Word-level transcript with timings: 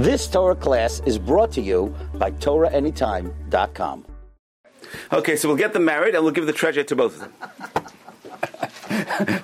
This 0.00 0.26
Torah 0.26 0.56
class 0.56 1.02
is 1.04 1.18
brought 1.18 1.52
to 1.52 1.60
you 1.60 1.94
by 2.14 2.30
TorahAnytime.com. 2.30 4.06
Okay, 5.12 5.36
so 5.36 5.46
we'll 5.46 5.58
get 5.58 5.74
them 5.74 5.84
married 5.84 6.14
and 6.14 6.24
we'll 6.24 6.32
give 6.32 6.46
the 6.46 6.54
treasure 6.54 6.82
to 6.82 6.96
both 6.96 7.20
of 7.20 7.28
them. 7.28 7.34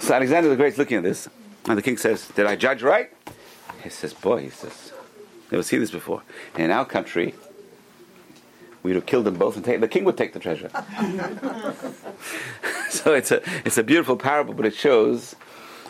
so 0.01 0.15
Alexander 0.15 0.49
the 0.49 0.57
Great's 0.57 0.79
looking 0.79 0.97
at 0.97 1.03
this, 1.03 1.29
and 1.67 1.77
the 1.77 1.83
king 1.83 1.99
says, 1.99 2.29
Did 2.29 2.47
I 2.47 2.57
judge 2.57 2.83
right? 2.83 3.11
He 3.85 3.91
says, 3.91 4.15
Boy, 4.15 4.45
he 4.45 4.49
says, 4.49 4.95
never 5.51 5.63
seen 5.63 5.81
this 5.81 5.91
before. 5.91 6.23
In 6.57 6.71
our 6.71 6.87
country, 6.87 7.35
we'd 8.83 8.95
have 8.95 9.05
killed 9.05 9.27
them 9.27 9.35
both 9.35 9.57
and 9.57 9.65
take, 9.65 9.81
the 9.81 9.89
king 9.89 10.05
would 10.05 10.17
take 10.17 10.33
the 10.33 10.41
treasure. 10.41 10.71
so 12.89 13.13
it's 13.13 13.31
a, 13.31 13.43
it's 13.67 13.77
a 13.77 13.83
beautiful 13.83 14.17
parable, 14.17 14.55
but 14.55 14.65
it 14.65 14.75
shows 14.75 15.37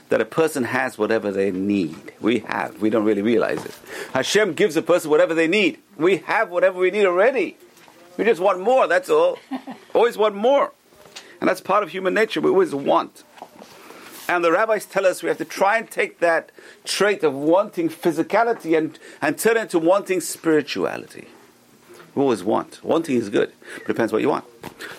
that 0.09 0.21
a 0.21 0.25
person 0.25 0.65
has 0.65 0.97
whatever 0.99 1.31
they 1.31 1.51
need. 1.51 2.13
We 2.21 2.41
have. 2.41 2.81
We 2.81 2.91
don't 2.91 3.05
really 3.05 3.23
realize 3.23 3.65
it. 3.65 3.75
Hashem 4.13 4.55
gives 4.55 4.77
a 4.77 4.83
person 4.83 5.11
whatever 5.11 5.35
they 5.35 5.49
need. 5.49 5.79
We 5.97 6.19
have 6.19 6.51
whatever 6.51 6.79
we 6.79 6.91
need 6.91 7.07
already. 7.07 7.57
We 8.17 8.25
just 8.25 8.41
want 8.41 8.61
more, 8.61 8.87
that's 8.87 9.11
all. 9.11 9.39
always 9.95 10.17
want 10.17 10.35
more. 10.35 10.73
And 11.41 11.49
that's 11.49 11.61
part 11.61 11.83
of 11.83 11.91
human 11.91 12.15
nature. 12.15 12.41
We 12.41 12.51
always 12.51 12.75
want. 12.75 13.25
And 14.29 14.45
the 14.45 14.51
rabbis 14.51 14.87
tell 14.87 15.07
us 15.07 15.23
we 15.23 15.29
have 15.29 15.39
to 15.39 15.45
try 15.45 15.79
and 15.79 15.91
take 15.91 16.19
that 16.21 16.51
trait 16.85 17.23
of 17.23 17.35
wanting 17.35 17.89
physicality 17.89 18.77
and, 18.77 18.99
and 19.23 19.39
turn 19.39 19.57
it 19.57 19.63
into 19.63 19.79
wanting 19.79 20.21
spirituality. 20.21 21.29
We 22.17 22.23
always 22.23 22.43
want. 22.43 22.83
Wanting 22.83 23.17
is 23.17 23.29
good, 23.29 23.53
but 23.77 23.89
depends 23.89 24.11
what 24.11 24.23
you 24.23 24.31
want. 24.31 24.47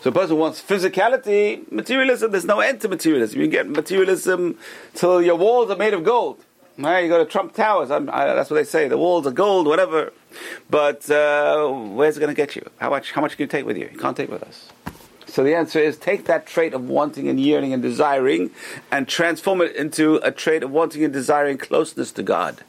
So 0.01 0.11
a 0.11 0.13
person 0.13 0.37
wants 0.37 0.61
physicality, 0.61 1.69
materialism, 1.71 2.31
there's 2.31 2.45
no 2.45 2.59
end 2.59 2.79
to 2.81 2.87
materialism. 2.87 3.41
You 3.41 3.47
get 3.47 3.67
materialism 3.67 4.57
till 4.93 5.23
your 5.23 5.35
walls 5.35 5.71
are 5.71 5.75
made 5.75 5.95
of 5.95 6.03
gold. 6.03 6.43
Right? 6.77 6.99
You 6.99 7.09
go 7.09 7.17
to 7.17 7.29
Trump 7.29 7.55
Towers, 7.55 7.89
I, 7.89 7.97
that's 7.99 8.51
what 8.51 8.57
they 8.57 8.63
say. 8.63 8.87
The 8.87 8.99
walls 8.99 9.25
are 9.25 9.31
gold, 9.31 9.65
whatever. 9.65 10.13
But 10.69 11.09
uh, 11.09 11.67
where's 11.69 12.17
it 12.17 12.19
going 12.19 12.29
to 12.29 12.39
get 12.39 12.55
you? 12.55 12.69
How 12.77 12.91
much? 12.91 13.13
How 13.13 13.21
much 13.21 13.35
can 13.35 13.45
you 13.45 13.47
take 13.47 13.65
with 13.65 13.77
you? 13.77 13.89
You 13.91 13.97
can't 13.97 14.15
take 14.15 14.29
with 14.29 14.43
us. 14.43 14.69
So 15.25 15.43
the 15.43 15.55
answer 15.55 15.79
is 15.79 15.97
take 15.97 16.25
that 16.25 16.45
trait 16.45 16.75
of 16.75 16.87
wanting 16.87 17.27
and 17.27 17.39
yearning 17.39 17.73
and 17.73 17.81
desiring, 17.81 18.51
and 18.91 19.07
transform 19.07 19.61
it 19.61 19.75
into 19.75 20.17
a 20.17 20.31
trait 20.31 20.61
of 20.61 20.69
wanting 20.69 21.03
and 21.03 21.11
desiring 21.11 21.57
closeness 21.57 22.11
to 22.11 22.21
God. 22.21 22.61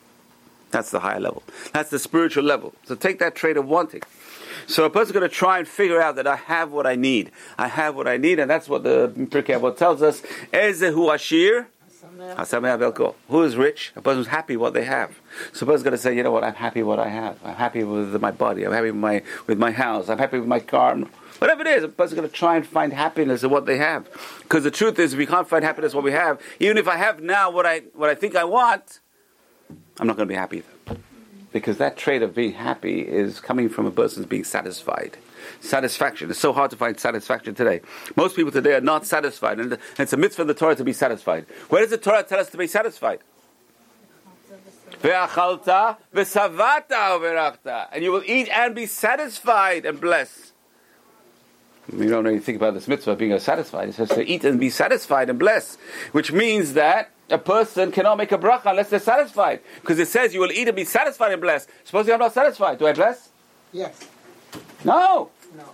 That's 0.70 0.91
the 0.91 1.01
higher 1.01 1.20
level. 1.20 1.42
That's 1.73 1.91
the 1.91 1.98
spiritual 1.98 2.45
level. 2.45 2.75
So 2.86 2.95
take 2.95 3.19
that 3.19 3.34
trait 3.34 3.58
of 3.58 3.67
wanting. 3.67 4.03
So 4.69 4.84
a 4.84 4.91
person's 4.91 5.12
going 5.12 5.27
to 5.27 5.34
try 5.34 5.58
and 5.58 5.66
figure 5.66 6.00
out 6.00 6.16
that 6.16 6.27
I 6.27 6.36
have 6.36 6.72
what 6.72 6.86
I 6.86 6.94
need. 6.94 7.30
I 7.56 7.69
have 7.69 7.97
what 7.97 8.06
I 8.06 8.19
need, 8.19 8.38
and 8.38 8.50
that's 8.50 8.69
what 8.69 8.83
the 8.83 9.08
Pirkei 9.08 9.58
Avot 9.58 9.78
tells 9.78 10.02
us. 10.02 10.20
Ezehu 10.52 11.12
ashir, 11.12 11.69
who 13.28 13.42
is 13.42 13.56
rich? 13.56 13.92
A 13.96 14.02
person 14.02 14.19
who's 14.19 14.27
happy 14.27 14.58
what 14.58 14.74
they 14.74 14.84
have. 14.84 15.19
So 15.55 15.64
a 15.64 15.66
person's 15.66 15.84
going 15.84 15.92
to 15.92 15.98
say, 15.98 16.14
you 16.14 16.22
know 16.22 16.33
what? 16.33 16.44
I'm 16.44 16.55
happy 16.55 16.83
what 16.83 16.98
I 16.98 17.08
have. 17.08 17.39
I'm 17.42 17.55
happy 17.55 17.83
with 17.83 18.20
my 18.20 18.30
body. 18.30 18.64
I'm 18.64 18.72
happy 18.72 18.91
with 18.91 19.00
my 19.00 19.22
with 19.46 19.58
my 19.58 19.70
house. 19.70 20.11
I'm 20.11 20.19
happy 20.19 20.39
with 20.39 20.48
my 20.48 20.61
car. 20.61 20.96
Whatever 21.39 21.62
it 21.62 21.69
is, 21.69 21.84
a 21.84 21.89
person's 21.89 22.19
going 22.20 22.28
to 22.28 22.34
try 22.34 22.56
and 22.56 22.66
find 22.66 22.92
happiness 22.92 23.42
in 23.42 23.48
what 23.48 23.64
they 23.64 23.78
have. 23.78 24.06
Because 24.42 24.64
the 24.64 24.70
truth 24.70 24.98
is, 24.98 25.16
we 25.16 25.24
can't 25.24 25.48
find 25.48 25.64
happiness 25.64 25.92
in 25.92 25.96
what 25.96 26.05
we 26.05 26.12
have. 26.12 26.42
Even 26.61 26.77
if 26.77 26.89
I 26.89 26.96
have 26.96 27.22
now 27.22 27.50
what 27.50 27.64
I 27.64 27.80
what 27.94 28.11
I 28.11 28.14
think 28.14 28.36
I 28.36 28.44
want, 28.44 29.00
I'm 29.98 30.06
not 30.06 30.16
going 30.16 30.28
to 30.28 30.33
be 30.33 30.39
happy 30.39 30.58
either 30.58 30.78
because 31.53 31.79
that 31.79 31.97
trait 31.97 32.23
of 32.23 32.35
being 32.35 32.53
happy 32.53 33.01
is 33.01 33.41
coming 33.41 33.69
from 33.69 33.87
a 33.87 33.91
person's 33.91 34.27
being 34.27 34.45
satisfied. 34.45 35.17
Satisfaction. 35.61 36.31
It's 36.31 36.39
so 36.39 36.53
hard 36.53 36.71
to 36.71 36.77
find 36.77 36.99
satisfaction 37.01 37.55
today. 37.55 37.81
Most 38.17 38.37
people 38.37 38.53
today 38.53 38.75
are 38.75 38.81
not 38.81 39.07
satisfied, 39.07 39.59
and 39.59 39.79
it's 39.99 40.13
a 40.13 40.17
mitzvah 40.17 40.43
in 40.43 40.49
the 40.49 40.55
Torah 40.55 40.77
to 40.77 40.85
be 40.85 40.93
satisfied. 40.93 41.47
Where 41.69 41.81
does 41.81 41.91
the 41.91 41.99
Torah 41.99 42.23
tell 42.23 42.39
us 42.39 42.51
to 42.51 42.59
be 42.59 42.67
satisfied? 42.67 43.21
And 45.03 45.13
you 48.03 48.13
will 48.13 48.25
eat 48.27 48.49
and 48.49 48.75
be 48.75 48.87
satisfied 48.87 49.87
and 49.87 50.01
blessed. 50.01 50.53
You 51.97 52.11
don't 52.11 52.25
really 52.25 52.41
think 52.41 52.57
about 52.57 52.75
this 52.75 52.89
mitzvah 52.89 53.17
being 53.17 53.39
satisfied. 53.39 53.89
It 53.89 53.95
says 53.95 54.11
to 54.11 54.23
eat 54.23 54.45
and 54.45 54.61
be 54.61 54.69
satisfied 54.69 55.31
and 55.31 55.39
blessed, 55.39 55.79
which 56.13 56.33
means 56.33 56.75
that 56.75 57.11
a 57.30 57.39
person 57.39 57.92
cannot 57.92 58.16
make 58.16 58.33
a 58.33 58.39
bracha 58.39 58.66
unless 58.66 58.90
they're 58.90 59.00
satisfied. 59.00 59.61
Because 59.80 59.98
it 59.98 60.08
says 60.08 60.34
you 60.34 60.40
will 60.40 60.52
eat 60.52 60.68
and 60.68 60.77
be 60.77 60.84
satisfied 60.84 61.33
and 61.33 61.40
blessed. 61.40 61.68
Supposedly 61.84 62.12
I'm 62.14 62.20
not 62.20 62.33
satisfied. 62.33 62.78
Do 62.78 62.86
I 62.86 62.92
bless? 62.92 63.30
Yes. 63.72 64.08
No. 64.84 65.30
No. 65.56 65.64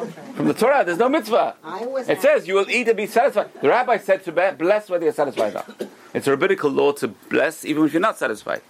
Okay. 0.00 0.22
From 0.34 0.46
the 0.48 0.54
Torah, 0.54 0.84
there's 0.84 0.98
no 0.98 1.08
mitzvah. 1.08 1.54
I 1.62 1.86
was 1.86 2.08
It 2.08 2.20
says 2.20 2.48
you 2.48 2.54
will 2.54 2.68
eat 2.68 2.88
and 2.88 2.96
be 2.96 3.06
satisfied. 3.06 3.50
The 3.60 3.68
rabbi 3.68 3.98
said 3.98 4.24
to 4.24 4.32
bless 4.32 4.90
whether 4.90 5.04
you're 5.04 5.12
satisfied 5.12 5.52
or 5.52 5.64
not. 5.66 5.88
It's 6.14 6.26
a 6.26 6.30
rabbinical 6.30 6.70
law 6.70 6.92
to 6.92 7.08
bless 7.08 7.64
even 7.64 7.84
if 7.84 7.92
you're 7.92 8.00
not 8.00 8.16
satisfied. 8.16 8.62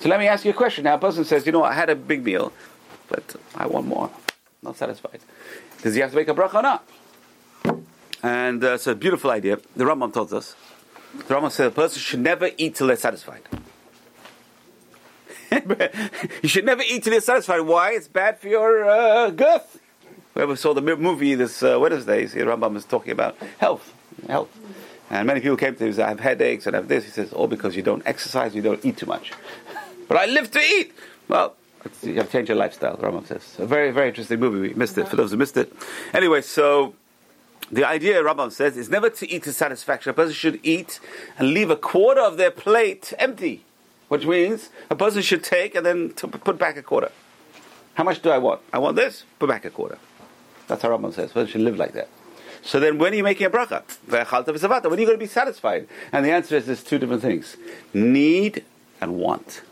So 0.00 0.08
let 0.08 0.18
me 0.18 0.26
ask 0.26 0.44
you 0.44 0.50
a 0.50 0.54
question. 0.54 0.82
Now, 0.84 0.96
a 0.96 0.98
person 0.98 1.24
says, 1.24 1.46
you 1.46 1.52
know, 1.52 1.62
I 1.62 1.72
had 1.74 1.88
a 1.90 1.94
big 1.94 2.24
meal, 2.24 2.52
but 3.08 3.36
I 3.54 3.66
want 3.66 3.86
more. 3.86 4.10
Not 4.62 4.76
satisfied. 4.76 5.20
Does 5.82 5.94
he 5.94 6.00
have 6.00 6.10
to 6.10 6.16
make 6.16 6.26
a 6.26 6.34
bracha 6.34 6.54
or 6.54 6.62
not? 6.62 6.88
And 8.22 8.64
uh, 8.64 8.74
it's 8.74 8.88
a 8.88 8.96
beautiful 8.96 9.30
idea. 9.30 9.58
The 9.76 9.84
Rambam 9.84 10.12
tells 10.12 10.32
us. 10.32 10.56
The 11.18 11.34
Rambam 11.34 11.50
says 11.50 11.68
a 11.68 11.70
person 11.70 12.00
should 12.00 12.20
never 12.20 12.50
eat 12.56 12.76
till 12.76 12.86
they're 12.86 12.96
satisfied. 12.96 13.42
you 16.42 16.48
should 16.48 16.64
never 16.64 16.82
eat 16.82 17.04
till 17.04 17.12
you're 17.12 17.22
satisfied. 17.22 17.60
Why? 17.60 17.92
It's 17.92 18.08
bad 18.08 18.38
for 18.38 18.48
your 18.48 18.88
uh, 18.88 19.30
girth. 19.30 19.80
Whoever 20.34 20.54
saw 20.56 20.74
the 20.74 20.82
movie 20.82 21.34
this 21.34 21.62
uh, 21.62 21.78
Wednesday, 21.80 22.26
see, 22.26 22.40
Rambam 22.40 22.74
was 22.74 22.84
talking 22.84 23.12
about 23.12 23.36
health, 23.58 23.94
health. 24.28 24.50
And 25.08 25.26
many 25.26 25.40
people 25.40 25.56
came 25.56 25.74
to 25.74 25.80
him 25.80 25.86
and 25.86 25.96
said, 25.96 26.06
I 26.06 26.08
have 26.10 26.20
headaches 26.20 26.66
and 26.66 26.76
I 26.76 26.80
have 26.80 26.88
this. 26.88 27.04
He 27.04 27.10
says, 27.10 27.32
all 27.32 27.46
because 27.46 27.76
you 27.76 27.82
don't 27.82 28.02
exercise, 28.06 28.54
you 28.54 28.62
don't 28.62 28.84
eat 28.84 28.98
too 28.98 29.06
much. 29.06 29.32
but 30.08 30.16
I 30.18 30.26
live 30.26 30.50
to 30.50 30.60
eat. 30.60 30.92
Well, 31.28 31.54
you 32.02 32.14
have 32.16 32.26
to 32.26 32.32
change 32.32 32.48
your 32.48 32.58
lifestyle, 32.58 32.96
Rambam 32.96 33.26
says. 33.26 33.56
A 33.58 33.66
very, 33.66 33.92
very 33.92 34.08
interesting 34.08 34.40
movie. 34.40 34.68
We 34.68 34.74
missed 34.74 34.98
it, 34.98 35.08
for 35.08 35.16
those 35.16 35.30
who 35.30 35.36
missed 35.36 35.56
it. 35.56 35.72
Anyway, 36.12 36.42
so 36.42 36.94
the 37.70 37.86
idea, 37.86 38.22
Rambam 38.22 38.52
says, 38.52 38.76
is 38.76 38.88
never 38.88 39.10
to 39.10 39.30
eat 39.30 39.42
to 39.44 39.52
satisfaction. 39.52 40.10
A 40.10 40.14
person 40.14 40.34
should 40.34 40.60
eat 40.62 41.00
and 41.38 41.50
leave 41.50 41.70
a 41.70 41.76
quarter 41.76 42.20
of 42.20 42.36
their 42.36 42.50
plate 42.50 43.12
empty, 43.18 43.64
which 44.08 44.24
means 44.24 44.70
a 44.88 44.96
person 44.96 45.22
should 45.22 45.42
take 45.42 45.74
and 45.74 45.84
then 45.84 46.10
put 46.10 46.58
back 46.58 46.76
a 46.76 46.82
quarter. 46.82 47.10
How 47.94 48.04
much 48.04 48.22
do 48.22 48.30
I 48.30 48.38
want? 48.38 48.60
I 48.72 48.78
want 48.78 48.96
this, 48.96 49.24
put 49.38 49.48
back 49.48 49.64
a 49.64 49.70
quarter. 49.70 49.98
That's 50.68 50.82
how 50.82 50.90
Rambam 50.90 51.12
says. 51.12 51.30
A 51.30 51.34
person 51.34 51.52
should 51.52 51.60
live 51.62 51.76
like 51.76 51.92
that. 51.92 52.08
So 52.62 52.80
then 52.80 52.98
when 52.98 53.12
are 53.12 53.16
you 53.16 53.22
making 53.22 53.46
a 53.46 53.50
bracha? 53.50 53.82
When 54.08 54.20
are 54.26 55.00
you 55.00 55.06
going 55.06 55.18
to 55.18 55.18
be 55.18 55.26
satisfied? 55.26 55.88
And 56.12 56.24
the 56.24 56.30
answer 56.30 56.56
is 56.56 56.66
there's 56.66 56.82
two 56.82 56.98
different 56.98 57.22
things. 57.22 57.56
Need 57.94 58.64
and 59.00 59.16
want. 59.16 59.62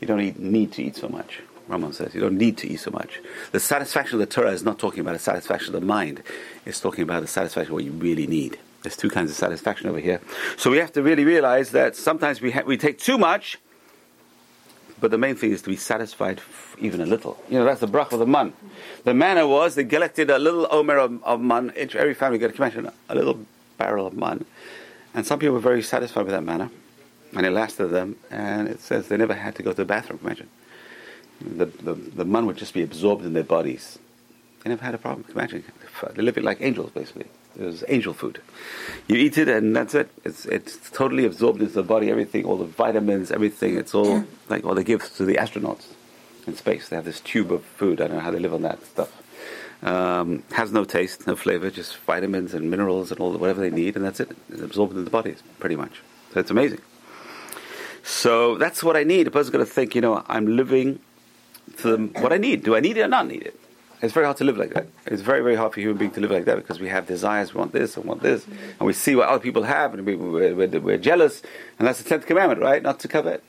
You 0.00 0.06
don't 0.06 0.18
need, 0.18 0.38
need 0.38 0.72
to 0.72 0.82
eat 0.82 0.96
so 0.96 1.08
much. 1.08 1.40
Rambam 1.70 1.94
says 1.94 2.14
you 2.14 2.20
don't 2.20 2.36
need 2.36 2.58
to 2.58 2.68
eat 2.68 2.80
so 2.80 2.90
much. 2.90 3.20
The 3.52 3.60
satisfaction 3.60 4.20
of 4.20 4.20
the 4.20 4.34
Torah 4.34 4.50
is 4.52 4.64
not 4.64 4.78
talking 4.78 5.00
about 5.00 5.12
the 5.12 5.20
satisfaction 5.20 5.74
of 5.74 5.80
the 5.80 5.86
mind. 5.86 6.22
It's 6.66 6.80
talking 6.80 7.02
about 7.02 7.22
the 7.22 7.28
satisfaction 7.28 7.70
of 7.72 7.74
what 7.74 7.84
you 7.84 7.92
really 7.92 8.26
need. 8.26 8.58
There's 8.82 8.96
two 8.96 9.10
kinds 9.10 9.30
of 9.30 9.36
satisfaction 9.36 9.88
over 9.88 9.98
here. 9.98 10.20
So 10.56 10.70
we 10.70 10.78
have 10.78 10.92
to 10.94 11.02
really 11.02 11.24
realize 11.24 11.70
that 11.70 11.96
sometimes 11.96 12.40
we, 12.40 12.50
ha- 12.50 12.62
we 12.66 12.76
take 12.76 12.98
too 12.98 13.18
much, 13.18 13.58
but 15.00 15.10
the 15.10 15.18
main 15.18 15.36
thing 15.36 15.52
is 15.52 15.62
to 15.62 15.68
be 15.68 15.76
satisfied 15.76 16.38
f- 16.38 16.76
even 16.80 17.00
a 17.00 17.06
little. 17.06 17.38
You 17.48 17.58
know, 17.58 17.64
that's 17.64 17.80
the 17.80 17.86
brach 17.86 18.12
of 18.12 18.18
the 18.18 18.26
man. 18.26 18.52
The 19.04 19.14
manna 19.14 19.46
was 19.46 19.74
they 19.74 19.84
collected 19.84 20.30
a 20.30 20.38
little 20.38 20.66
omer 20.70 20.96
of, 20.96 21.22
of 21.24 21.40
man. 21.40 21.72
Each, 21.78 21.94
every 21.94 22.14
family 22.14 22.38
got 22.38 22.50
a 22.50 22.52
commission, 22.52 22.90
a 23.08 23.14
little 23.14 23.46
barrel 23.78 24.06
of 24.06 24.14
man. 24.14 24.44
And 25.14 25.26
some 25.26 25.38
people 25.38 25.54
were 25.54 25.60
very 25.60 25.82
satisfied 25.82 26.22
with 26.22 26.32
that 26.32 26.42
manna. 26.44 26.70
And 27.34 27.46
it 27.46 27.50
lasted 27.50 27.88
them. 27.88 28.16
And 28.30 28.66
it 28.66 28.80
says 28.80 29.08
they 29.08 29.16
never 29.16 29.34
had 29.34 29.54
to 29.56 29.62
go 29.62 29.70
to 29.70 29.76
the 29.76 29.84
bathroom, 29.84 30.20
imagine. 30.22 30.48
The, 31.40 31.66
the, 31.66 31.94
the 31.94 32.24
man 32.24 32.46
would 32.46 32.56
just 32.56 32.74
be 32.74 32.82
absorbed 32.82 33.24
in 33.24 33.32
their 33.32 33.44
bodies. 33.44 33.98
They 34.62 34.70
never 34.70 34.84
had 34.84 34.94
a 34.94 34.98
problem. 34.98 35.24
Imagine. 35.30 35.64
They 36.14 36.22
live 36.22 36.36
it 36.36 36.44
like 36.44 36.60
angels, 36.60 36.90
basically. 36.90 37.26
It 37.58 37.64
was 37.64 37.82
angel 37.88 38.12
food. 38.12 38.40
You 39.08 39.16
eat 39.16 39.38
it, 39.38 39.48
and 39.48 39.74
that's 39.74 39.94
it. 39.94 40.10
It's, 40.24 40.44
it's 40.44 40.90
totally 40.90 41.24
absorbed 41.24 41.60
into 41.60 41.72
the 41.72 41.82
body, 41.82 42.10
everything, 42.10 42.44
all 42.44 42.56
the 42.56 42.64
vitamins, 42.64 43.30
everything. 43.30 43.76
It's 43.76 43.94
all 43.94 44.24
like 44.48 44.64
what 44.64 44.74
they 44.74 44.84
give 44.84 45.02
to 45.16 45.24
the 45.24 45.34
astronauts 45.34 45.86
in 46.46 46.54
space. 46.56 46.88
They 46.88 46.96
have 46.96 47.04
this 47.04 47.20
tube 47.20 47.50
of 47.50 47.64
food. 47.64 48.00
I 48.00 48.06
don't 48.06 48.16
know 48.18 48.22
how 48.22 48.30
they 48.30 48.38
live 48.38 48.54
on 48.54 48.62
that 48.62 48.84
stuff. 48.84 49.10
Um, 49.82 50.42
has 50.52 50.72
no 50.72 50.84
taste, 50.84 51.26
no 51.26 51.34
flavor, 51.34 51.70
just 51.70 51.96
vitamins 51.98 52.52
and 52.52 52.70
minerals 52.70 53.10
and 53.10 53.18
all 53.18 53.32
the, 53.32 53.38
whatever 53.38 53.60
they 53.60 53.70
need, 53.70 53.96
and 53.96 54.04
that's 54.04 54.20
it. 54.20 54.30
It's 54.50 54.60
absorbed 54.60 54.94
in 54.94 55.04
the 55.04 55.10
bodies, 55.10 55.42
pretty 55.58 55.76
much. 55.76 56.02
So 56.34 56.40
it's 56.40 56.50
amazing. 56.50 56.82
So 58.02 58.56
that's 58.58 58.82
what 58.82 58.96
I 58.96 59.04
need. 59.04 59.26
A 59.26 59.30
person's 59.30 59.50
going 59.50 59.64
to 59.64 59.70
think, 59.70 59.94
you 59.94 60.00
know, 60.00 60.22
I'm 60.28 60.56
living 60.56 61.00
to 61.78 62.06
what 62.20 62.32
I 62.32 62.36
need. 62.36 62.64
Do 62.64 62.76
I 62.76 62.80
need 62.80 62.96
it 62.96 63.02
or 63.02 63.08
not 63.08 63.26
need 63.26 63.42
it? 63.42 63.58
It's 64.02 64.14
very 64.14 64.24
hard 64.24 64.38
to 64.38 64.44
live 64.44 64.56
like 64.56 64.72
that. 64.72 64.86
It's 65.06 65.20
very, 65.20 65.42
very 65.42 65.56
hard 65.56 65.74
for 65.74 65.80
human 65.80 65.98
being 65.98 66.10
to 66.12 66.20
live 66.20 66.30
like 66.30 66.46
that 66.46 66.56
because 66.56 66.80
we 66.80 66.88
have 66.88 67.06
desires. 67.06 67.52
We 67.52 67.58
want 67.58 67.72
this 67.72 67.96
and 67.96 68.06
want 68.06 68.22
this, 68.22 68.46
and 68.46 68.80
we 68.80 68.94
see 68.94 69.14
what 69.14 69.28
other 69.28 69.42
people 69.42 69.64
have, 69.64 69.92
and 69.92 70.06
we, 70.06 70.16
we're, 70.16 70.54
we're, 70.54 70.80
we're 70.80 70.96
jealous. 70.96 71.42
And 71.78 71.86
that's 71.86 72.02
the 72.02 72.08
tenth 72.08 72.24
commandment, 72.26 72.62
right? 72.62 72.82
Not 72.82 72.98
to 73.00 73.08
covet. 73.08 73.44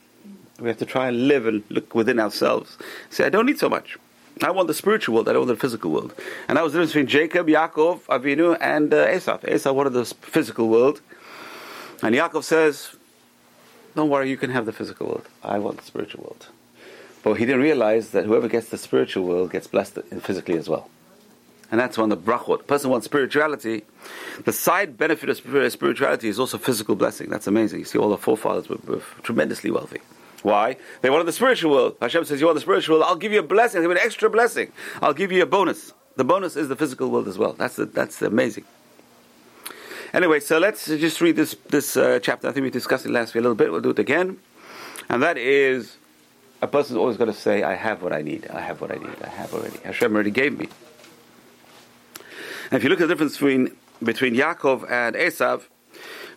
We 0.60 0.68
have 0.68 0.78
to 0.78 0.86
try 0.86 1.08
and 1.08 1.26
live 1.26 1.46
and 1.46 1.64
look 1.70 1.94
within 1.94 2.20
ourselves. 2.20 2.76
Say, 3.08 3.24
I 3.24 3.30
don't 3.30 3.46
need 3.46 3.58
so 3.58 3.70
much. 3.70 3.96
I 4.42 4.50
want 4.50 4.68
the 4.68 4.74
spiritual 4.74 5.14
world. 5.14 5.28
I 5.28 5.32
don't 5.32 5.46
want 5.46 5.58
the 5.58 5.60
physical 5.60 5.90
world. 5.90 6.14
And 6.48 6.58
that 6.58 6.64
was 6.64 6.72
the 6.72 6.80
difference 6.80 6.92
between 6.92 7.06
Jacob, 7.06 7.46
Yaakov, 7.46 8.02
Avinu, 8.02 8.56
and 8.60 8.92
uh, 8.92 9.10
Esau. 9.10 9.38
Esau 9.48 9.72
wanted 9.72 9.94
the 9.94 10.04
physical 10.04 10.68
world, 10.68 11.00
and 12.02 12.14
Yaakov 12.14 12.44
says, 12.44 12.94
"Don't 13.94 14.10
worry, 14.10 14.28
you 14.28 14.36
can 14.36 14.50
have 14.50 14.66
the 14.66 14.72
physical 14.72 15.06
world. 15.06 15.28
I 15.42 15.58
want 15.58 15.78
the 15.78 15.84
spiritual 15.84 16.24
world." 16.24 16.48
But 17.22 17.34
he 17.34 17.46
didn't 17.46 17.62
realize 17.62 18.10
that 18.10 18.24
whoever 18.24 18.48
gets 18.48 18.68
the 18.68 18.78
spiritual 18.78 19.24
world 19.24 19.52
gets 19.52 19.66
blessed 19.66 19.98
physically 20.20 20.56
as 20.56 20.68
well. 20.68 20.90
And 21.70 21.80
that's 21.80 21.96
one 21.96 22.12
of 22.12 22.22
the 22.22 22.30
brachot. 22.30 22.60
A 22.60 22.64
person 22.64 22.90
wants 22.90 23.06
spirituality. 23.06 23.84
The 24.44 24.52
side 24.52 24.98
benefit 24.98 25.30
of 25.30 25.36
spirituality 25.72 26.28
is 26.28 26.38
also 26.38 26.58
physical 26.58 26.94
blessing. 26.94 27.30
That's 27.30 27.46
amazing. 27.46 27.78
You 27.78 27.84
see, 27.86 27.98
all 27.98 28.10
the 28.10 28.18
forefathers 28.18 28.68
were, 28.68 28.78
were 28.86 29.02
tremendously 29.22 29.70
wealthy. 29.70 30.00
Why? 30.42 30.76
They 31.00 31.08
wanted 31.08 31.24
the 31.24 31.32
spiritual 31.32 31.70
world. 31.70 31.96
Hashem 32.00 32.24
says, 32.24 32.40
You 32.40 32.46
want 32.46 32.56
the 32.56 32.60
spiritual 32.60 32.96
world? 32.96 33.08
I'll 33.08 33.16
give 33.16 33.32
you 33.32 33.38
a 33.38 33.44
blessing. 33.44 33.78
I'll 33.78 33.84
give 33.84 33.96
you 33.96 34.00
an 34.00 34.06
extra 34.06 34.28
blessing. 34.28 34.72
I'll 35.00 35.14
give 35.14 35.32
you 35.32 35.42
a 35.42 35.46
bonus. 35.46 35.92
The 36.16 36.24
bonus 36.24 36.56
is 36.56 36.68
the 36.68 36.76
physical 36.76 37.08
world 37.10 37.26
as 37.26 37.38
well. 37.38 37.54
That's, 37.54 37.76
the, 37.76 37.86
that's 37.86 38.20
amazing. 38.20 38.64
Anyway, 40.12 40.40
so 40.40 40.58
let's 40.58 40.86
just 40.86 41.22
read 41.22 41.36
this, 41.36 41.56
this 41.70 41.96
uh, 41.96 42.18
chapter. 42.20 42.48
I 42.48 42.52
think 42.52 42.64
we 42.64 42.70
discussed 42.70 43.06
it 43.06 43.12
last 43.12 43.32
week 43.32 43.40
a 43.40 43.44
little 43.44 43.54
bit. 43.54 43.72
We'll 43.72 43.80
do 43.80 43.90
it 43.90 43.98
again. 43.98 44.38
And 45.08 45.22
that 45.22 45.38
is 45.38 45.96
a 46.62 46.68
person's 46.68 46.96
always 46.96 47.16
going 47.16 47.30
to 47.30 47.36
say, 47.36 47.64
I 47.64 47.74
have 47.74 48.02
what 48.02 48.12
I 48.12 48.22
need. 48.22 48.46
I 48.46 48.60
have 48.60 48.80
what 48.80 48.92
I 48.92 48.94
need. 48.94 49.20
I 49.22 49.28
have 49.28 49.52
already. 49.52 49.78
Hashem 49.78 50.14
already 50.14 50.30
gave 50.30 50.56
me. 50.56 50.68
And 52.70 52.78
if 52.78 52.84
you 52.84 52.88
look 52.88 53.00
at 53.00 53.08
the 53.08 53.14
difference 53.14 53.32
between, 53.32 53.76
between 54.00 54.34
Yaakov 54.34 54.88
and 54.88 55.16
Esav, 55.16 55.64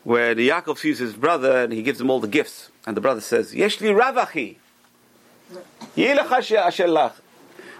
where 0.04 0.33
the 0.33 0.50
Yaakov 0.50 0.80
sees 0.80 0.98
his 0.98 1.13
brother 1.13 1.63
and 1.63 1.72
he 1.72 1.83
gives 1.83 2.01
him 2.01 2.10
all 2.10 2.19
the 2.19 2.27
gifts, 2.27 2.72
and 2.88 2.98
the 2.98 3.01
brother 3.01 3.22
says, 3.22 3.54
Yeshli 3.54 3.95
Ravachi. 3.95 4.57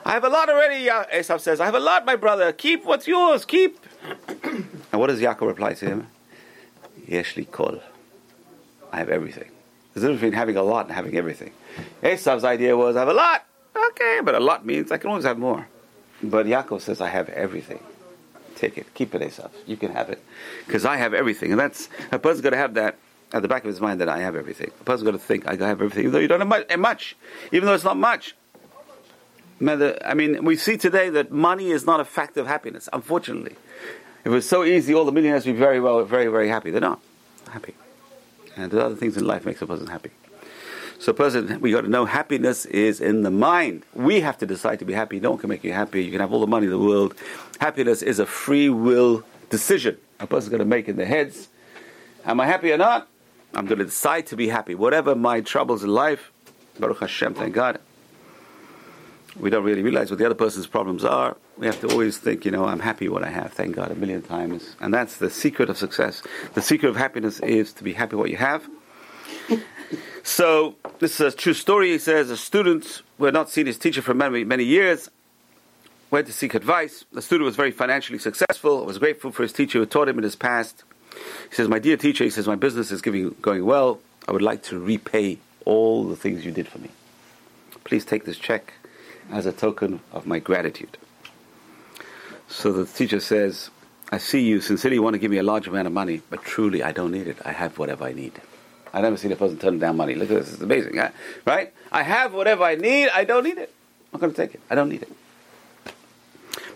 I 0.06 0.12
have 0.12 0.24
a 0.24 0.30
lot 0.30 0.48
already, 0.48 0.86
Esav 0.86 1.40
says. 1.40 1.60
I 1.60 1.66
have 1.66 1.74
a 1.74 1.80
lot, 1.80 2.06
my 2.06 2.16
brother. 2.16 2.52
Keep 2.54 2.86
what's 2.86 3.08
yours. 3.08 3.44
Keep. 3.44 3.80
and 4.44 5.02
what 5.02 5.08
does 5.08 5.20
Yaakov 5.20 5.48
reply 5.48 5.74
to 5.74 5.86
him? 5.86 6.08
Yeshli 7.08 7.50
Kol. 7.50 7.82
I 8.92 8.98
have 8.98 9.10
everything. 9.10 9.50
There's 9.94 10.04
a 10.04 10.08
difference 10.08 10.22
between 10.22 10.34
having 10.34 10.58
a 10.58 10.64
lot 10.64 10.86
and 10.86 10.94
having 10.94 11.18
everything. 11.18 11.52
Esav's 12.02 12.44
idea 12.44 12.76
was, 12.76 12.96
I 12.96 13.00
have 13.00 13.10
a 13.10 13.14
lot. 13.14 13.46
Okay, 13.92 14.20
but 14.24 14.36
a 14.36 14.40
lot 14.40 14.66
means 14.66 14.92
I 14.92 14.98
can 14.98 15.10
always 15.10 15.26
have 15.26 15.38
more. 15.38 15.68
But 16.24 16.46
Yaakov 16.46 16.82
says, 16.82 17.02
I 17.02 17.10
have 17.10 17.30
everything 17.30 17.80
take 18.56 18.78
it, 18.78 18.94
keep 18.94 19.14
it, 19.14 19.22
Esav. 19.22 19.52
You 19.66 19.78
can 19.78 19.92
have 19.92 20.10
it, 20.10 20.24
because 20.66 20.86
I 20.86 20.98
have 20.98 21.14
everything, 21.14 21.52
and 21.52 21.60
that's 21.60 21.90
a 22.12 22.20
person's 22.20 22.42
got 22.42 22.52
to 22.52 22.58
have 22.58 22.76
that 22.76 22.98
at 23.34 23.42
the 23.42 23.48
back 23.48 23.64
of 23.64 23.68
his 23.68 23.82
mind 23.82 24.02
that 24.02 24.10
I 24.10 24.20
have 24.20 24.36
everything. 24.36 24.72
A 24.82 24.84
person's 24.84 25.04
got 25.04 25.12
to 25.12 25.20
think 25.20 25.48
I 25.48 25.52
have 25.52 25.82
everything, 25.82 26.02
even 26.02 26.12
though 26.14 26.20
you 26.20 26.28
don't 26.28 26.42
have 26.42 26.66
eh, 26.70 26.76
much, 26.76 27.16
even 27.52 27.68
though 27.68 27.74
it's 27.74 27.84
not 27.84 27.98
much. 27.98 28.36
I 29.62 30.14
mean, 30.14 30.44
we 30.44 30.58
see 30.58 30.78
today 30.78 31.10
that 31.10 31.32
money 31.32 31.72
is 31.72 31.86
not 31.86 32.00
a 32.00 32.06
factor 32.06 32.42
of 32.42 32.48
happiness. 32.48 32.90
Unfortunately, 32.92 33.56
if 34.22 34.28
it 34.28 34.30
was 34.30 34.48
so 34.48 34.64
easy, 34.64 34.94
all 34.94 35.06
the 35.06 35.14
millionaires 35.14 35.46
would 35.46 35.54
be 35.54 35.60
very 35.60 35.80
well, 35.80 36.04
very, 36.04 36.28
very 36.28 36.50
happy. 36.50 36.72
They're 36.72 36.82
not 36.82 37.00
happy, 37.50 37.76
and 38.56 38.72
the 38.72 38.84
other 38.84 38.96
things 38.96 39.18
in 39.18 39.26
life 39.26 39.46
makes 39.46 39.62
a 39.62 39.68
person 39.68 39.88
happy. 39.88 40.12
So, 41.00 41.14
person, 41.14 41.60
we 41.62 41.72
got 41.72 41.82
to 41.82 41.90
know 41.90 42.06
happiness 42.06 42.66
is 42.66 43.02
in 43.02 43.24
the 43.24 43.32
mind. 43.32 43.84
We 43.94 44.22
have 44.22 44.38
to 44.40 44.46
decide 44.46 44.80
to 44.80 44.86
be 44.86 44.94
happy. 44.94 45.20
No 45.20 45.32
one 45.32 45.40
can 45.40 45.50
make 45.50 45.64
you 45.64 45.74
happy. 45.74 46.04
You 46.04 46.12
can 46.12 46.22
have 46.22 46.32
all 46.32 46.40
the 46.40 46.48
money 46.48 46.66
in 46.66 46.72
the 46.72 46.80
world. 46.80 47.16
Happiness 47.60 48.02
is 48.02 48.20
a 48.20 48.26
free 48.26 48.70
will 48.70 49.24
decision 49.50 49.98
a 50.20 50.28
person's 50.28 50.50
going 50.50 50.60
to 50.60 50.66
make 50.66 50.88
in 50.88 50.96
their 50.96 51.06
heads. 51.06 51.50
Am 52.26 52.40
I 52.40 52.46
happy 52.46 52.72
or 52.72 52.78
not? 52.78 53.08
I'm 53.54 53.66
going 53.66 53.80
to 53.80 53.86
decide 53.86 54.28
to 54.28 54.36
be 54.36 54.50
happy. 54.50 54.76
Whatever 54.76 55.16
my 55.16 55.42
troubles 55.42 55.84
in 55.84 55.90
life, 55.90 56.32
Baruch 56.80 57.00
Hashem, 57.00 57.36
thank 57.36 57.54
God. 57.54 57.80
We 59.38 59.50
don't 59.50 59.64
really 59.64 59.82
realize 59.82 60.10
what 60.10 60.20
the 60.20 60.26
other 60.26 60.36
person's 60.36 60.68
problems 60.68 61.04
are. 61.04 61.36
We 61.58 61.66
have 61.66 61.80
to 61.82 61.90
always 61.90 62.18
think, 62.18 62.46
you 62.46 62.52
know, 62.52 62.66
I'm 62.66 62.80
happy 62.80 63.10
what 63.10 63.24
I 63.24 63.30
have, 63.30 63.52
thank 63.54 63.76
God, 63.76 63.92
a 63.92 63.96
million 63.96 64.22
times. 64.22 64.76
And 64.80 64.94
that's 64.94 65.18
the 65.18 65.30
secret 65.30 65.70
of 65.70 65.78
success. 65.78 66.22
The 66.54 66.62
secret 66.62 66.90
of 66.90 66.96
happiness 66.96 67.40
is 67.42 67.74
to 67.74 67.84
be 67.84 67.94
happy 67.94 68.16
what 68.16 68.30
you 68.30 68.38
have 68.38 68.68
so 70.26 70.76
this 71.00 71.22
is 71.22 71.34
a 71.34 71.38
true 71.38 71.54
story. 71.54 71.92
He 71.92 72.00
says 72.00 72.30
a 72.30 72.36
student 72.36 73.04
who 73.18 73.26
had 73.26 73.34
not 73.34 73.50
seen 73.50 73.68
his 73.68 73.78
teacher 73.78 74.02
for 74.02 74.14
many 74.14 74.44
many 74.44 74.66
years 74.66 75.10
went 76.12 76.28
to 76.28 76.34
seek 76.34 76.54
advice. 76.56 77.06
The 77.14 77.22
student 77.22 77.46
was 77.46 77.56
very 77.56 77.72
financially 77.72 78.20
successful. 78.20 78.86
Was 78.86 78.98
grateful 78.98 79.32
for 79.32 79.44
his 79.44 79.54
teacher 79.54 79.80
who 79.80 79.86
taught 79.86 80.10
him 80.10 80.18
in 80.18 80.24
his 80.24 80.36
past. 80.36 80.84
He 81.50 81.56
says, 81.56 81.70
"My 81.70 81.80
dear 81.80 81.96
teacher," 81.96 82.24
he 82.24 82.30
says, 82.30 82.48
"my 82.48 82.56
business 82.56 82.92
is 82.92 83.02
giving, 83.02 83.36
going 83.42 83.66
well. 83.66 84.02
I 84.28 84.32
would 84.32 84.42
like 84.42 84.64
to 84.64 84.80
repay 84.80 85.38
all 85.64 86.04
the 86.04 86.16
things 86.16 86.44
you 86.44 86.52
did 86.52 86.68
for 86.68 86.80
me. 86.80 86.90
Please 87.84 88.04
take 88.04 88.26
this 88.26 88.38
check 88.38 88.74
as 89.32 89.46
a 89.46 89.54
token 89.54 90.02
of 90.12 90.26
my 90.26 90.40
gratitude." 90.40 90.98
So 92.50 92.72
the 92.72 92.86
teacher 92.86 93.20
says, 93.20 93.70
"I 94.12 94.18
see 94.18 94.42
you 94.42 94.60
sincerely 94.60 95.00
want 95.00 95.14
to 95.14 95.20
give 95.20 95.32
me 95.32 95.38
a 95.38 95.44
large 95.44 95.68
amount 95.68 95.88
of 95.88 95.94
money, 95.94 96.22
but 96.30 96.44
truly 96.44 96.84
I 96.84 96.92
don't 96.92 97.12
need 97.12 97.28
it. 97.28 97.38
I 97.46 97.52
have 97.52 97.78
whatever 97.78 98.04
I 98.06 98.14
need." 98.14 98.42
I've 98.96 99.04
never 99.04 99.18
seen 99.18 99.34
a 99.34 99.36
person 99.36 99.58
turn 99.58 99.78
down 99.78 99.98
money. 99.98 100.16
Look 100.16 100.32
at 100.32 100.38
this, 100.38 100.54
it's 100.54 100.62
amazing, 100.62 100.98
right? 101.46 101.74
I 101.92 102.02
have 102.02 102.34
whatever 102.34 102.64
I 102.64 102.76
need, 102.76 103.10
I 103.10 103.26
don't 103.26 103.44
need 103.44 103.58
it. 103.58 103.74
I'm 104.14 104.14
not 104.14 104.22
going 104.22 104.34
to 104.34 104.42
take 104.42 104.56
it. 104.56 104.62
I 104.70 104.76
don't 104.76 104.88
need 104.88 105.02
it. 105.02 105.12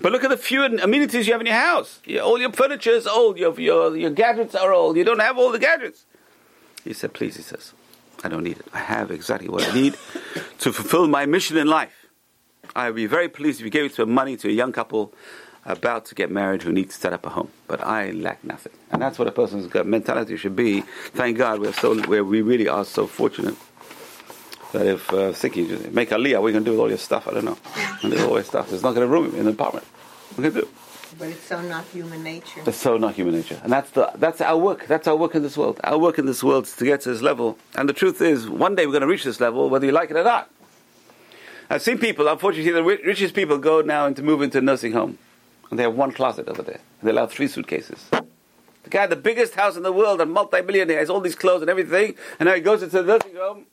But 0.02 0.12
look 0.12 0.26
at 0.26 0.30
the 0.30 0.36
few 0.36 0.66
amenities 0.66 1.28
you 1.28 1.34
have 1.34 1.40
in 1.40 1.48
your 1.48 1.56
house. 1.56 2.02
All 2.22 2.38
your 2.38 2.52
furniture 2.52 2.92
is 2.92 3.08
old, 3.08 3.38
your, 3.38 3.58
your, 3.58 3.96
your 3.96 4.10
gadgets 4.10 4.54
are 4.54 4.74
old, 4.74 4.98
you 4.98 5.06
don't 5.06 5.20
have 5.20 5.38
all 5.38 5.50
the 5.50 5.60
gadgets. 5.60 6.04
He 6.84 6.92
said, 6.92 7.14
Please, 7.14 7.38
he 7.38 7.42
says, 7.42 7.72
I 8.22 8.28
don't 8.28 8.44
need 8.44 8.60
it. 8.60 8.68
I 8.74 8.80
have 8.80 9.12
exactly 9.12 9.48
what 9.48 9.66
I 9.66 9.74
need 9.74 9.94
to 9.94 10.74
fulfill 10.74 11.08
my 11.08 11.26
mission 11.26 11.56
in 11.56 11.68
life. 11.68 12.08
I 12.76 12.88
would 12.88 12.98
be 12.98 13.06
very 13.06 13.30
pleased 13.30 13.62
if 13.62 13.66
you 13.66 13.72
gave 13.72 13.86
it 13.86 13.96
to 13.96 14.06
money 14.06 14.36
to 14.36 14.50
a 14.50 14.52
young 14.52 14.74
couple 14.74 15.14
about 15.66 16.06
to 16.06 16.16
get 16.16 16.32
married 16.32 16.64
who 16.64 16.72
need 16.72 16.90
to 16.90 16.96
set 16.96 17.14
up 17.14 17.26
a 17.26 17.30
home. 17.30 17.50
But 17.68 17.84
I 17.86 18.12
lack 18.12 18.44
nothing. 18.44 18.74
And 18.92 19.02
that's 19.02 19.20
what 19.20 19.28
a 19.28 19.32
person's 19.32 19.74
mentality 19.86 20.38
should 20.38 20.56
be. 20.56 20.82
Thank 21.14 21.38
God 21.38 21.60
we're 21.60 21.74
so, 21.74 22.00
where 22.04 22.24
we 22.24 22.42
really 22.42 22.68
are 22.68 22.86
so 22.86 23.08
fortunate 23.08 23.56
that 24.72 24.86
if 24.86 25.14
uh, 25.14 25.34
thinking, 25.34 25.94
make 25.94 26.10
aliyah, 26.10 26.42
we're 26.42 26.52
going 26.52 26.64
to 26.64 26.70
do 26.70 26.72
with 26.72 26.80
all 26.80 26.90
your 26.90 26.98
stuff. 26.98 27.28
I 27.28 27.34
don't 27.34 27.46
know. 27.46 27.58
And 28.04 28.14
all 28.22 28.36
your 28.36 28.44
stuff. 28.44 28.70
There's 28.70 28.84
not 28.84 28.96
going 28.96 29.08
to 29.08 29.12
room 29.12 29.36
in 29.36 29.46
the 29.46 29.52
apartment. 29.52 29.86
We're 30.38 30.44
going 30.44 30.54
to 30.56 30.62
do 30.62 30.68
but 31.18 31.30
it's 31.30 31.44
so 31.44 31.62
not 31.62 31.86
human 31.86 32.24
nature. 32.24 32.62
It's 32.66 32.78
so 32.78 32.98
not 32.98 33.16
human 33.16 33.36
nature, 33.36 33.60
and 33.64 33.72
that's 33.72 33.90
the 33.92 34.12
that's 34.16 34.42
our 34.42 34.58
work. 34.58 34.88
That's 34.88 35.08
our 35.08 35.16
work 35.16 35.36
in 35.36 35.44
this 35.44 35.58
world. 35.58 35.80
Our 35.84 35.98
work 35.98 36.20
in 36.20 36.26
this 36.26 36.44
world 36.44 36.66
is 36.66 36.76
to 36.78 36.86
get 36.86 37.02
to 37.02 37.10
this 37.10 37.22
level. 37.22 37.58
And 37.76 37.90
the 37.90 37.94
truth 37.94 38.22
is, 38.22 38.50
one 38.50 38.76
day 38.76 38.86
we're 38.86 38.94
going 38.94 39.02
to 39.02 39.08
reach 39.08 39.24
this 39.24 39.40
level, 39.40 39.70
whether 39.70 39.86
you 39.86 39.92
like 39.92 40.12
it 40.12 40.18
or 40.18 40.24
not. 40.24 40.50
I've 41.70 41.82
seen 41.82 41.98
people. 41.98 42.28
Unfortunately, 42.28 42.72
the 42.72 42.84
richest 42.84 43.36
people 43.36 43.58
go 43.58 43.82
now 43.82 44.06
into 44.06 44.24
move 44.24 44.42
into 44.42 44.60
a 44.60 44.62
nursing 44.62 44.94
home. 44.94 45.18
And 45.70 45.78
they 45.78 45.84
have 45.84 45.96
one 45.96 46.12
closet 46.12 46.48
over 46.48 46.62
there. 46.62 46.80
And 47.00 47.08
they 47.08 47.12
allow 47.12 47.28
three 47.28 47.48
suitcases. 47.48 48.06
The 48.84 48.90
guy, 48.90 49.08
the 49.08 49.16
biggest 49.16 49.56
house 49.56 49.76
in 49.76 49.84
the 49.84 49.92
world, 49.92 50.22
a 50.22 50.26
multi-millionaire, 50.26 51.00
has 51.00 51.10
all 51.10 51.20
these 51.20 51.36
clothes 51.36 51.62
and 51.62 51.70
everything, 51.70 52.16
and 52.40 52.48
now 52.48 52.56
he 52.56 52.62
goes 52.62 52.82
into 52.82 53.02
the 53.02 53.04
nursing 53.04 53.36
home. 53.36 53.66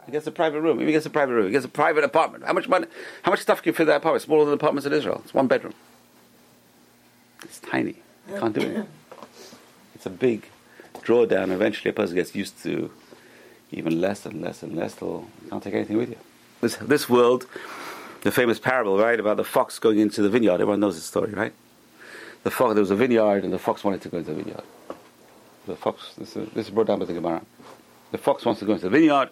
Oh, 0.00 0.04
he 0.06 0.12
gets 0.12 0.26
a 0.26 0.32
private 0.32 0.60
room. 0.60 0.80
He 0.80 0.92
gets 0.92 1.06
a 1.06 1.10
private 1.10 1.34
room. 1.34 1.46
He 1.46 1.52
gets 1.52 1.64
a 1.64 1.68
private 1.68 2.04
apartment. 2.04 2.44
How 2.44 2.52
much 2.52 2.68
money? 2.68 2.86
How 3.22 3.30
much 3.30 3.40
stuff 3.40 3.62
can 3.62 3.70
you 3.70 3.74
fit 3.74 3.82
in 3.82 3.88
that 3.88 3.96
apartment? 3.98 4.22
Smaller 4.22 4.44
than 4.46 4.54
apartments 4.54 4.86
in 4.86 4.92
Israel. 4.92 5.22
It's 5.24 5.32
one 5.32 5.46
bedroom. 5.46 5.74
It's 7.42 7.60
tiny. 7.60 7.96
You 8.28 8.38
can't 8.38 8.54
do 8.54 8.60
it. 8.60 8.86
It's 9.94 10.06
a 10.06 10.10
big 10.10 10.46
drawdown. 10.94 11.50
Eventually, 11.50 11.90
a 11.90 11.94
person 11.94 12.16
gets 12.16 12.34
used 12.34 12.62
to 12.64 12.90
even 13.70 14.00
less 14.00 14.26
and 14.26 14.42
less 14.42 14.62
and 14.62 14.74
less 14.74 14.94
till 14.94 15.28
you 15.44 15.50
can't 15.50 15.62
take 15.62 15.74
anything 15.74 15.96
with 15.96 16.10
you. 16.10 16.18
This 16.60 16.76
this 16.76 17.08
world 17.08 17.46
the 18.22 18.30
famous 18.32 18.58
parable, 18.58 18.98
right, 18.98 19.18
about 19.18 19.36
the 19.36 19.44
fox 19.44 19.78
going 19.78 19.98
into 19.98 20.22
the 20.22 20.28
vineyard. 20.28 20.54
Everyone 20.54 20.80
knows 20.80 20.96
this 20.96 21.04
story, 21.04 21.32
right? 21.32 21.52
The 22.42 22.50
fox, 22.50 22.74
there 22.74 22.80
was 22.80 22.90
a 22.90 22.96
vineyard, 22.96 23.44
and 23.44 23.52
the 23.52 23.58
fox 23.58 23.84
wanted 23.84 24.00
to 24.02 24.08
go 24.08 24.18
into 24.18 24.30
the 24.32 24.42
vineyard. 24.42 24.62
The 25.66 25.76
fox, 25.76 26.14
this 26.16 26.36
is, 26.36 26.48
this 26.50 26.66
is 26.66 26.70
brought 26.70 26.86
down 26.86 26.98
by 26.98 27.04
the 27.04 27.12
Gemara. 27.12 27.42
The 28.10 28.18
fox 28.18 28.44
wants 28.44 28.60
to 28.60 28.64
go 28.66 28.72
into 28.72 28.84
the 28.84 28.90
vineyard, 28.90 29.28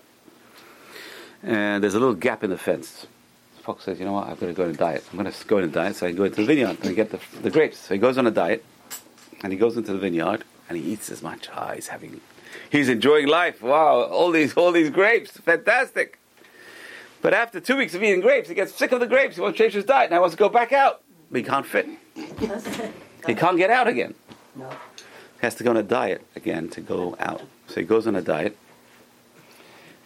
and 1.43 1.83
there's 1.83 1.95
a 1.95 1.99
little 1.99 2.15
gap 2.15 2.45
in 2.45 2.51
the 2.51 2.59
fence. 2.59 3.07
The 3.57 3.63
fox 3.63 3.85
says, 3.85 3.99
"You 3.99 4.05
know 4.05 4.13
what? 4.13 4.29
I've 4.29 4.39
got 4.39 4.47
to 4.47 4.53
go 4.53 4.65
on 4.65 4.71
a 4.71 4.75
diet. 4.75 5.05
I'm 5.11 5.19
going 5.19 5.33
to 5.33 5.47
go 5.47 5.59
on 5.59 5.65
a 5.65 5.69
diet 5.69 5.97
so 5.97 6.07
I 6.07 6.11
can 6.11 6.19
go 6.19 6.25
into 6.25 6.37
the 6.37 6.45
vineyard 6.45 6.79
and 6.83 6.95
get 6.95 7.11
the, 7.11 7.21
the 7.41 7.51
grapes." 7.51 7.79
So 7.79 7.95
he 7.95 8.01
goes 8.01 8.19
on 8.19 8.27
a 8.27 8.31
diet, 8.31 8.65
and 9.43 9.53
he 9.53 9.59
goes 9.59 9.77
into 9.77 9.93
the 9.93 9.99
vineyard, 9.99 10.45
and 10.69 10.77
he 10.77 10.93
eats 10.93 11.11
as 11.11 11.23
much. 11.23 11.49
Ah, 11.55 11.73
he's 11.75 11.89
having, 11.89 12.21
he's 12.69 12.89
enjoying 12.89 13.29
life. 13.29 13.63
Wow, 13.63 14.03
all 14.03 14.31
these, 14.31 14.53
all 14.55 14.73
these 14.73 14.91
grapes, 14.91 15.31
fantastic. 15.39 16.19
But 17.23 17.35
after 17.35 17.61
two 17.61 17.77
weeks 17.77 17.95
of 17.95 18.03
eating 18.03 18.21
grapes, 18.21 18.49
he 18.49 18.55
gets 18.55 18.75
sick 18.75 18.93
of 18.93 19.01
the 19.01 19.07
grapes. 19.07 19.37
He 19.37 19.43
wants 19.43 19.57
to 19.59 19.65
change 19.65 19.75
his 19.75 19.85
diet. 19.85 20.11
Now 20.11 20.17
he 20.17 20.21
wants 20.21 20.35
to 20.35 20.39
go 20.39 20.49
back 20.49 20.73
out. 20.73 21.03
But 21.31 21.39
he 21.39 21.45
can't 21.45 21.67
fit. 21.67 21.87
he 23.27 23.35
can't 23.35 23.57
get 23.57 23.71
out 23.71 23.89
again. 23.89 24.15
No. 24.55 24.69
He 24.69 25.43
has 25.43 25.55
to 25.57 25.65
go 25.65 25.71
on 25.71 25.77
a 25.77 25.83
diet 25.83 26.25
again 26.35 26.69
to 26.71 26.81
go 26.81 27.17
out. 27.19 27.43
So 27.69 27.81
he 27.81 27.87
goes 27.87 28.07
on 28.07 28.17
a 28.17 28.23
diet. 28.23 28.57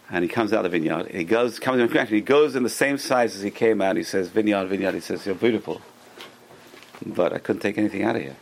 And 0.09 0.23
he 0.23 0.29
comes 0.29 0.51
out 0.51 0.65
of 0.65 0.71
the 0.71 0.77
vineyard. 0.77 1.11
He 1.11 1.23
goes, 1.23 1.57
comes 1.57 1.79
in, 1.79 2.07
he 2.07 2.19
goes 2.19 2.55
in 2.55 2.63
the 2.63 2.69
same 2.69 2.97
size 2.97 3.33
as 3.33 3.41
he 3.41 3.51
came 3.51 3.81
out. 3.81 3.95
He 3.95 4.03
says, 4.03 4.27
Vineyard, 4.27 4.65
vineyard. 4.65 4.93
He 4.93 4.99
says, 4.99 5.25
You're 5.25 5.35
beautiful. 5.35 5.81
But 7.05 7.31
I 7.31 7.39
couldn't 7.39 7.61
take 7.61 7.77
anything 7.77 8.03
out 8.03 8.17
of 8.17 8.21
here. 8.21 8.35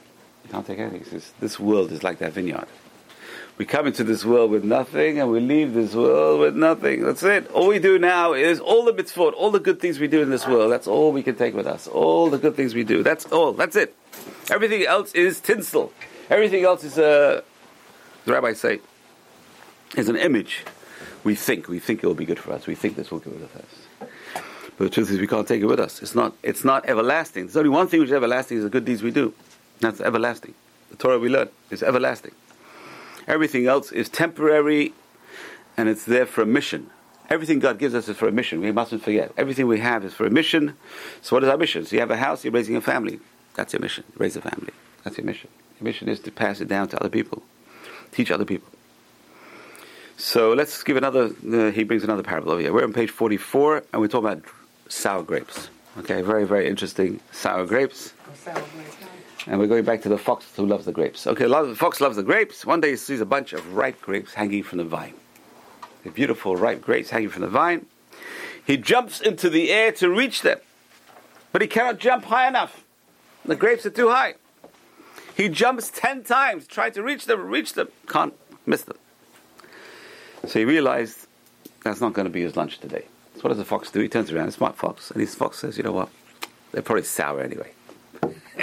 You 0.46 0.50
can't 0.50 0.66
take 0.66 0.80
anything. 0.80 1.04
He 1.04 1.10
says, 1.10 1.32
This 1.40 1.60
world 1.60 1.92
is 1.92 2.02
like 2.02 2.18
that 2.20 2.34
vineyard. 2.34 2.66
We 3.60 3.66
come 3.66 3.88
into 3.88 4.06
this 4.06 4.24
world 4.24 4.52
with 4.52 4.64
nothing 4.64 5.20
and 5.20 5.30
we 5.30 5.42
leave 5.42 5.74
this 5.74 5.94
world 5.94 6.40
with 6.40 6.56
nothing. 6.56 7.04
That's 7.04 7.22
it. 7.24 7.52
All 7.52 7.68
we 7.68 7.78
do 7.78 8.00
now 8.00 8.32
is 8.32 8.62
all 8.62 8.86
the 8.86 8.94
mitzvot, 8.94 9.34
all 9.34 9.52
the 9.52 9.60
good 9.60 9.82
things 9.82 10.00
we 10.00 10.08
do 10.08 10.22
in 10.22 10.30
this 10.30 10.48
world. 10.48 10.72
That's 10.72 10.88
all 10.88 11.12
we 11.12 11.22
can 11.22 11.36
take 11.36 11.54
with 11.54 11.68
us. 11.68 11.86
All 11.86 12.30
the 12.30 12.38
good 12.38 12.56
things 12.56 12.74
we 12.74 12.86
do. 12.86 13.04
That's 13.04 13.26
all. 13.26 13.52
That's 13.52 13.76
it. 13.76 13.94
Everything 14.50 14.86
else 14.86 15.12
is 15.14 15.42
tinsel. 15.42 15.92
Everything 16.30 16.64
else 16.64 16.86
is 16.86 16.98
a, 16.98 17.44
the 18.24 18.32
rabbis 18.32 18.62
say, 18.62 18.80
is 19.98 20.08
an 20.08 20.16
image. 20.16 20.64
We 21.26 21.36
think, 21.36 21.68
we 21.68 21.80
think 21.80 22.02
it 22.02 22.08
will 22.08 22.16
be 22.16 22.26
good 22.26 22.40
for 22.40 22.54
us. 22.54 22.66
We 22.66 22.76
think 22.76 22.96
this 22.96 23.12
will 23.12 23.20
go 23.20 23.32
with 23.32 23.54
us. 23.58 24.10
But 24.78 24.86
the 24.86 24.90
truth 24.90 25.12
is, 25.12 25.20
we 25.20 25.28
can't 25.28 25.46
take 25.46 25.62
it 25.62 25.66
with 25.66 25.82
us. 25.82 26.02
It's 26.02 26.16
not, 26.16 26.34
it's 26.44 26.64
not 26.64 26.88
everlasting. 26.88 27.48
There's 27.48 27.58
only 27.58 27.72
one 27.72 27.90
thing 27.90 28.00
which 28.00 28.08
is 28.08 28.14
everlasting 28.14 28.60
is 28.60 28.64
the 28.64 28.70
good 28.70 28.86
deeds 28.86 29.04
we 29.04 29.12
do. 29.12 29.34
That's 29.82 30.00
everlasting. 30.00 30.54
The 30.92 30.96
Torah 30.96 31.20
we 31.20 31.28
learn 31.28 31.50
is 31.70 31.84
everlasting. 31.84 32.32
Everything 33.28 33.68
else 33.68 33.92
is 33.92 34.10
temporary 34.10 34.94
and 35.78 35.88
it's 35.88 36.06
there 36.06 36.26
for 36.26 36.42
a 36.42 36.46
mission. 36.46 36.90
Everything 37.30 37.60
God 37.60 37.78
gives 37.78 37.94
us 37.94 38.10
is 38.10 38.18
for 38.18 38.28
a 38.28 38.32
mission. 38.32 38.60
We 38.60 38.72
mustn't 38.72 39.04
forget. 39.04 39.32
Everything 39.38 39.68
we 39.68 39.80
have 39.80 40.04
is 40.04 40.14
for 40.14 40.26
a 40.26 40.32
mission. 40.32 40.76
So, 41.22 41.36
what 41.36 41.44
is 41.44 41.50
our 41.50 41.58
mission? 41.58 41.86
So, 41.86 41.96
you 41.96 42.00
have 42.00 42.10
a 42.10 42.18
house, 42.18 42.44
you're 42.44 42.52
raising 42.52 42.76
a 42.76 42.82
family. 42.82 43.20
That's 43.54 43.72
your 43.72 43.82
mission. 43.82 44.04
Raise 44.18 44.36
a 44.36 44.42
family. 44.42 44.74
That's 45.04 45.18
your 45.18 45.26
mission. 45.26 45.50
Your 45.80 45.86
mission 45.86 46.10
is 46.10 46.20
to 46.22 46.32
pass 46.32 46.60
it 46.60 46.68
down 46.68 46.88
to 46.90 47.00
other 47.00 47.10
people, 47.10 47.44
teach 48.12 48.32
other 48.32 48.46
people. 48.46 48.68
So, 50.18 50.54
let's 50.54 50.82
give 50.82 50.98
another. 50.98 51.30
Uh, 51.48 51.72
he 51.72 51.84
brings 51.84 52.04
another 52.04 52.24
parable 52.24 52.52
over 52.52 52.62
here. 52.62 52.74
We're 52.74 52.84
on 52.84 52.94
page 52.94 53.12
44, 53.12 53.84
and 53.94 54.02
we're 54.02 54.08
talking 54.08 54.30
about 54.30 54.44
sour 54.90 55.24
grapes. 55.24 55.70
Okay, 56.00 56.22
very, 56.22 56.46
very 56.46 56.68
interesting. 56.68 57.20
Sour 57.32 57.66
grapes. 57.66 58.14
And 59.50 59.60
we're 59.60 59.68
going 59.68 59.84
back 59.84 60.04
to 60.04 60.10
the 60.10 60.18
fox 60.18 60.46
who 60.56 60.66
loves 60.66 60.86
the 60.86 60.94
grapes. 60.94 61.28
Okay, 61.28 61.46
the 61.46 61.76
fox 61.76 62.00
loves 62.00 62.16
the 62.16 62.24
grapes. 62.24 62.66
One 62.66 62.80
day 62.80 62.92
he 62.92 62.96
sees 62.96 63.20
a 63.20 63.26
bunch 63.26 63.52
of 63.52 63.76
ripe 63.76 64.00
grapes 64.00 64.34
hanging 64.34 64.64
from 64.64 64.78
the 64.78 64.86
vine 64.86 65.16
the 66.04 66.10
beautiful 66.10 66.56
ripe 66.56 66.82
grapes 66.82 67.10
hanging 67.10 67.30
from 67.30 67.42
the 67.42 67.50
vine. 67.50 67.86
He 68.66 68.78
jumps 68.78 69.20
into 69.22 69.50
the 69.50 69.72
air 69.72 69.92
to 69.94 70.10
reach 70.10 70.42
them, 70.42 70.60
but 71.52 71.62
he 71.62 71.68
cannot 71.68 72.00
jump 72.00 72.26
high 72.26 72.48
enough. 72.48 72.84
The 73.46 73.56
grapes 73.56 73.86
are 73.86 73.90
too 73.90 74.10
high. 74.10 74.36
He 75.36 75.50
jumps 75.50 75.92
ten 75.94 76.24
times, 76.24 76.68
trying 76.68 76.92
to 76.94 77.04
reach 77.04 77.26
them, 77.26 77.48
reach 77.48 77.74
them, 77.74 77.90
can't 78.08 78.34
miss 78.66 78.84
them. 78.84 78.98
So 80.46 80.60
he 80.60 80.66
realized 80.66 81.28
that's 81.84 82.02
not 82.02 82.14
going 82.14 82.26
to 82.26 82.32
be 82.32 82.42
his 82.42 82.56
lunch 82.56 82.80
today. 82.80 83.06
So 83.36 83.42
what 83.42 83.50
does 83.50 83.58
the 83.58 83.66
fox 83.66 83.90
do? 83.90 84.02
He 84.02 84.10
turns 84.10 84.32
around, 84.32 84.50
a 84.50 84.52
smart 84.52 84.76
fox, 84.76 85.12
and 85.12 85.22
his 85.22 85.34
fox 85.34 85.60
says, 85.60 85.78
"You 85.78 85.84
know 85.84 85.94
what? 85.94 86.10
They're 86.72 86.82
probably 86.82 87.04
sour 87.04 87.42
anyway." 87.42 87.72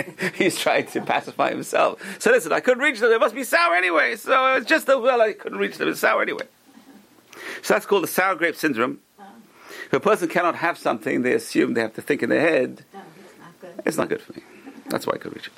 He's 0.35 0.59
trying 0.59 0.87
to 0.89 1.01
pacify 1.01 1.51
himself. 1.51 2.03
So 2.21 2.31
listen, 2.31 2.53
I 2.53 2.61
couldn't 2.61 2.83
reach 2.83 3.01
them. 3.01 3.11
They 3.11 3.19
must 3.19 3.35
be 3.35 3.45
sour 3.45 3.75
anyway. 3.75 4.17
So 4.17 4.55
it's 4.55 4.67
just 4.67 4.89
as 4.89 4.97
well 4.97 5.21
I 5.21 5.33
couldn't 5.33 5.59
reach 5.59 5.79
them. 5.79 5.89
It's 5.89 6.01
sour 6.01 6.23
anyway. 6.23 6.47
So 7.63 7.75
that's 7.75 7.87
called 7.87 8.03
the 8.03 8.09
sour 8.09 8.35
grape 8.35 8.57
syndrome. 8.57 9.01
If 9.87 9.93
a 9.93 10.01
person 10.01 10.29
cannot 10.29 10.57
have 10.57 10.79
something, 10.79 11.23
they 11.23 11.33
assume 11.33 11.75
they 11.75 11.81
have 11.81 11.95
to 11.95 12.03
think 12.03 12.23
in 12.23 12.29
their 12.29 12.41
head, 12.41 12.85
it's 13.85 13.97
not 13.97 14.09
good 14.09 14.21
for 14.21 14.33
me. 14.33 14.43
That's 14.89 15.07
why 15.07 15.15
I 15.15 15.19
couldn't 15.19 15.37
reach 15.37 15.47
it. 15.47 15.53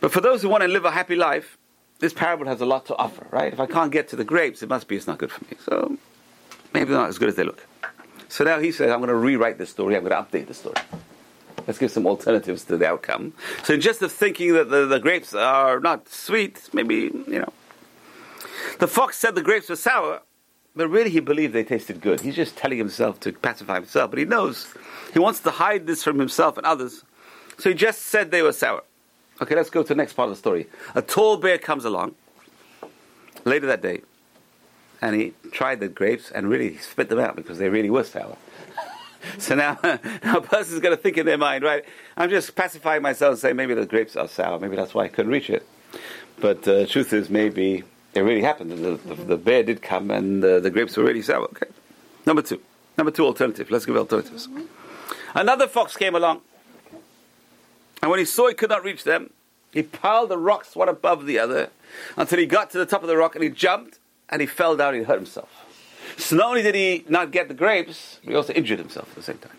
But 0.00 0.12
for 0.12 0.20
those 0.20 0.42
who 0.42 0.48
want 0.48 0.62
to 0.62 0.68
live 0.68 0.84
a 0.84 0.90
happy 0.90 1.16
life, 1.16 1.56
this 2.00 2.12
parable 2.12 2.46
has 2.46 2.60
a 2.60 2.66
lot 2.66 2.84
to 2.86 2.96
offer, 2.96 3.26
right? 3.30 3.52
If 3.52 3.60
I 3.60 3.66
can't 3.66 3.90
get 3.90 4.08
to 4.08 4.16
the 4.16 4.24
grapes, 4.24 4.62
it 4.62 4.68
must 4.68 4.88
be 4.88 4.96
it's 4.96 5.06
not 5.06 5.18
good 5.18 5.32
for 5.32 5.42
me. 5.46 5.56
So 5.64 5.96
maybe 6.74 6.90
they're 6.90 6.98
not 6.98 7.08
as 7.08 7.18
good 7.18 7.30
as 7.30 7.36
they 7.36 7.44
look. 7.44 7.66
So 8.28 8.44
now 8.44 8.58
he 8.58 8.72
says, 8.72 8.90
I'm 8.90 8.98
going 8.98 9.08
to 9.08 9.14
rewrite 9.14 9.56
the 9.56 9.66
story, 9.66 9.96
I'm 9.96 10.04
going 10.04 10.12
to 10.12 10.30
update 10.30 10.48
the 10.48 10.54
story. 10.54 10.76
Let's 11.66 11.78
give 11.78 11.90
some 11.90 12.06
alternatives 12.06 12.64
to 12.64 12.76
the 12.76 12.86
outcome. 12.86 13.32
So 13.64 13.76
just 13.76 14.00
of 14.02 14.12
thinking 14.12 14.52
that 14.54 14.70
the, 14.70 14.86
the 14.86 15.00
grapes 15.00 15.34
are 15.34 15.80
not 15.80 16.08
sweet, 16.08 16.68
maybe, 16.72 17.10
you 17.26 17.40
know. 17.40 17.52
The 18.78 18.86
fox 18.86 19.18
said 19.18 19.34
the 19.34 19.42
grapes 19.42 19.68
were 19.68 19.76
sour, 19.76 20.22
but 20.76 20.88
really, 20.88 21.08
he 21.08 21.20
believed 21.20 21.54
they 21.54 21.64
tasted 21.64 22.02
good. 22.02 22.20
He's 22.20 22.36
just 22.36 22.56
telling 22.56 22.76
himself 22.76 23.18
to 23.20 23.32
pacify 23.32 23.76
himself, 23.76 24.10
but 24.10 24.18
he 24.18 24.26
knows 24.26 24.68
he 25.14 25.18
wants 25.18 25.40
to 25.40 25.50
hide 25.50 25.86
this 25.86 26.04
from 26.04 26.18
himself 26.18 26.58
and 26.58 26.66
others. 26.66 27.02
So 27.58 27.70
he 27.70 27.74
just 27.74 28.02
said 28.02 28.30
they 28.30 28.42
were 28.42 28.52
sour. 28.52 28.82
Okay, 29.40 29.54
let's 29.54 29.70
go 29.70 29.82
to 29.82 29.88
the 29.88 29.94
next 29.94 30.12
part 30.12 30.28
of 30.28 30.36
the 30.36 30.38
story. 30.38 30.66
A 30.94 31.00
tall 31.00 31.38
bear 31.38 31.56
comes 31.56 31.86
along 31.86 32.14
later 33.46 33.66
that 33.66 33.80
day, 33.80 34.02
and 35.00 35.16
he 35.16 35.32
tried 35.50 35.80
the 35.80 35.88
grapes 35.88 36.30
and 36.30 36.48
really 36.50 36.76
spit 36.76 37.08
them 37.08 37.18
out 37.18 37.36
because 37.36 37.56
they 37.56 37.70
really 37.70 37.90
were 37.90 38.04
sour. 38.04 38.36
So 39.38 39.54
now, 39.54 39.78
now 40.24 40.36
a 40.36 40.40
person's 40.40 40.80
going 40.80 40.96
to 40.96 41.02
think 41.02 41.16
in 41.18 41.26
their 41.26 41.38
mind, 41.38 41.64
right? 41.64 41.84
I'm 42.16 42.30
just 42.30 42.54
pacifying 42.54 43.02
myself 43.02 43.32
and 43.32 43.38
saying 43.38 43.56
maybe 43.56 43.74
the 43.74 43.86
grapes 43.86 44.16
are 44.16 44.28
sour. 44.28 44.58
Maybe 44.58 44.76
that's 44.76 44.94
why 44.94 45.04
I 45.04 45.08
couldn't 45.08 45.32
reach 45.32 45.50
it. 45.50 45.66
But 46.40 46.66
uh, 46.68 46.80
the 46.80 46.86
truth 46.86 47.12
is, 47.12 47.30
maybe 47.30 47.84
it 48.14 48.20
really 48.20 48.42
happened. 48.42 48.72
The, 48.72 48.96
the, 48.96 49.14
the 49.14 49.36
bear 49.36 49.62
did 49.62 49.82
come, 49.82 50.10
and 50.10 50.42
the, 50.42 50.60
the 50.60 50.70
grapes 50.70 50.96
were 50.96 51.04
really 51.04 51.22
sour. 51.22 51.44
Okay. 51.44 51.66
Number 52.26 52.42
two. 52.42 52.60
Number 52.96 53.10
two 53.10 53.24
alternative. 53.24 53.70
Let's 53.70 53.84
give 53.84 53.96
alternatives. 53.96 54.48
Another 55.34 55.68
fox 55.68 55.96
came 55.96 56.14
along, 56.14 56.40
and 58.00 58.10
when 58.10 58.18
he 58.18 58.24
saw 58.24 58.48
he 58.48 58.54
could 58.54 58.70
not 58.70 58.82
reach 58.82 59.04
them, 59.04 59.30
he 59.72 59.82
piled 59.82 60.30
the 60.30 60.38
rocks 60.38 60.74
one 60.74 60.88
above 60.88 61.26
the 61.26 61.38
other 61.38 61.70
until 62.16 62.38
he 62.38 62.46
got 62.46 62.70
to 62.70 62.78
the 62.78 62.86
top 62.86 63.02
of 63.02 63.08
the 63.08 63.16
rock, 63.16 63.34
and 63.34 63.44
he 63.44 63.50
jumped, 63.50 63.98
and 64.30 64.40
he 64.40 64.46
fell 64.46 64.76
down 64.76 64.94
and 64.94 65.02
he 65.02 65.04
hurt 65.04 65.16
himself. 65.16 65.65
So 66.16 66.36
not 66.36 66.48
only 66.48 66.62
did 66.62 66.74
he 66.74 67.04
not 67.08 67.30
get 67.30 67.48
the 67.48 67.54
grapes, 67.54 68.18
he 68.22 68.34
also 68.34 68.52
injured 68.52 68.78
himself 68.78 69.08
at 69.10 69.16
the 69.16 69.22
same 69.22 69.38
time. 69.38 69.56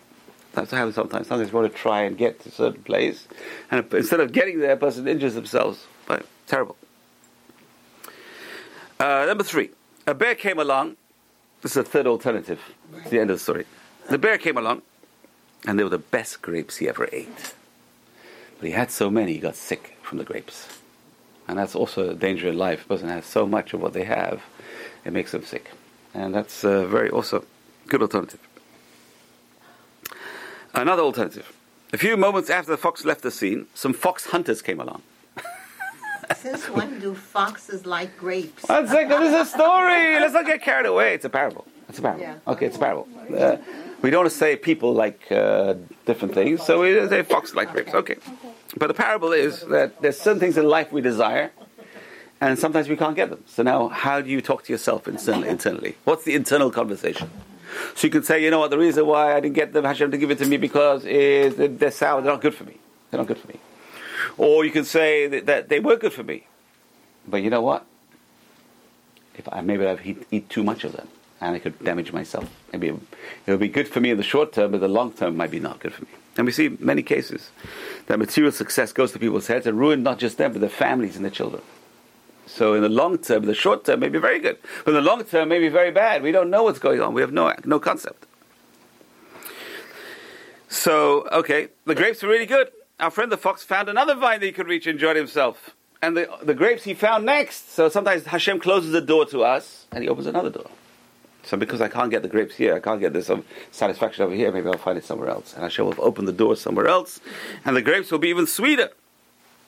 That's 0.52 0.70
how 0.70 0.90
sometimes. 0.90 1.28
Sometimes 1.28 1.50
you 1.50 1.56
want 1.56 1.72
to 1.72 1.78
try 1.78 2.02
and 2.02 2.18
get 2.18 2.40
to 2.40 2.48
a 2.48 2.52
certain 2.52 2.82
place, 2.82 3.28
and 3.70 3.92
instead 3.94 4.20
of 4.20 4.32
getting 4.32 4.58
there, 4.58 4.72
a 4.72 4.76
person 4.76 5.06
injures 5.06 5.34
themselves. 5.34 5.86
But 6.06 6.26
terrible. 6.46 6.76
Uh, 8.98 9.24
number 9.26 9.44
three, 9.44 9.70
a 10.06 10.14
bear 10.14 10.34
came 10.34 10.58
along. 10.58 10.96
This 11.62 11.72
is 11.72 11.76
a 11.76 11.84
third 11.84 12.06
alternative. 12.06 12.60
It's 12.96 13.10
the 13.10 13.20
end 13.20 13.30
of 13.30 13.36
the 13.36 13.42
story. 13.42 13.66
The 14.10 14.18
bear 14.18 14.38
came 14.38 14.56
along, 14.56 14.82
and 15.66 15.78
they 15.78 15.84
were 15.84 15.90
the 15.90 15.98
best 15.98 16.42
grapes 16.42 16.78
he 16.78 16.88
ever 16.88 17.08
ate. 17.12 17.54
But 18.58 18.66
he 18.66 18.72
had 18.72 18.90
so 18.90 19.10
many, 19.10 19.34
he 19.34 19.38
got 19.38 19.54
sick 19.54 19.96
from 20.02 20.18
the 20.18 20.24
grapes. 20.24 20.66
And 21.46 21.58
that's 21.58 21.76
also 21.76 22.10
a 22.10 22.14
danger 22.14 22.48
in 22.48 22.58
life. 22.58 22.84
A 22.84 22.88
person 22.88 23.08
has 23.08 23.24
so 23.24 23.46
much 23.46 23.72
of 23.72 23.80
what 23.80 23.92
they 23.92 24.04
have, 24.04 24.42
it 25.04 25.12
makes 25.12 25.32
them 25.32 25.44
sick. 25.44 25.70
And 26.14 26.34
that's 26.34 26.64
a 26.64 26.86
very 26.86 27.10
also 27.10 27.44
good 27.88 28.02
alternative. 28.02 28.40
Another 30.74 31.02
alternative. 31.02 31.52
A 31.92 31.96
few 31.98 32.16
moments 32.16 32.50
after 32.50 32.70
the 32.70 32.76
fox 32.76 33.04
left 33.04 33.22
the 33.22 33.30
scene, 33.30 33.66
some 33.74 33.92
fox 33.94 34.26
hunters 34.26 34.60
came 34.60 34.80
along. 34.80 35.02
Since 36.36 36.68
when 36.68 37.00
do 37.00 37.14
foxes 37.14 37.86
like 37.86 38.16
grapes? 38.18 38.68
One 38.68 38.86
second, 38.86 39.20
this 39.22 39.32
is 39.34 39.48
a 39.48 39.50
story. 39.50 40.20
Let's 40.20 40.34
not 40.34 40.44
get 40.44 40.62
carried 40.62 40.86
away. 40.86 41.14
It's 41.14 41.24
a 41.24 41.30
parable. 41.30 41.66
It's 41.88 41.98
a 41.98 42.02
parable. 42.02 42.20
Yeah. 42.22 42.34
Okay, 42.46 42.66
it's 42.66 42.76
a 42.76 42.80
parable. 42.80 43.08
Uh, 43.34 43.56
we 44.02 44.10
don't 44.10 44.20
want 44.20 44.30
to 44.30 44.36
say 44.36 44.56
people 44.56 44.92
like 44.92 45.32
uh, 45.32 45.74
different 46.04 46.34
things, 46.34 46.64
so 46.64 46.82
we 46.82 47.08
say 47.08 47.22
fox 47.22 47.54
like 47.54 47.72
grapes. 47.72 47.94
Okay. 47.94 48.16
But 48.76 48.88
the 48.88 48.94
parable 48.94 49.32
is 49.32 49.62
that 49.62 50.00
there's 50.02 50.20
certain 50.20 50.38
things 50.38 50.58
in 50.58 50.66
life 50.66 50.92
we 50.92 51.00
desire, 51.00 51.50
and 52.40 52.58
sometimes 52.58 52.88
we 52.88 52.96
can't 52.96 53.16
get 53.16 53.30
them. 53.30 53.42
So 53.46 53.62
now, 53.62 53.88
how 53.88 54.20
do 54.20 54.30
you 54.30 54.40
talk 54.40 54.64
to 54.64 54.72
yourself 54.72 55.08
internally? 55.08 55.48
internally? 55.48 55.96
What's 56.04 56.24
the 56.24 56.34
internal 56.34 56.70
conversation? 56.70 57.30
So 57.94 58.06
you 58.06 58.10
can 58.10 58.22
say, 58.22 58.42
you 58.42 58.50
know 58.50 58.60
what, 58.60 58.70
the 58.70 58.78
reason 58.78 59.06
why 59.06 59.34
I 59.34 59.40
didn't 59.40 59.54
get 59.54 59.72
them, 59.72 59.84
Hashem 59.84 60.10
to 60.10 60.18
give 60.18 60.30
it 60.30 60.38
to 60.38 60.46
me 60.46 60.56
because 60.56 61.04
is 61.04 61.56
they're 61.56 61.90
sour, 61.90 62.22
they're 62.22 62.32
not 62.32 62.40
good 62.40 62.54
for 62.54 62.64
me. 62.64 62.78
They're 63.10 63.18
not 63.18 63.26
good 63.26 63.38
for 63.38 63.48
me. 63.48 63.58
Or 64.36 64.64
you 64.64 64.70
can 64.70 64.84
say 64.84 65.26
that, 65.26 65.46
that 65.46 65.68
they 65.68 65.80
were 65.80 65.96
good 65.96 66.12
for 66.12 66.22
me. 66.22 66.46
But 67.26 67.42
you 67.42 67.50
know 67.50 67.62
what? 67.62 67.84
If 69.34 69.48
I 69.52 69.60
maybe 69.60 69.86
I've 69.86 70.04
eat, 70.06 70.26
eat 70.30 70.48
too 70.48 70.64
much 70.64 70.84
of 70.84 70.92
them 70.92 71.08
and 71.40 71.56
I 71.56 71.58
could 71.58 71.78
damage 71.84 72.12
myself. 72.12 72.48
Maybe 72.72 72.88
it, 72.88 73.00
would 73.46 73.60
be 73.60 73.68
good 73.68 73.88
for 73.88 74.00
me 74.00 74.10
in 74.10 74.16
the 74.16 74.22
short 74.22 74.52
term, 74.52 74.72
but 74.72 74.80
the 74.80 74.88
long 74.88 75.12
term 75.12 75.36
might 75.36 75.50
be 75.50 75.60
not 75.60 75.80
good 75.80 75.92
for 75.92 76.02
me. 76.02 76.10
And 76.36 76.46
we 76.46 76.52
see 76.52 76.76
many 76.80 77.02
cases 77.02 77.50
that 78.06 78.18
material 78.18 78.52
success 78.52 78.92
goes 78.92 79.12
to 79.12 79.18
people's 79.18 79.48
heads 79.48 79.66
and 79.66 79.78
ruin 79.78 80.02
not 80.02 80.18
just 80.18 80.38
them, 80.38 80.52
but 80.52 80.60
their 80.60 80.70
families 80.70 81.16
and 81.16 81.24
their 81.24 81.32
children. 81.32 81.62
So 82.48 82.74
in 82.74 82.82
the 82.82 82.88
long 82.88 83.18
term, 83.18 83.44
the 83.44 83.54
short 83.54 83.84
term 83.84 84.00
may 84.00 84.08
be 84.08 84.18
very 84.18 84.40
good, 84.40 84.58
but 84.84 84.92
in 84.92 84.94
the 84.94 85.08
long 85.08 85.22
term 85.24 85.48
may 85.48 85.60
be 85.60 85.68
very 85.68 85.90
bad. 85.90 86.22
We 86.22 86.32
don't 86.32 86.50
know 86.50 86.64
what's 86.64 86.78
going 86.78 87.00
on. 87.00 87.14
We 87.14 87.20
have 87.20 87.32
no 87.32 87.54
no 87.64 87.78
concept. 87.78 88.26
So 90.68 91.28
okay, 91.30 91.68
the 91.84 91.94
grapes 91.94 92.24
are 92.24 92.28
really 92.28 92.46
good 92.46 92.68
our 93.00 93.10
friend 93.10 93.30
the 93.30 93.36
fox 93.36 93.62
found 93.62 93.88
another 93.88 94.14
vine 94.14 94.40
that 94.40 94.46
he 94.46 94.52
could 94.52 94.66
reach 94.66 94.86
and 94.86 94.94
enjoy 94.94 95.14
himself. 95.14 95.74
And 96.02 96.16
the, 96.16 96.28
the 96.42 96.54
grapes 96.54 96.84
he 96.84 96.94
found 96.94 97.24
next. 97.24 97.72
So 97.72 97.88
sometimes 97.88 98.26
Hashem 98.26 98.60
closes 98.60 98.94
a 98.94 99.00
door 99.00 99.24
to 99.26 99.42
us 99.42 99.86
and 99.92 100.02
he 100.02 100.08
opens 100.08 100.26
another 100.26 100.50
door. 100.50 100.70
So 101.44 101.56
because 101.56 101.80
I 101.80 101.88
can't 101.88 102.10
get 102.10 102.22
the 102.22 102.28
grapes 102.28 102.56
here, 102.56 102.74
I 102.74 102.80
can't 102.80 103.00
get 103.00 103.12
this 103.12 103.30
satisfaction 103.70 104.24
over 104.24 104.34
here, 104.34 104.52
maybe 104.52 104.68
I'll 104.68 104.76
find 104.76 104.98
it 104.98 105.04
somewhere 105.04 105.30
else. 105.30 105.54
And 105.54 105.62
Hashem 105.62 105.86
will 105.86 105.94
open 105.98 106.24
the 106.24 106.32
door 106.32 106.56
somewhere 106.56 106.88
else, 106.88 107.20
and 107.64 107.74
the 107.74 107.80
grapes 107.80 108.10
will 108.10 108.18
be 108.18 108.28
even 108.28 108.46
sweeter. 108.46 108.90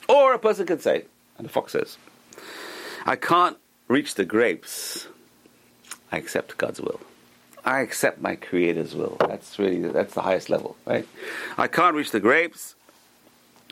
Or 0.07 0.33
a 0.33 0.39
person 0.39 0.67
could 0.67 0.81
say, 0.81 1.05
and 1.37 1.47
the 1.47 1.51
fox 1.51 1.71
says, 1.71 1.97
I 3.05 3.15
can't 3.15 3.57
reach 3.87 4.15
the 4.15 4.25
grapes. 4.25 5.07
I 6.11 6.17
accept 6.17 6.57
God's 6.57 6.81
will. 6.81 6.99
I 7.63 7.81
accept 7.81 8.21
my 8.21 8.35
Creator's 8.35 8.95
will. 8.95 9.17
That's 9.19 9.59
really 9.59 9.79
that's 9.79 10.13
the 10.13 10.21
highest 10.21 10.49
level, 10.49 10.75
right? 10.85 11.07
I 11.57 11.67
can't 11.67 11.95
reach 11.95 12.11
the 12.11 12.19
grapes. 12.19 12.75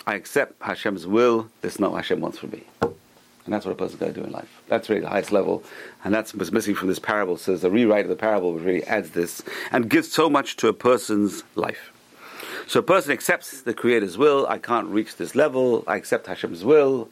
I 0.06 0.16
accept 0.16 0.62
Hashem's 0.62 1.06
will. 1.06 1.50
This 1.62 1.76
is 1.76 1.80
not 1.80 1.92
what 1.92 1.98
Hashem 1.98 2.22
wants 2.22 2.40
for 2.40 2.48
me. 2.48 2.64
And 2.82 3.54
that's 3.54 3.66
what 3.66 3.72
a 3.72 3.76
person's 3.76 4.00
got 4.00 4.08
to 4.08 4.14
do 4.14 4.24
in 4.24 4.32
life. 4.32 4.62
That's 4.68 4.90
really 4.90 5.02
the 5.02 5.10
highest 5.10 5.32
level. 5.32 5.64
And 6.04 6.14
that's 6.14 6.36
what's 6.36 6.52
missing 6.52 6.76
from 6.76 6.88
this 6.88 7.00
parable. 7.00 7.38
So 7.38 7.56
the 7.58 7.72
rewrite 7.72 8.06
of 8.06 8.10
the 8.10 8.16
parable 8.16 8.54
really 8.54 8.84
adds 8.84 9.12
this 9.12 9.42
and 9.72 9.90
gives 9.90 10.12
so 10.12 10.30
much 10.30 10.56
to 10.58 10.68
a 10.68 10.74
person's 10.74 11.44
life. 11.56 11.92
So 12.68 12.82
a 12.82 12.84
person 12.84 13.12
accepts 13.12 13.64
the 13.64 13.74
Creator's 13.74 14.18
will. 14.18 14.46
I 14.48 14.60
can't 14.60 14.88
reach 14.90 15.16
this 15.16 15.34
level. 15.34 15.84
I 15.88 15.96
accept 15.96 16.28
Hashem's 16.28 16.64
will. 16.64 17.10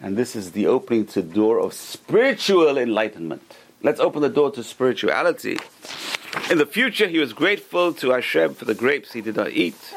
And 0.00 0.16
this 0.16 0.36
is 0.36 0.52
the 0.52 0.66
opening 0.66 1.06
to 1.06 1.22
the 1.22 1.34
door 1.34 1.58
of 1.60 1.72
spiritual 1.72 2.78
enlightenment. 2.78 3.56
Let's 3.82 4.00
open 4.00 4.22
the 4.22 4.28
door 4.28 4.50
to 4.52 4.62
spirituality. 4.62 5.58
In 6.50 6.58
the 6.58 6.66
future, 6.66 7.08
he 7.08 7.18
was 7.18 7.32
grateful 7.32 7.92
to 7.94 8.10
Hashem 8.10 8.54
for 8.54 8.64
the 8.64 8.74
grapes 8.74 9.12
he 9.12 9.20
did 9.20 9.36
not 9.36 9.50
eat 9.50 9.94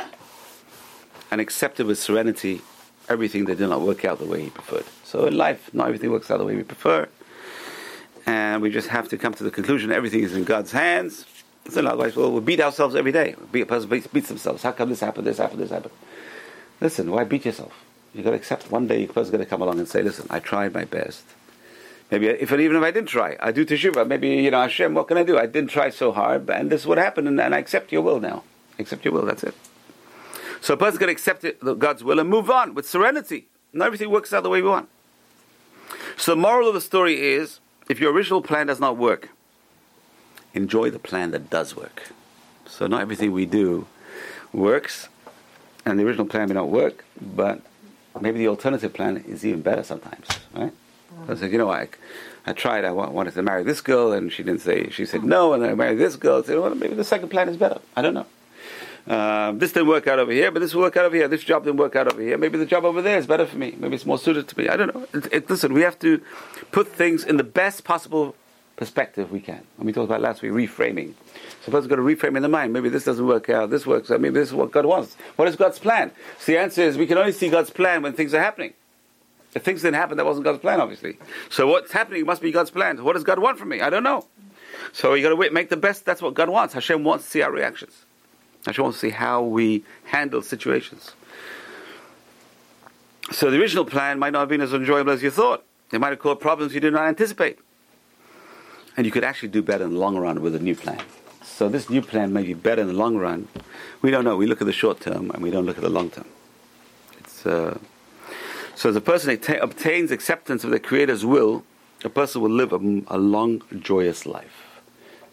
and 1.29 1.39
accepted 1.39 1.85
with 1.85 1.99
serenity 1.99 2.61
everything 3.09 3.45
that 3.45 3.57
did 3.57 3.69
not 3.69 3.81
work 3.81 4.05
out 4.05 4.19
the 4.19 4.25
way 4.25 4.43
he 4.43 4.49
preferred. 4.49 4.85
So 5.03 5.25
in 5.25 5.37
life, 5.37 5.73
not 5.73 5.87
everything 5.87 6.11
works 6.11 6.31
out 6.31 6.37
the 6.37 6.45
way 6.45 6.55
we 6.55 6.63
prefer. 6.63 7.07
And 8.25 8.61
we 8.61 8.69
just 8.69 8.87
have 8.87 9.09
to 9.09 9.17
come 9.17 9.33
to 9.35 9.43
the 9.43 9.51
conclusion 9.51 9.91
everything 9.91 10.23
is 10.23 10.35
in 10.35 10.45
God's 10.45 10.71
hands. 10.71 11.25
So 11.69 11.85
otherwise, 11.85 12.15
well, 12.15 12.31
we 12.31 12.39
beat 12.41 12.59
ourselves 12.59 12.95
every 12.95 13.11
day. 13.11 13.35
A 13.53 13.65
person 13.65 13.89
beats 13.89 14.29
themselves. 14.29 14.63
How 14.63 14.71
come 14.71 14.89
this 14.89 14.99
happened, 14.99 15.27
this 15.27 15.37
happened, 15.37 15.59
this 15.59 15.69
happened? 15.69 15.93
Listen, 16.79 17.11
why 17.11 17.23
beat 17.23 17.45
yourself? 17.45 17.73
You've 18.13 18.25
got 18.25 18.31
to 18.31 18.35
accept 18.37 18.71
one 18.71 18.87
day 18.87 19.03
a 19.03 19.07
person's 19.07 19.29
going 19.29 19.43
to 19.43 19.49
come 19.49 19.61
along 19.61 19.79
and 19.79 19.87
say, 19.87 20.01
listen, 20.01 20.27
I 20.29 20.39
tried 20.39 20.73
my 20.73 20.85
best. 20.85 21.23
Maybe 22.11 22.27
if 22.27 22.51
even 22.51 22.75
if 22.75 22.83
I 22.83 22.91
didn't 22.91 23.07
try, 23.07 23.37
I 23.39 23.51
do 23.51 23.65
teshuva. 23.65 24.05
Maybe 24.05 24.29
you 24.29 24.51
know 24.51 24.61
Hashem, 24.61 24.93
what 24.93 25.07
can 25.07 25.17
I 25.17 25.23
do? 25.23 25.37
I 25.37 25.45
didn't 25.45 25.69
try 25.69 25.89
so 25.89 26.11
hard, 26.11 26.49
and 26.49 26.69
this 26.69 26.81
is 26.81 26.87
what 26.87 26.97
happened, 26.97 27.29
and, 27.29 27.39
and 27.39 27.55
I 27.55 27.59
accept 27.59 27.91
your 27.93 28.01
will 28.01 28.19
now. 28.19 28.43
accept 28.77 29.05
your 29.05 29.13
will. 29.13 29.25
That's 29.25 29.43
it. 29.43 29.55
So 30.59 30.73
a 30.73 30.77
person's 30.77 30.99
going 30.99 31.07
to 31.07 31.13
accept 31.13 31.43
it, 31.45 31.59
God's 31.79 32.03
will 32.03 32.19
and 32.19 32.29
move 32.29 32.51
on 32.51 32.75
with 32.75 32.87
serenity. 32.87 33.47
Not 33.73 33.85
everything 33.85 34.11
works 34.11 34.33
out 34.33 34.43
the 34.43 34.49
way 34.49 34.61
we 34.61 34.67
want. 34.67 34.89
So 36.17 36.33
the 36.33 36.41
moral 36.41 36.67
of 36.67 36.73
the 36.73 36.81
story 36.81 37.19
is, 37.19 37.59
if 37.89 37.99
your 37.99 38.11
original 38.11 38.41
plan 38.41 38.67
does 38.67 38.79
not 38.79 38.97
work, 38.97 39.29
enjoy 40.53 40.91
the 40.91 40.99
plan 40.99 41.31
that 41.31 41.49
does 41.49 41.75
work. 41.75 42.11
So 42.67 42.87
not 42.87 43.01
everything 43.01 43.31
we 43.31 43.45
do 43.45 43.87
works, 44.53 45.07
and 45.85 45.97
the 45.97 46.05
original 46.05 46.27
plan 46.27 46.49
may 46.49 46.55
not 46.55 46.69
work, 46.69 47.05
but 47.19 47.61
maybe 48.19 48.39
the 48.39 48.47
alternative 48.47 48.93
plan 48.93 49.17
is 49.27 49.45
even 49.45 49.61
better 49.61 49.83
sometimes, 49.83 50.27
right? 50.53 50.73
I 51.27 51.35
said, 51.35 51.51
you 51.51 51.57
know, 51.57 51.69
I, 51.69 51.87
I 52.45 52.53
tried. 52.53 52.85
I 52.85 52.91
wanted 52.91 53.33
to 53.33 53.41
marry 53.41 53.63
this 53.63 53.81
girl, 53.81 54.11
and 54.11 54.31
she 54.31 54.43
didn't 54.43 54.61
say. 54.61 54.89
She 54.89 55.05
said 55.05 55.23
no, 55.23 55.53
and 55.53 55.61
then 55.63 55.69
I 55.71 55.75
married 55.75 55.99
this 55.99 56.15
girl. 56.15 56.41
I 56.41 56.45
said, 56.45 56.57
well, 56.57 56.73
maybe 56.73 56.95
the 56.95 57.03
second 57.03 57.29
plan 57.29 57.49
is 57.49 57.57
better. 57.57 57.79
I 57.95 58.01
don't 58.01 58.13
know. 58.13 58.25
Uh, 59.07 59.51
this 59.53 59.71
didn't 59.71 59.89
work 59.89 60.07
out 60.07 60.19
over 60.19 60.31
here, 60.31 60.51
but 60.51 60.59
this 60.59 60.73
will 60.73 60.83
work 60.83 60.95
out 60.95 61.05
over 61.05 61.15
here. 61.15 61.27
This 61.27 61.43
job 61.43 61.63
didn't 61.63 61.79
work 61.79 61.95
out 61.95 62.11
over 62.11 62.21
here. 62.21 62.37
Maybe 62.37 62.57
the 62.57 62.65
job 62.65 62.85
over 62.85 63.01
there 63.01 63.17
is 63.17 63.25
better 63.25 63.45
for 63.45 63.57
me. 63.57 63.75
Maybe 63.77 63.95
it's 63.95 64.05
more 64.05 64.19
suited 64.19 64.47
to 64.47 64.57
me. 64.57 64.69
I 64.69 64.77
don't 64.77 64.93
know. 64.93 65.07
It, 65.13 65.33
it, 65.33 65.49
listen, 65.49 65.73
we 65.73 65.81
have 65.81 65.97
to 65.99 66.21
put 66.71 66.87
things 66.87 67.23
in 67.23 67.37
the 67.37 67.43
best 67.43 67.83
possible 67.83 68.35
perspective 68.81 69.31
we 69.31 69.39
can. 69.39 69.61
And 69.77 69.85
we 69.85 69.93
talked 69.93 70.09
about 70.09 70.21
last 70.21 70.41
week 70.41 70.53
reframing. 70.53 71.13
Suppose 71.63 71.83
we've 71.83 71.89
got 71.91 71.97
to 71.97 72.01
reframe 72.01 72.35
in 72.35 72.41
the 72.41 72.49
mind. 72.49 72.73
Maybe 72.73 72.89
this 72.89 73.05
doesn't 73.05 73.27
work 73.27 73.47
out. 73.47 73.69
This 73.69 73.85
works 73.85 74.09
out. 74.09 74.19
Maybe 74.19 74.33
this 74.33 74.47
is 74.47 74.55
what 74.55 74.71
God 74.71 74.87
wants. 74.87 75.15
What 75.35 75.47
is 75.47 75.55
God's 75.55 75.77
plan? 75.77 76.09
So 76.39 76.51
the 76.51 76.57
answer 76.57 76.81
is 76.81 76.97
we 76.97 77.05
can 77.05 77.19
only 77.19 77.31
see 77.31 77.47
God's 77.47 77.69
plan 77.69 78.01
when 78.01 78.13
things 78.13 78.33
are 78.33 78.41
happening. 78.41 78.73
If 79.53 79.63
things 79.63 79.83
didn't 79.83 79.97
happen, 79.97 80.17
that 80.17 80.25
wasn't 80.25 80.45
God's 80.45 80.61
plan, 80.61 80.81
obviously. 80.81 81.19
So 81.51 81.67
what's 81.67 81.91
happening 81.91 82.25
must 82.25 82.41
be 82.41 82.51
God's 82.51 82.71
plan. 82.71 83.03
What 83.03 83.13
does 83.13 83.23
God 83.23 83.37
want 83.37 83.59
from 83.59 83.69
me? 83.69 83.81
I 83.81 83.91
don't 83.91 84.01
know. 84.01 84.25
So 84.93 85.13
you 85.13 85.21
got 85.21 85.29
to 85.29 85.35
wait, 85.35 85.53
make 85.53 85.69
the 85.69 85.77
best. 85.77 86.03
That's 86.03 86.23
what 86.23 86.33
God 86.33 86.49
wants. 86.49 86.73
Hashem 86.73 87.03
wants 87.03 87.25
to 87.25 87.29
see 87.29 87.43
our 87.43 87.51
reactions. 87.51 88.05
Hashem 88.65 88.83
wants 88.83 88.99
to 88.99 89.07
see 89.09 89.11
how 89.11 89.43
we 89.43 89.83
handle 90.05 90.41
situations. 90.41 91.11
So 93.31 93.51
the 93.51 93.61
original 93.61 93.85
plan 93.85 94.17
might 94.17 94.33
not 94.33 94.39
have 94.39 94.49
been 94.49 94.61
as 94.61 94.73
enjoyable 94.73 95.11
as 95.11 95.21
you 95.21 95.29
thought. 95.29 95.63
It 95.91 96.01
might 96.01 96.09
have 96.09 96.19
caused 96.19 96.39
problems 96.39 96.73
you 96.73 96.79
did 96.79 96.93
not 96.93 97.03
anticipate. 97.03 97.59
And 98.97 99.05
you 99.05 99.11
could 99.11 99.23
actually 99.23 99.49
do 99.49 99.61
better 99.61 99.85
in 99.85 99.93
the 99.93 99.99
long 99.99 100.17
run 100.17 100.41
with 100.41 100.55
a 100.55 100.59
new 100.59 100.75
plan. 100.75 101.01
So 101.43 101.69
this 101.69 101.89
new 101.89 102.01
plan 102.01 102.33
may 102.33 102.43
be 102.43 102.53
better 102.53 102.81
in 102.81 102.87
the 102.87 102.93
long 102.93 103.17
run. 103.17 103.47
We 104.01 104.11
don't 104.11 104.23
know. 104.23 104.35
We 104.35 104.47
look 104.47 104.61
at 104.61 104.67
the 104.67 104.73
short 104.73 104.99
term 104.99 105.31
and 105.31 105.41
we 105.41 105.51
don't 105.51 105.65
look 105.65 105.77
at 105.77 105.83
the 105.83 105.89
long 105.89 106.09
term. 106.09 106.25
Uh, 107.45 107.75
so 108.75 108.89
as 108.89 108.95
a 108.95 109.01
person 109.01 109.39
obtains 109.61 110.11
acceptance 110.11 110.63
of 110.63 110.71
the 110.71 110.79
Creator's 110.79 111.25
will, 111.25 111.63
a 112.03 112.09
person 112.09 112.41
will 112.41 112.49
live 112.49 112.73
a, 112.73 112.77
a, 113.07 113.17
long, 113.17 113.61
joyous 113.79 114.25
life. 114.25 114.81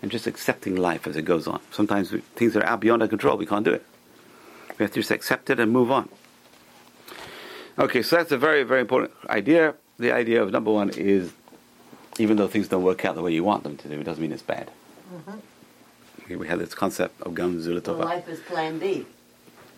And 0.01 0.11
just 0.11 0.27
accepting 0.27 0.77
life 0.77 1.07
as 1.07 1.17
it 1.17 1.23
goes 1.23 1.49
on. 1.49 1.61
Sometimes 1.71 2.13
we, 2.13 2.21
things 2.21 2.57
are 2.57 2.65
out 2.65 2.81
beyond 2.81 3.03
our 3.03 3.09
control. 3.09 3.37
We 3.37 3.47
can't 3.47 3.65
do 3.65 3.73
it. 3.73 3.85
We 4.79 4.85
have 4.85 4.93
to 4.93 5.01
just 5.01 5.11
accept 5.11 5.51
it 5.51 5.59
and 5.59 5.73
move 5.73 5.91
on. 5.91 6.09
Okay, 7.79 8.03
so 8.03 8.17
that's 8.17 8.33
a 8.33 8.39
very, 8.39 8.63
very 8.63 8.81
important 8.81 9.13
idea. 9.29 9.75
The 9.99 10.13
idea 10.13 10.43
of 10.43 10.53
number 10.53 10.71
one 10.71 10.91
is 10.91 11.33
even 12.21 12.37
though 12.37 12.49
things 12.49 12.69
don't 12.69 12.83
work 12.83 13.05
out 13.05 13.15
the 13.15 13.23
way 13.23 13.33
you 13.33 13.45
want 13.45 13.63
them 13.63 13.77
to 13.77 13.89
do, 13.89 14.01
it 14.01 14.05
doesn't 14.05 14.23
mean 14.23 14.33
it's 14.33 14.43
bad. 14.43 14.71
Mm-hmm. 15.15 16.39
We 16.39 16.47
have 16.49 16.59
this 16.59 16.75
concept 16.75 17.21
of 17.23 17.35
Gam 17.35 17.59
Zulatova. 17.59 18.05
Life 18.05 18.29
is 18.29 18.41
plan 18.41 18.79
B. 18.79 19.07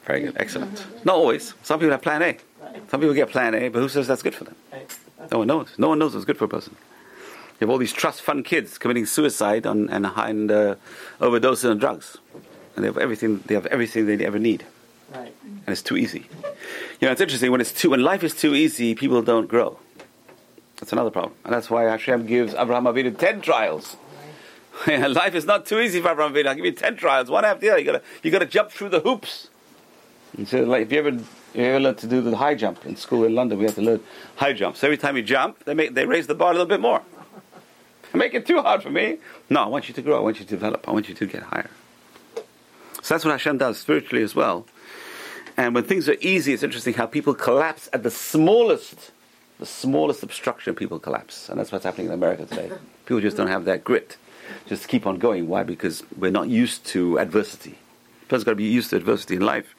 Very 0.05 0.21
good, 0.23 0.37
excellent. 0.37 0.85
Not 1.05 1.15
always. 1.15 1.55
Some 1.63 1.79
people 1.79 1.93
have 1.93 2.03
plan 2.03 2.23
A. 2.23 2.37
Some 2.89 3.01
people 3.01 3.15
get 3.15 3.31
plan 3.31 3.55
A, 3.55 3.69
but 3.69 3.81
who 3.81 3.89
says 3.89 4.09
that's 4.09 4.23
good 4.23 4.35
for 4.35 4.45
them? 4.45 4.57
No 5.31 5.39
one 5.39 5.47
knows. 5.47 5.75
No 5.79 5.89
one 5.89 5.99
knows 5.99 6.15
what's 6.15 6.25
good 6.25 6.39
for 6.39 6.47
a 6.47 6.49
person. 6.49 6.75
You 7.61 7.67
have 7.67 7.71
all 7.71 7.79
these 7.79 7.93
trust 7.93 8.23
fund 8.23 8.45
kids 8.45 8.79
committing 8.79 9.07
suicide 9.07 9.67
on, 9.67 9.89
and, 9.91 10.07
and 10.07 10.51
uh, 10.51 10.77
overdosing 11.21 11.71
on 11.71 11.79
drugs, 11.79 12.17
and 12.75 12.85
they 12.85 12.89
have 12.89 12.97
everything. 12.97 13.43
They 13.47 13.55
have 13.55 13.67
everything 13.67 14.07
they 14.07 14.25
ever 14.25 14.39
need, 14.39 14.65
right. 15.15 15.33
and 15.45 15.69
it's 15.69 15.83
too 15.83 15.97
easy. 15.97 16.27
You 17.01 17.07
know, 17.07 17.13
it's 17.13 17.21
interesting 17.21 17.51
when 17.53 17.61
it's 17.61 17.73
too 17.73 17.91
when 17.91 18.03
life 18.03 18.25
is 18.25 18.35
too 18.35 18.55
easy, 18.55 18.95
people 18.95 19.21
don't 19.21 19.47
grow. 19.47 19.79
That's 20.81 20.93
another 20.93 21.11
problem, 21.11 21.35
and 21.45 21.53
that's 21.53 21.71
why 21.71 21.85
Hashem 21.85 22.27
gives 22.27 22.55
Abraham 22.55 22.85
Avinu 22.85 23.17
ten 23.17 23.41
trials. 23.41 23.97
life 24.87 25.35
is 25.35 25.45
not 25.45 25.67
too 25.67 25.79
easy 25.79 26.01
for 26.01 26.11
Abraham 26.11 26.35
Avinu. 26.35 26.47
I'll 26.47 26.55
give 26.55 26.65
you 26.65 26.73
ten 26.73 26.97
trials, 26.97 27.31
one 27.31 27.45
after 27.45 27.61
the 27.61 27.71
other. 27.71 27.79
You 27.81 27.85
got 27.85 27.93
to 27.93 28.03
you 28.23 28.31
got 28.31 28.39
to 28.39 28.47
jump 28.47 28.71
through 28.71 28.89
the 28.89 29.01
hoops. 29.01 29.49
And 30.37 30.49
so, 30.49 30.63
like, 30.63 30.83
if 30.83 30.93
you 30.93 30.99
ever 30.99 31.11
you 31.11 31.25
ever 31.65 31.81
learn 31.81 31.95
to 31.97 32.07
do 32.07 32.21
the 32.23 32.37
high 32.37 32.55
jump 32.55 32.87
in 32.87 32.97
school 32.97 33.25
in 33.25 33.35
London, 33.35 33.59
we 33.59 33.65
had 33.65 33.75
to 33.75 33.83
learn 33.83 34.01
high 34.37 34.53
jumps. 34.53 34.83
Every 34.83 34.97
time 34.97 35.17
you 35.17 35.23
jump, 35.23 35.65
they 35.65 35.75
make 35.75 35.95
they 35.95 36.07
raise 36.07 36.27
the 36.27 36.35
bar 36.35 36.51
a 36.51 36.53
little 36.53 36.67
bit 36.67 36.81
more. 36.81 37.03
make 38.15 38.35
it 38.35 38.47
too 38.47 38.63
hard 38.63 38.83
for 38.83 38.91
me. 38.91 39.19
No, 39.49 39.63
I 39.63 39.67
want 39.67 39.89
you 39.89 39.95
to 39.95 40.03
grow. 40.03 40.17
I 40.17 40.21
want 40.21 40.39
you 40.39 40.45
to 40.45 40.51
develop. 40.51 40.89
I 40.89 40.93
want 40.93 41.09
you 41.09 41.15
to 41.15 41.27
get 41.27 41.43
higher. 41.43 41.71
So 43.03 43.15
that's 43.15 43.25
what 43.25 43.33
Hashem 43.33 43.59
does 43.59 43.79
spiritually 43.79 44.23
as 44.23 44.35
well. 44.35 44.67
And 45.57 45.75
when 45.75 45.85
things 45.85 46.09
are 46.09 46.17
easy, 46.21 46.53
it's 46.53 46.63
interesting 46.63 46.95
how 46.95 47.07
people 47.07 47.35
collapse 47.35 47.89
at 47.93 48.03
the 48.03 48.11
smallest, 48.11 49.11
the 49.61 49.67
smallest 49.67 50.23
obstruction. 50.23 50.75
People 50.75 50.99
collapse, 50.99 51.49
and 51.49 51.61
that's 51.61 51.71
what's 51.71 51.85
happening 51.85 52.09
in 52.09 52.13
America 52.13 52.47
today. 52.47 52.73
People 53.07 53.21
just 53.21 53.37
don't 53.37 53.47
have 53.47 53.67
that 53.67 53.85
grit. 53.85 54.17
Just 54.67 54.89
keep 54.89 55.07
on 55.07 55.19
going. 55.19 55.47
Why? 55.47 55.63
Because 55.63 56.03
we're 56.17 56.33
not 56.33 56.49
used 56.49 56.85
to 56.87 57.21
adversity 57.21 57.79
A 58.23 58.27
person's 58.27 58.45
got 58.45 58.53
to 58.53 58.57
be 58.57 58.65
used 58.65 58.91
to 58.91 58.97
adversity 58.97 59.37
in 59.37 59.43
life, 59.43 59.77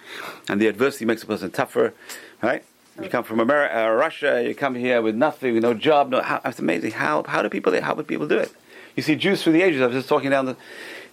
and 0.47 0.61
the 0.61 0.67
adversity 0.67 1.03
makes 1.03 1.23
a 1.23 1.25
person 1.25 1.51
tougher, 1.51 1.93
right? 2.41 2.63
You 3.01 3.09
come 3.09 3.23
from 3.23 3.39
America, 3.39 3.75
uh, 3.75 3.89
Russia, 3.89 4.43
you 4.45 4.53
come 4.53 4.75
here 4.75 5.01
with 5.01 5.15
nothing, 5.15 5.55
with 5.55 5.63
no 5.63 5.73
job. 5.73 6.09
No, 6.09 6.21
how, 6.21 6.41
it's 6.45 6.59
amazing. 6.59 6.91
How 6.91 7.23
how 7.23 7.41
do 7.41 7.49
people 7.49 7.79
how 7.81 7.95
would 7.95 8.07
people 8.07 8.27
do 8.27 8.37
it? 8.37 8.51
You 8.95 9.03
see, 9.03 9.15
Jews 9.15 9.41
through 9.41 9.53
the 9.53 9.63
ages. 9.63 9.81
I 9.81 9.87
was 9.87 9.95
just 9.95 10.09
talking 10.09 10.29
down 10.29 10.45
the. 10.45 10.55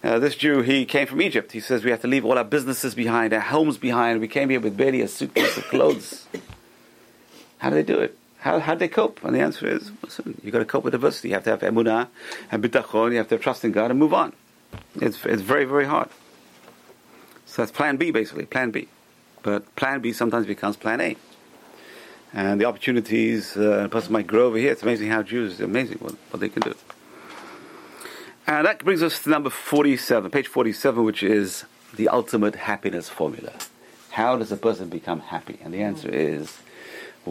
Uh, 0.01 0.17
this 0.17 0.35
Jew, 0.35 0.61
he 0.61 0.85
came 0.85 1.07
from 1.07 1.21
Egypt. 1.21 1.51
He 1.51 1.59
says 1.59 1.83
we 1.83 1.91
have 1.91 2.01
to 2.01 2.07
leave 2.07 2.23
all 2.23 2.37
our 2.37 2.45
businesses 2.45 2.95
behind, 2.95 3.33
our 3.33 3.41
homes 3.41 3.77
behind. 3.77 4.21
We 4.21 4.29
came 4.29 4.49
here 4.49 4.61
with 4.61 4.77
barely 4.77 5.01
a 5.01 5.09
suitcase 5.09 5.57
of 5.57 5.65
clothes. 5.65 6.25
How 7.57 7.69
do 7.69 7.75
they 7.75 7.83
do 7.83 7.99
it? 7.99 8.18
How 8.39 8.59
how 8.59 8.75
they 8.75 8.87
cope? 8.87 9.23
And 9.23 9.35
the 9.35 9.41
answer 9.41 9.67
is, 9.67 9.91
listen, 10.03 10.39
you 10.43 10.51
got 10.51 10.59
to 10.59 10.65
cope 10.65 10.83
with 10.83 10.95
adversity. 10.95 11.29
You 11.29 11.33
have 11.35 11.43
to 11.43 11.49
have 11.49 11.59
emunah 11.61 12.07
and 12.51 12.63
bitachon. 12.63 13.11
You 13.11 13.17
have 13.17 13.27
to 13.29 13.35
have 13.35 13.41
trust 13.41 13.65
in 13.65 13.71
God 13.71 13.91
and 13.91 13.99
move 13.99 14.13
on. 14.13 14.33
It's 14.95 15.25
it's 15.25 15.41
very 15.41 15.65
very 15.65 15.85
hard. 15.85 16.09
So 17.45 17.63
that's 17.63 17.71
plan 17.71 17.97
B, 17.97 18.11
basically, 18.11 18.45
plan 18.45 18.71
B. 18.71 18.87
But 19.41 19.75
plan 19.75 20.01
B 20.01 20.13
sometimes 20.13 20.45
becomes 20.45 20.77
plan 20.77 21.01
A. 21.01 21.15
And 22.31 22.61
the 22.61 22.65
opportunities 22.65 23.57
uh, 23.57 23.85
a 23.85 23.89
person 23.89 24.13
might 24.13 24.27
grow 24.27 24.45
over 24.45 24.57
here. 24.57 24.71
It's 24.71 24.83
amazing 24.83 25.09
how 25.09 25.23
Jews, 25.23 25.59
are 25.59 25.65
amazing 25.65 25.97
what, 25.97 26.13
what 26.29 26.39
they 26.39 26.49
can 26.49 26.61
do. 26.61 26.75
And 28.45 28.67
that 28.67 28.83
brings 28.83 29.01
us 29.01 29.23
to 29.23 29.29
number 29.29 29.49
47, 29.49 30.29
page 30.29 30.47
47, 30.47 31.03
which 31.03 31.23
is 31.23 31.65
the 31.95 32.07
ultimate 32.07 32.55
happiness 32.55 33.09
formula. 33.09 33.53
How 34.11 34.37
does 34.37 34.51
a 34.51 34.57
person 34.57 34.89
become 34.89 35.21
happy? 35.21 35.57
And 35.63 35.73
the 35.73 35.81
answer 35.81 36.09
is 36.09 36.59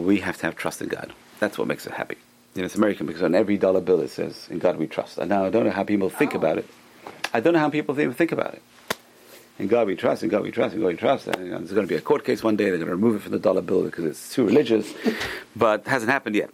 we 0.03 0.19
have 0.19 0.37
to 0.37 0.45
have 0.45 0.55
trust 0.55 0.81
in 0.81 0.87
God. 0.87 1.13
That's 1.39 1.57
what 1.57 1.67
makes 1.67 1.87
us 1.87 1.93
happy. 1.93 2.17
You 2.55 2.61
know, 2.61 2.65
it's 2.65 2.75
American 2.75 3.05
because 3.05 3.21
on 3.21 3.35
every 3.35 3.57
dollar 3.57 3.81
bill 3.81 4.01
it 4.01 4.09
says, 4.09 4.47
in 4.49 4.59
God 4.59 4.77
we 4.77 4.87
trust. 4.87 5.17
And 5.17 5.29
now 5.29 5.45
I 5.45 5.49
don't 5.49 5.65
know 5.65 5.71
how 5.71 5.83
people 5.83 6.09
think 6.09 6.33
oh. 6.33 6.37
about 6.37 6.57
it. 6.57 6.67
I 7.33 7.39
don't 7.39 7.53
know 7.53 7.59
how 7.59 7.69
people 7.69 7.99
even 7.99 8.13
think 8.13 8.31
about 8.31 8.53
it. 8.53 8.61
In 9.59 9.67
God 9.67 9.87
we 9.87 9.95
trust, 9.95 10.23
in 10.23 10.29
God 10.29 10.41
we 10.43 10.51
trust, 10.51 10.73
in 10.73 10.81
God 10.81 10.87
we 10.87 10.95
trust. 10.95 11.27
And, 11.27 11.45
you 11.45 11.51
know, 11.51 11.57
there's 11.57 11.73
going 11.73 11.85
to 11.85 11.91
be 11.91 11.97
a 11.97 12.01
court 12.01 12.23
case 12.23 12.43
one 12.43 12.55
day, 12.55 12.65
they're 12.65 12.77
going 12.77 12.87
to 12.87 12.95
remove 12.95 13.15
it 13.15 13.21
from 13.21 13.33
the 13.33 13.39
dollar 13.39 13.61
bill 13.61 13.83
because 13.83 14.05
it's 14.05 14.33
too 14.33 14.45
religious, 14.45 14.93
but 15.55 15.81
it 15.81 15.87
hasn't 15.87 16.11
happened 16.11 16.35
yet. 16.35 16.49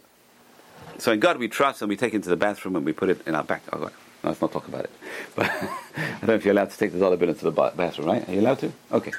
So 0.98 1.12
in 1.12 1.20
God 1.20 1.38
we 1.38 1.48
trust, 1.48 1.82
and 1.82 1.88
we 1.88 1.96
take 1.96 2.14
it 2.14 2.16
into 2.16 2.30
the 2.30 2.36
bathroom 2.36 2.74
and 2.74 2.84
we 2.84 2.92
put 2.92 3.08
it 3.08 3.26
in 3.26 3.34
our 3.34 3.44
back. 3.44 3.62
Oh, 3.72 3.78
no, 3.78 3.90
let's 4.22 4.40
not 4.40 4.50
talk 4.50 4.66
about 4.66 4.84
it. 4.84 4.90
But 5.34 5.46
I 5.96 6.18
don't 6.20 6.28
know 6.28 6.34
if 6.34 6.44
you're 6.44 6.52
allowed 6.52 6.70
to 6.70 6.78
take 6.78 6.92
the 6.92 6.98
dollar 6.98 7.16
bill 7.16 7.28
into 7.28 7.44
the 7.44 7.52
bathroom, 7.52 8.08
right? 8.08 8.28
Are 8.28 8.32
you 8.32 8.40
allowed 8.40 8.58
to? 8.60 8.72
Okay. 8.92 9.12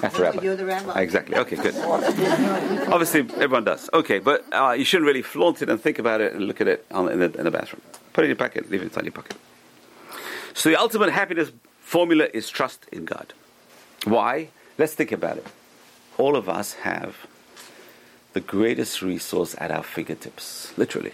That's 0.00 0.16
the 0.16 0.22
rabbi. 0.22 0.42
You're 0.42 0.56
the 0.56 0.66
rabbi. 0.66 1.00
Exactly. 1.00 1.36
Okay, 1.36 1.56
good. 1.56 1.74
Obviously, 1.76 3.20
everyone 3.20 3.64
does. 3.64 3.88
Okay, 3.94 4.18
but 4.18 4.44
uh, 4.52 4.72
you 4.72 4.84
shouldn't 4.84 5.06
really 5.06 5.22
flaunt 5.22 5.62
it 5.62 5.68
and 5.70 5.80
think 5.80 5.98
about 5.98 6.20
it 6.20 6.32
and 6.34 6.46
look 6.46 6.60
at 6.60 6.68
it 6.68 6.84
on, 6.90 7.10
in, 7.10 7.20
the, 7.20 7.32
in 7.38 7.44
the 7.44 7.50
bathroom. 7.50 7.82
Put 8.12 8.22
it 8.22 8.26
in 8.26 8.28
your 8.30 8.36
pocket. 8.36 8.70
Leave 8.70 8.82
it 8.82 8.84
inside 8.84 9.04
your 9.04 9.12
pocket. 9.12 9.36
So 10.54 10.68
the 10.68 10.76
ultimate 10.76 11.10
happiness 11.10 11.50
formula 11.80 12.28
is 12.34 12.50
trust 12.50 12.86
in 12.92 13.04
God. 13.04 13.32
Why? 14.04 14.48
Let's 14.78 14.94
think 14.94 15.12
about 15.12 15.38
it. 15.38 15.46
All 16.18 16.36
of 16.36 16.48
us 16.48 16.74
have 16.74 17.26
the 18.32 18.40
greatest 18.40 19.02
resource 19.02 19.54
at 19.58 19.70
our 19.70 19.82
fingertips, 19.82 20.76
literally. 20.76 21.12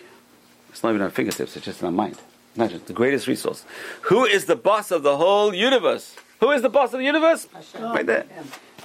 It's 0.71 0.83
not 0.83 0.91
even 0.91 1.03
our 1.03 1.11
fingertips, 1.11 1.57
it's 1.57 1.65
just 1.65 1.81
in 1.81 1.87
our 1.87 1.93
mind. 1.93 2.19
Imagine, 2.57 2.83
the 2.87 2.93
greatest 2.93 3.27
resource. 3.27 3.65
Who 4.03 4.25
is 4.25 4.47
the 4.47 4.57
boss 4.57 4.91
of 4.91 5.03
the 5.03 5.17
whole 5.17 5.55
universe? 5.55 6.17
Who 6.41 6.51
is 6.51 6.63
the 6.63 6.69
boss 6.69 6.93
of 6.93 6.99
the 6.99 7.05
universe? 7.05 7.47
Right 7.79 8.05
there. 8.05 8.27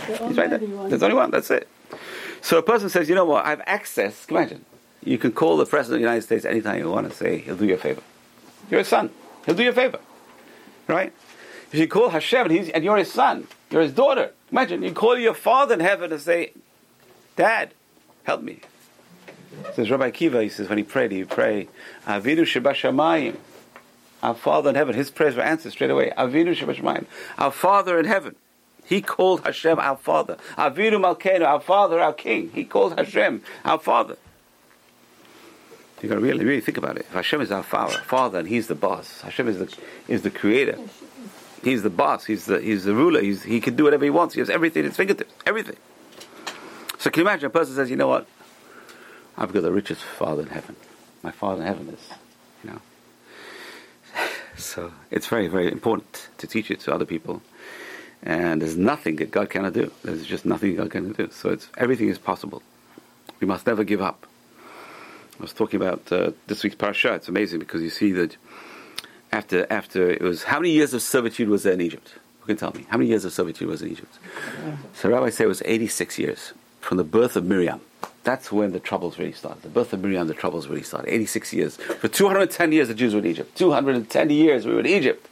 He's 0.06 0.38
right 0.38 0.50
there. 0.50 0.60
There's 0.60 1.04
only 1.04 1.16
one, 1.16 1.32
that's 1.32 1.50
it. 1.52 1.68
So 2.42 2.58
a 2.58 2.64
person 2.64 2.90
says, 2.90 3.10
you 3.10 3.16
know 3.16 3.26
what, 3.26 3.46
I 3.46 3.50
have 3.50 3.62
access. 3.66 4.26
Imagine, 4.30 4.66
you 5.04 5.18
can 5.18 5.32
call 5.32 5.58
the 5.58 5.66
President 5.66 5.96
of 5.96 6.02
the 6.02 6.08
United 6.08 6.22
States 6.22 6.46
anytime 6.46 6.80
you 6.80 6.90
want 6.90 7.10
to 7.10 7.16
say, 7.16 7.40
he'll 7.40 7.56
do 7.56 7.66
you 7.66 7.76
a 7.76 7.78
favor. 7.78 8.02
You're 8.70 8.80
his 8.80 8.88
son. 8.88 9.10
He'll 9.46 9.56
do 9.56 9.64
you 9.64 9.70
a 9.70 9.74
favor. 9.74 10.00
Right? 10.88 11.14
If 11.72 11.80
you 11.80 11.88
call 11.88 12.10
Hashem 12.10 12.48
and, 12.48 12.52
he's, 12.52 12.70
and 12.70 12.84
you're 12.84 12.98
his 12.98 13.12
son, 13.12 13.48
you're 13.72 13.82
his 13.82 13.92
daughter. 13.92 14.32
Imagine, 14.52 14.84
you 14.84 14.94
call 14.94 15.18
your 15.18 15.34
father 15.34 15.74
in 15.74 15.80
heaven 15.80 16.12
and 16.12 16.22
say, 16.22 16.54
Dad, 17.36 17.74
help 18.24 18.42
me. 18.42 18.62
Says 19.74 19.90
Rabbi 19.90 20.12
Akiva, 20.12 20.44
he 20.44 20.50
says 20.50 20.70
when 20.70 20.78
he 20.78 20.84
prayed, 20.84 21.12
he 21.12 21.24
prayed, 21.24 21.70
Avinu 22.06 22.42
Shebashamayim. 22.42 23.38
Our 24.24 24.34
Father 24.34 24.70
in 24.70 24.76
heaven, 24.76 24.96
his 24.96 25.12
prayers 25.12 25.36
were 25.36 25.44
answered 25.44 25.72
straight 25.72 25.92
away. 25.92 26.12
Avinu 26.18 26.56
Shebashamayim. 26.56 27.06
Our 27.38 27.52
Father 27.52 28.00
in 28.00 28.06
heaven. 28.06 28.36
He 28.88 29.02
called 29.02 29.42
Hashem 29.42 29.80
our 29.80 29.98
Father. 29.98 30.38
Avinu 30.58 31.02
Malkeinu, 31.02 31.46
our 31.46 31.60
Father, 31.60 32.00
our 32.00 32.14
King. 32.14 32.52
He 32.54 32.64
called 32.64 32.98
Hashem 32.98 33.44
our 33.66 33.80
Father. 33.80 34.16
You've 36.02 36.10
got 36.10 36.16
to 36.16 36.22
really, 36.22 36.46
really 36.46 36.62
think 36.62 36.78
about 36.78 36.96
it. 36.96 37.02
If 37.02 37.14
Hashem 37.14 37.42
is 37.42 37.52
our 37.52 37.64
Father, 37.64 37.98
Father, 38.06 38.40
and 38.40 38.48
He's 38.48 38.68
the 38.68 38.76
boss. 38.76 39.22
Hashem 39.22 39.50
is 39.50 39.60
the 39.60 39.78
is 40.08 40.22
the 40.22 40.30
Creator. 40.30 40.78
He's 41.64 41.84
the 41.84 41.90
boss. 41.90 42.26
He's 42.26 42.46
the 42.46 42.62
he's 42.62 42.86
the 42.86 42.94
ruler. 42.94 43.22
He's, 43.22 43.44
he 43.44 43.60
can 43.60 43.76
do 43.76 43.84
whatever 43.84 44.06
he 44.06 44.10
wants. 44.10 44.36
He 44.36 44.40
has 44.40 44.50
everything 44.50 44.86
at 44.86 44.92
his 44.92 44.96
fingertips. 44.96 45.34
Everything. 45.46 45.76
So 46.98 47.10
can 47.10 47.22
you 47.22 47.28
imagine 47.28 47.48
a 47.48 47.50
person 47.50 47.76
says, 47.76 47.90
you 47.90 47.98
know 47.98 48.08
what? 48.08 48.26
I've 49.38 49.52
got 49.52 49.64
the 49.64 49.72
richest 49.72 50.02
Father 50.02 50.44
in 50.44 50.50
heaven. 50.50 50.78
My 51.24 51.32
Father 51.32 51.62
in 51.62 51.68
heaven 51.68 51.90
is, 51.90 52.10
you 52.64 52.72
know. 52.72 52.82
So 54.56 54.92
it's 55.12 55.28
very, 55.28 55.48
very 55.48 55.72
important 55.72 56.30
to 56.40 56.48
teach 56.48 56.72
it 56.72 56.80
to 56.80 56.94
other 56.94 57.06
people. 57.06 57.44
And 58.24 58.62
there's 58.62 58.78
nothing 58.78 59.18
that 59.18 59.32
God 59.32 59.50
cannot 59.50 59.74
do. 59.74 59.92
There's 60.04 60.26
just 60.26 60.46
nothing 60.46 60.76
God 60.76 60.92
cannot 60.92 61.18
do. 61.18 61.30
So 61.32 61.50
it's 61.50 61.70
everything 61.78 62.10
is 62.10 62.18
possible. 62.18 62.62
We 63.40 63.48
must 63.48 63.68
never 63.68 63.84
give 63.84 64.02
up. 64.02 64.26
I 65.40 65.42
was 65.42 65.54
talking 65.54 65.80
about 65.80 66.12
uh, 66.12 66.32
this 66.48 66.64
week's 66.64 66.76
parasha. 66.76 67.14
It's 67.14 67.28
amazing 67.28 67.60
because 67.60 67.82
you 67.82 67.92
see 67.92 68.12
that 68.14 68.36
after 69.32 69.68
after 69.72 70.10
it 70.10 70.22
was 70.22 70.44
how 70.44 70.60
many 70.60 70.72
years 70.72 70.94
of 70.94 71.02
servitude 71.02 71.50
was 71.50 71.64
there 71.64 71.74
in 71.74 71.82
Egypt? 71.82 72.16
Who 72.42 72.48
can 72.48 72.58
tell 72.58 72.72
me 72.72 72.86
how 72.90 72.98
many 72.98 73.10
years 73.10 73.26
of 73.26 73.34
servitude 73.34 73.68
was 73.68 73.82
in 73.82 73.90
Egypt? 73.90 74.18
So 74.94 75.10
Rabbi 75.10 75.30
said 75.30 75.46
it 75.46 75.48
was 75.48 75.62
86 75.66 76.18
years 76.18 76.54
from 76.82 76.98
the 76.98 77.04
birth 77.04 77.36
of 77.36 77.46
Miriam. 77.46 77.82
That's 78.24 78.52
when 78.52 78.72
the 78.72 78.80
troubles 78.80 79.18
really 79.20 79.32
started. 79.32 79.64
The 79.64 79.70
birth 79.70 79.94
of 79.94 80.02
Miriam, 80.02 80.28
the 80.28 80.34
troubles 80.34 80.68
really 80.68 80.84
started. 80.84 81.14
86 81.14 81.54
years. 81.54 81.78
For 81.78 82.08
210 82.08 82.72
years, 82.74 82.88
the 82.90 82.94
Jews 82.94 83.14
were 83.14 83.20
in 83.20 83.26
Egypt. 83.26 83.58
210 83.58 84.30
years 84.30 84.66
we 84.66 84.74
were 84.74 84.82
in 84.82 84.86
Egypt. 84.86 85.28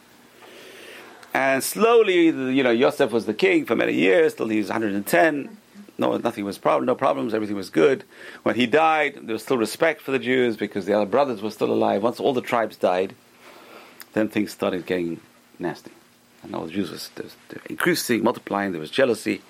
And 1.35 1.61
slowly, 1.61 2.27
you 2.27 2.63
know, 2.63 2.71
Yosef 2.71 3.11
was 3.11 3.25
the 3.25 3.33
king 3.33 3.65
for 3.65 3.75
many 3.75 3.91
years 3.91 4.33
till 4.35 4.47
he 4.47 4.57
was 4.57 4.69
110. 4.69 5.57
No, 5.97 6.15
nothing 6.15 6.45
was 6.45 6.57
problem, 6.57 6.85
no 6.85 6.95
problems. 6.95 7.33
Everything 7.33 7.57
was 7.57 7.69
good. 7.69 8.05
When 8.43 8.55
he 8.55 8.65
died, 8.65 9.19
there 9.21 9.33
was 9.33 9.43
still 9.43 9.57
respect 9.57 9.99
for 9.99 10.11
the 10.11 10.19
Jews 10.19 10.55
because 10.55 10.85
the 10.85 10.93
other 10.93 11.05
brothers 11.05 11.41
were 11.41 11.51
still 11.51 11.73
alive. 11.73 12.01
Once 12.01 12.21
all 12.21 12.31
the 12.31 12.39
tribes 12.39 12.77
died, 12.77 13.15
then 14.13 14.29
things 14.29 14.53
started 14.53 14.85
getting 14.85 15.19
nasty. 15.59 15.91
And 16.41 16.55
all 16.55 16.67
the 16.67 16.71
Jews 16.71 16.89
were 16.89 17.27
increasing, 17.69 18.23
multiplying. 18.23 18.71
There 18.71 18.79
was 18.79 18.89
jealousy 18.89 19.41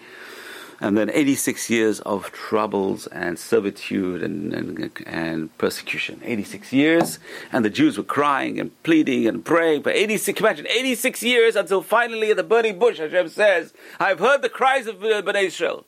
and 0.82 0.98
then 0.98 1.10
86 1.10 1.70
years 1.70 2.00
of 2.02 2.32
troubles 2.32 3.08
and 3.08 3.40
servitude 3.40 4.22
and, 4.22 4.54
and, 4.54 5.04
and, 5.06 5.58
persecution. 5.58 6.22
86 6.24 6.74
years, 6.74 7.20
and 7.52 7.64
the 7.64 7.70
Jews 7.70 7.98
were 7.98 8.04
crying 8.04 8.60
and 8.60 8.72
pleading 8.84 9.28
and 9.28 9.44
praying 9.44 9.84
for 9.84 9.90
86, 9.90 10.40
imagine, 10.40 10.68
86 10.68 11.24
years 11.24 11.56
until 11.56 11.82
finally 11.82 12.34
the 12.34 12.44
burning 12.44 12.78
bush, 12.78 12.98
Hashem 12.98 13.30
says, 13.30 13.74
I've 14.00 14.20
heard 14.20 14.42
the 14.42 14.50
cries 14.50 14.88
of 14.88 15.04
uh, 15.04 15.22
Bnei 15.22 15.46
Israel. 15.46 15.86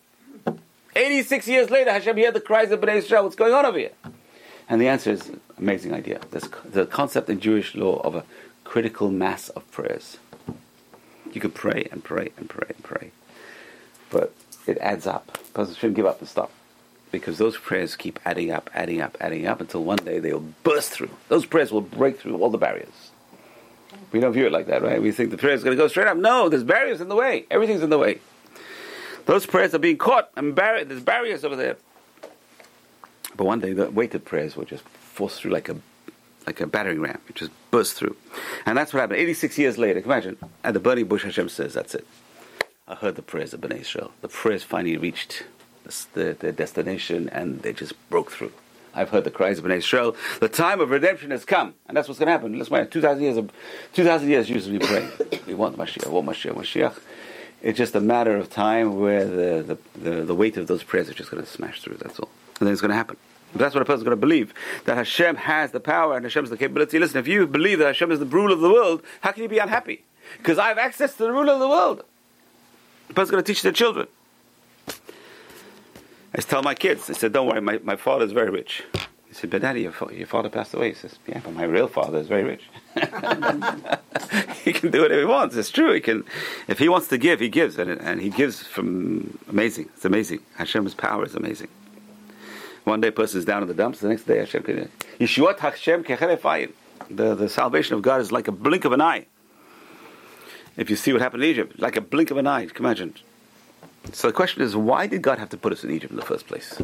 86 0.96 1.48
years 1.48 1.70
later, 1.70 1.92
Hashem 1.92 2.18
heard 2.18 2.34
the 2.34 2.42
cries 2.42 2.72
of 2.72 2.82
Bnei 2.82 2.98
Israel. 2.98 3.24
What's 3.24 3.36
going 3.36 3.54
on 3.54 3.66
over 3.66 3.78
here? 3.78 3.92
And 4.70 4.82
the 4.82 4.88
answer 4.88 5.12
is 5.12 5.32
amazing 5.58 5.94
idea. 5.94 6.20
There's 6.32 6.50
the 6.66 6.86
concept 6.86 7.30
in 7.30 7.40
Jewish 7.40 7.76
law 7.76 8.00
of 8.02 8.16
a 8.16 8.24
critical 8.64 9.10
mass 9.12 9.50
of 9.50 9.70
prayers. 9.72 10.18
You 11.32 11.42
can 11.42 11.52
pray 11.52 11.88
and 11.92 12.04
pray 12.04 12.32
and 12.38 12.50
pray 12.50 12.68
and 12.70 12.84
pray. 12.84 13.12
But 14.10 14.34
it 14.68 14.78
adds 14.80 15.08
up. 15.08 15.38
A 15.50 15.54
person 15.54 15.76
shouldn't 15.76 15.96
give 15.96 16.06
up 16.06 16.20
and 16.20 16.30
stop. 16.30 16.52
Because 17.12 17.38
those 17.38 17.58
prayers 17.58 17.96
keep 17.96 18.20
adding 18.26 18.52
up, 18.52 18.70
adding 18.74 19.02
up, 19.02 19.18
adding 19.22 19.48
up 19.48 19.62
until 19.62 19.84
one 19.84 19.98
day 19.98 20.20
they'll 20.20 20.46
burst 20.64 20.92
through. 20.92 21.10
Those 21.30 21.46
prayers 21.46 21.72
will 21.72 21.82
break 21.82 22.20
through 22.20 22.38
all 22.38 22.50
the 22.50 22.58
barriers. 22.58 23.12
We 24.12 24.20
don't 24.20 24.34
view 24.34 24.46
it 24.46 24.52
like 24.52 24.68
that, 24.68 24.82
right? 24.82 25.02
We 25.02 25.12
think 25.12 25.32
the 25.32 25.38
prayer 25.38 25.54
is 25.54 25.64
going 25.64 25.76
to 25.76 25.82
go 25.82 25.88
straight 25.88 26.08
up. 26.08 26.18
No, 26.18 26.50
there's 26.50 26.64
barriers 26.64 27.00
in 27.00 27.08
the 27.08 27.16
way. 27.16 27.46
Everything's 27.50 27.82
in 27.82 27.90
the 27.90 27.98
way. 27.98 28.20
Those 29.26 29.46
prayers 29.46 29.74
are 29.74 29.80
being 29.80 29.98
caught 29.98 30.30
and 30.36 30.56
there's 30.56 31.02
barriers 31.02 31.44
over 31.44 31.56
there. 31.56 31.78
But 33.36 33.46
one 33.46 33.60
day 33.60 33.74
the 33.74 33.90
weighted 33.90 34.26
prayers 34.26 34.56
will 34.56 34.66
just 34.66 34.84
force 34.84 35.40
through 35.40 35.52
like 35.52 35.70
a 35.70 35.78
like 36.48 36.62
a 36.62 36.66
battering 36.66 37.02
ram. 37.02 37.20
It 37.28 37.36
just 37.36 37.52
bursts 37.72 37.94
through. 37.94 38.16
And 38.66 38.78
that's 38.78 38.94
what 38.94 39.02
happened. 39.02 39.20
86 39.20 39.58
years 39.58 39.78
later, 39.78 40.00
imagine, 40.00 40.38
at 40.64 40.74
the 40.74 40.80
burning 40.80 41.06
bush, 41.06 41.24
Hashem 41.24 41.50
says, 41.50 41.74
that's 41.74 41.94
it. 41.94 42.08
I 42.88 42.96
heard 42.96 43.16
the 43.16 43.22
prayers 43.22 43.54
of 43.54 43.60
Bnei 43.60 43.82
Israel. 43.82 44.12
The 44.22 44.30
prayers 44.30 44.64
finally 44.64 44.96
reached 44.96 45.44
their 46.14 46.34
the 46.34 46.52
destination 46.52 47.30
and 47.30 47.62
they 47.62 47.74
just 47.74 47.94
broke 48.10 48.32
through. 48.32 48.54
I've 48.94 49.10
heard 49.10 49.26
the 49.26 49.32
cries 49.32 49.60
of 49.60 49.66
Bnei 49.66 49.78
Israel. 49.78 50.16
The 50.40 50.48
time 50.48 50.80
of 50.80 50.90
redemption 50.90 51.32
has 51.32 51.44
come, 51.44 51.74
and 51.88 51.98
that's 51.98 52.08
what's 52.08 52.18
going 52.20 52.28
to 52.28 52.32
happen. 52.32 52.58
Let's 52.58 52.72
wait. 52.72 52.90
Two 52.90 53.02
thousand 53.02 53.24
years. 53.24 53.36
Of, 53.36 53.52
Two 53.94 54.06
thousand 54.06 54.30
years 54.30 54.50
usually 54.50 54.80
praying. 54.80 55.12
we 55.46 55.54
want 55.54 55.78
Mashiach. 55.78 56.06
We 56.06 56.14
want 56.14 56.28
Mashiach. 56.28 56.54
Mashiach. 56.54 56.98
It's 57.62 57.78
just 57.78 57.94
a 57.96 58.00
matter 58.00 58.38
of 58.38 58.50
time 58.50 59.00
where 59.00 59.26
the, 59.26 59.78
the, 59.96 60.10
the, 60.10 60.22
the 60.24 60.36
weight 60.36 60.56
of 60.58 60.68
those 60.68 60.84
prayers 60.84 61.10
is 61.10 61.16
just 61.16 61.30
going 61.30 61.44
to 61.44 61.50
smash 61.50 61.82
through. 61.82 61.98
That's 61.98 62.20
all, 62.20 62.30
and 62.60 62.68
then 62.68 62.72
it's 62.72 62.82
going 62.82 62.92
to 62.92 62.96
happen. 62.96 63.18
But 63.52 63.60
that's 63.60 63.76
what 63.76 63.82
a 63.82 63.86
person's 63.86 64.04
going 64.04 64.16
to 64.16 64.22
believe 64.22 64.54
that 64.86 64.96
Hashem 64.96 65.36
has 65.36 65.72
the 65.72 65.80
power 65.80 66.16
and 66.16 66.24
Hashem 66.26 66.44
has 66.44 66.50
the 66.50 66.58
capability. 66.58 67.00
Listen, 67.00 67.20
if 67.20 67.28
you 67.28 67.48
believe 67.48 67.80
that 67.80 67.88
Hashem 67.88 68.12
is 68.12 68.20
the 68.20 68.26
ruler 68.26 68.54
of 68.54 68.62
the 68.62 68.70
world, 68.70 69.02
how 69.22 69.32
can 69.32 69.44
you 69.44 69.50
be 69.50 69.58
unhappy? 69.58 70.04
Because 70.38 70.58
I 70.58 70.68
have 70.68 70.78
access 70.78 71.14
to 71.18 71.24
the 71.24 71.32
ruler 71.32 71.54
of 71.54 71.60
the 71.60 71.68
world. 71.68 72.04
The 73.08 73.14
person's 73.14 73.32
going 73.32 73.44
to 73.44 73.54
teach 73.54 73.62
their 73.62 73.72
children. 73.72 74.08
I 76.36 76.42
tell 76.42 76.62
my 76.62 76.76
kids, 76.76 77.10
I 77.10 77.14
said, 77.14 77.34
don't 77.34 77.48
worry, 77.48 77.62
my, 77.62 77.80
my 77.84 77.96
father 77.96 78.26
is 78.26 78.32
very 78.32 78.52
rich. 78.52 78.84
He 79.28 79.34
said, 79.34 79.50
but 79.50 79.62
daddy, 79.62 79.82
your, 79.82 79.94
your 80.12 80.28
father 80.28 80.50
passed 80.50 80.74
away. 80.74 80.90
He 80.90 80.96
says, 80.96 81.18
yeah, 81.26 81.42
but 81.44 81.54
my 81.54 81.64
real 81.64 81.88
father 81.88 82.20
is 82.20 82.28
very 82.28 82.44
rich. 82.44 82.64
he 84.64 84.74
can 84.74 84.92
do 84.92 85.02
whatever 85.02 85.20
he 85.20 85.26
wants. 85.26 85.56
It's 85.56 85.70
true. 85.70 85.94
He 85.94 86.00
can, 86.00 86.26
if 86.68 86.80
he 86.80 86.90
wants 86.90 87.08
to 87.08 87.18
give, 87.18 87.40
he 87.40 87.50
gives, 87.50 87.78
and, 87.80 87.90
and 87.90 88.22
he 88.22 88.30
gives 88.30 88.64
from 88.64 89.40
amazing. 89.50 89.90
It's 89.96 90.06
amazing. 90.06 90.42
Hashem's 90.56 90.94
power 90.94 91.26
is 91.26 91.36
amazing. 91.36 91.70
One 92.84 93.02
day, 93.02 93.10
a 93.10 93.12
person 93.12 93.40
is 93.40 93.46
down 93.46 93.64
in 93.64 93.68
the 93.68 93.74
dumps. 93.74 94.00
The 94.00 94.08
next 94.08 94.24
day, 94.24 94.38
Hashem 94.38 94.64
can. 94.64 94.90
Hashem 95.20 96.74
The 97.10 97.36
the 97.36 97.50
salvation 97.50 97.96
of 97.96 98.02
God 98.02 98.22
is 98.22 98.32
like 98.32 98.48
a 98.48 98.54
blink 98.54 98.86
of 98.86 98.94
an 98.94 99.02
eye. 99.02 99.26
If 100.78 100.90
you 100.90 100.96
see 100.96 101.12
what 101.12 101.22
happened 101.22 101.44
in 101.44 101.50
Egypt, 101.50 101.80
like 101.80 101.98
a 101.98 102.02
blink 102.02 102.32
of 102.32 102.38
an 102.38 102.48
eye, 102.48 102.66
can 102.68 102.86
imagine? 102.86 103.16
So 104.14 104.28
the 104.28 104.34
question 104.34 104.62
is, 104.62 104.76
why 104.76 105.08
did 105.08 105.22
God 105.22 105.40
have 105.40 105.50
to 105.50 105.58
put 105.58 105.74
us 105.74 105.84
in 105.84 105.92
Egypt 105.92 106.12
in 106.12 106.18
the 106.18 106.26
first 106.26 106.48
place? 106.48 106.80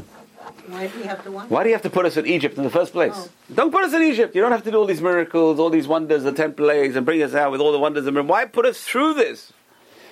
Why 0.68 0.88
do 0.88 0.98
you 0.98 1.04
have 1.06 1.24
to? 1.24 1.32
Why 1.32 1.64
do 1.64 1.70
you 1.70 1.76
have 1.76 1.84
to 1.84 1.90
put 1.90 2.06
us 2.06 2.18
in 2.18 2.26
Egypt 2.26 2.58
in 2.58 2.64
the 2.64 2.70
first 2.70 2.92
place? 2.92 3.14
Oh. 3.16 3.30
Don't 3.54 3.72
put 3.72 3.84
us 3.84 3.94
in 3.94 4.02
Egypt. 4.02 4.36
You 4.36 4.42
don't 4.42 4.52
have 4.52 4.64
to 4.64 4.72
do 4.72 4.78
all 4.78 4.86
these 4.86 5.02
miracles, 5.02 5.60
all 5.60 5.70
these 5.70 5.88
wonders, 5.88 6.24
the 6.24 6.32
ten 6.32 6.54
plagues, 6.54 6.96
and 6.96 7.06
bring 7.06 7.22
us 7.22 7.34
out 7.34 7.52
with 7.52 7.62
all 7.62 7.72
the 7.72 7.80
wonders 7.80 8.08
and 8.08 8.28
Why 8.28 8.46
put 8.46 8.66
us 8.66 8.82
through 8.82 9.14
this? 9.14 9.54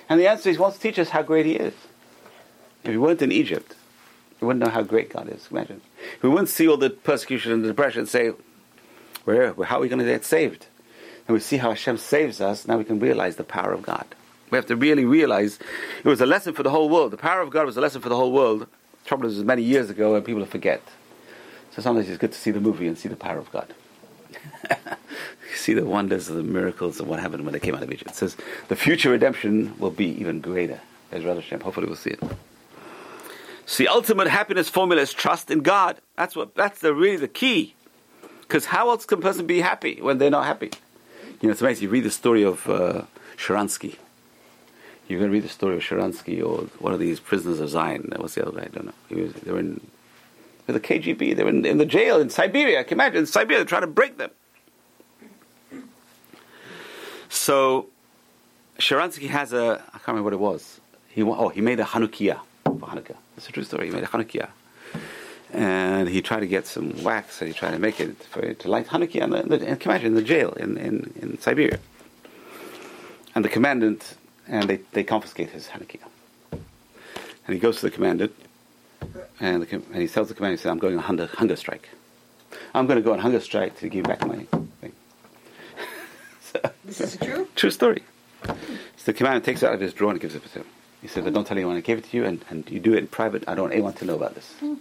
And 0.08 0.20
the 0.20 0.26
answer 0.26 0.50
is, 0.50 0.56
He 0.56 0.62
wants 0.62 0.78
to 0.78 0.82
teach 0.82 0.98
us 0.98 1.10
how 1.10 1.22
great 1.22 1.46
He 1.46 1.54
is. 1.54 1.74
If 2.84 2.90
we 2.90 2.98
weren't 2.98 3.22
in 3.22 3.32
Egypt, 3.32 3.74
we 4.40 4.46
wouldn't 4.46 4.64
know 4.64 4.70
how 4.70 4.82
great 4.82 5.10
God 5.10 5.28
is. 5.28 5.48
Imagine. 5.50 5.80
We 6.22 6.28
wouldn't 6.28 6.48
see 6.48 6.68
all 6.68 6.76
the 6.76 6.90
persecution 6.90 7.52
and 7.52 7.64
the 7.64 7.68
depression 7.68 8.00
and 8.00 8.08
say, 8.08 8.32
Where, 9.24 9.54
how 9.64 9.78
are 9.78 9.80
we 9.80 9.88
going 9.88 10.00
to 10.00 10.04
get 10.04 10.24
saved? 10.24 10.66
And 11.26 11.34
we 11.34 11.40
see 11.40 11.56
how 11.56 11.70
Hashem 11.70 11.98
saves 11.98 12.40
us, 12.40 12.66
now 12.66 12.78
we 12.78 12.84
can 12.84 12.98
realize 12.98 13.36
the 13.36 13.44
power 13.44 13.72
of 13.72 13.82
God. 13.82 14.06
We 14.50 14.56
have 14.56 14.66
to 14.66 14.76
really 14.76 15.04
realize 15.04 15.58
it 16.04 16.08
was 16.08 16.20
a 16.20 16.26
lesson 16.26 16.52
for 16.52 16.62
the 16.62 16.70
whole 16.70 16.88
world. 16.88 17.12
The 17.12 17.16
power 17.16 17.40
of 17.40 17.50
God 17.50 17.64
was 17.64 17.76
a 17.76 17.80
lesson 17.80 18.02
for 18.02 18.08
the 18.08 18.16
whole 18.16 18.32
world. 18.32 18.60
The 19.02 19.08
trouble 19.08 19.26
is, 19.26 19.42
many 19.42 19.62
years 19.62 19.88
ago, 19.88 20.14
and 20.14 20.24
people 20.24 20.44
forget. 20.44 20.82
So 21.74 21.80
sometimes 21.80 22.08
it's 22.08 22.18
good 22.18 22.32
to 22.32 22.38
see 22.38 22.50
the 22.50 22.60
movie 22.60 22.86
and 22.86 22.98
see 22.98 23.08
the 23.08 23.16
power 23.16 23.38
of 23.38 23.50
God. 23.50 23.72
see 25.54 25.72
the 25.72 25.84
wonders 25.84 26.28
of 26.28 26.36
the 26.36 26.42
miracles 26.42 27.00
of 27.00 27.08
what 27.08 27.18
happened 27.18 27.44
when 27.44 27.52
they 27.52 27.60
came 27.60 27.74
out 27.74 27.82
of 27.82 27.90
Egypt. 27.90 28.10
It 28.10 28.16
says 28.16 28.36
the 28.68 28.76
future 28.76 29.10
redemption 29.10 29.74
will 29.78 29.90
be 29.90 30.08
even 30.20 30.40
greater. 30.40 30.80
Ezra 31.12 31.34
Hashem. 31.34 31.60
Hopefully, 31.60 31.86
we'll 31.86 31.96
see 31.96 32.10
it. 32.10 32.20
See, 33.66 33.86
ultimate 33.86 34.28
happiness 34.28 34.68
formula 34.68 35.02
is 35.02 35.12
trust 35.12 35.50
in 35.50 35.60
God. 35.60 35.98
That's 36.16 36.34
what. 36.34 36.54
That's 36.54 36.80
the 36.80 36.94
really 36.94 37.16
the 37.16 37.28
key. 37.28 37.74
Because 38.40 38.66
how 38.66 38.90
else 38.90 39.06
can 39.06 39.18
a 39.18 39.22
person 39.22 39.46
be 39.46 39.60
happy 39.60 40.00
when 40.00 40.18
they're 40.18 40.30
not 40.30 40.44
happy? 40.44 40.72
You 41.42 41.48
know, 41.48 41.52
it's 41.52 41.60
amazing. 41.60 41.82
You 41.82 41.90
read 41.90 42.04
the 42.04 42.10
story 42.10 42.44
of 42.44 42.68
uh, 42.68 43.02
Sharansky. 43.36 43.96
You're 45.08 45.18
going 45.18 45.30
to 45.30 45.34
read 45.34 45.42
the 45.42 45.48
story 45.48 45.74
of 45.76 45.82
Sharansky 45.82 46.38
or 46.40 46.68
one 46.78 46.94
of 46.94 47.00
these 47.00 47.18
prisoners 47.18 47.58
of 47.58 47.68
Zion. 47.68 48.12
What's 48.16 48.36
the 48.36 48.46
other 48.46 48.58
guy? 48.58 48.66
I 48.66 48.68
don't 48.68 48.86
know. 48.86 48.92
Was, 49.10 49.32
they 49.34 49.50
were 49.50 49.58
in 49.58 49.80
with 50.66 50.80
the 50.80 50.80
KGB. 50.80 51.36
They 51.36 51.42
were 51.42 51.50
in, 51.50 51.66
in, 51.66 51.78
the 51.78 51.84
jail 51.84 52.20
in 52.20 52.30
Siberia. 52.30 52.80
I 52.80 52.82
can 52.84 52.96
imagine 52.96 53.18
in 53.18 53.26
Siberia 53.26 53.58
they're 53.58 53.66
trying 53.66 53.82
to 53.82 53.88
break 53.88 54.18
them. 54.18 54.30
So 57.28 57.88
Sharansky 58.78 59.28
has 59.28 59.52
a 59.52 59.82
I 59.88 59.98
can't 59.98 60.08
remember 60.08 60.24
what 60.24 60.32
it 60.34 60.40
was. 60.40 60.80
He 61.08 61.22
oh 61.22 61.48
he 61.48 61.60
made 61.60 61.80
a 61.80 61.84
Hanukkah 61.84 62.38
for 62.64 62.86
Hanukkah. 62.86 63.16
It's 63.36 63.48
a 63.48 63.52
true 63.52 63.64
story. 63.64 63.88
He 63.88 63.92
made 63.92 64.04
a 64.04 64.06
Hanukkah, 64.06 64.48
and 65.52 66.08
he 66.08 66.22
tried 66.22 66.40
to 66.40 66.46
get 66.46 66.66
some 66.66 67.02
wax 67.02 67.40
and 67.40 67.48
he 67.48 67.54
tried 67.54 67.72
to 67.72 67.78
make 67.78 68.00
it 68.00 68.16
for 68.24 68.54
to 68.54 68.68
light 68.70 68.86
Hanukkah 68.86 69.16
in 69.16 69.30
the, 69.30 69.42
the, 69.42 69.66
in, 69.66 69.78
imagine, 69.82 70.06
in 70.06 70.14
the 70.14 70.22
jail 70.22 70.52
in, 70.52 70.78
in, 70.78 71.12
in 71.20 71.38
Siberia. 71.40 71.78
And 73.34 73.44
the 73.44 73.48
commandant 73.48 74.16
and 74.48 74.68
they, 74.68 74.76
they 74.92 75.04
confiscate 75.04 75.50
his 75.50 75.68
Hanukkah. 75.68 76.00
And 76.52 77.54
he 77.54 77.58
goes 77.58 77.76
to 77.80 77.82
the 77.82 77.90
commandant 77.90 78.34
and, 79.40 79.62
the, 79.62 79.74
and 79.74 79.96
he 79.96 80.08
tells 80.08 80.28
the 80.28 80.34
commandant, 80.34 80.60
he 80.60 80.62
says, 80.62 80.70
I'm 80.70 80.78
going 80.78 80.96
on 80.96 81.02
hunger, 81.02 81.26
hunger 81.26 81.56
strike. 81.56 81.88
I'm 82.74 82.86
going 82.86 82.96
to 82.96 83.02
go 83.02 83.12
on 83.12 83.18
hunger 83.18 83.40
strike 83.40 83.78
to 83.78 83.88
give 83.88 84.04
back 84.04 84.26
my 84.26 84.46
thing. 84.80 84.92
so, 86.40 86.60
This 86.84 87.00
is 87.00 87.16
true? 87.16 87.48
True 87.56 87.70
story. 87.70 88.02
So 88.44 88.54
the 89.06 89.12
commandant 89.12 89.44
takes 89.44 89.62
it 89.62 89.66
out 89.66 89.74
of 89.74 89.80
his 89.80 89.92
drawer 89.92 90.12
and 90.12 90.20
gives 90.20 90.34
it 90.34 90.42
to 90.42 90.58
him. 90.60 90.66
He 91.02 91.08
said, 91.08 91.24
but 91.24 91.32
don't 91.34 91.46
tell 91.46 91.56
anyone 91.56 91.76
I 91.76 91.80
gave 91.80 91.98
it 91.98 92.04
to 92.04 92.16
you, 92.16 92.24
and, 92.24 92.44
and 92.48 92.68
you 92.70 92.78
do 92.78 92.94
it 92.94 92.98
in 92.98 93.08
private. 93.08 93.42
I 93.48 93.54
don't 93.54 93.64
want 93.64 93.74
anyone 93.74 93.92
to 93.94 94.04
know 94.04 94.14
about 94.14 94.34
this. 94.34 94.52
Hmm. 94.60 94.74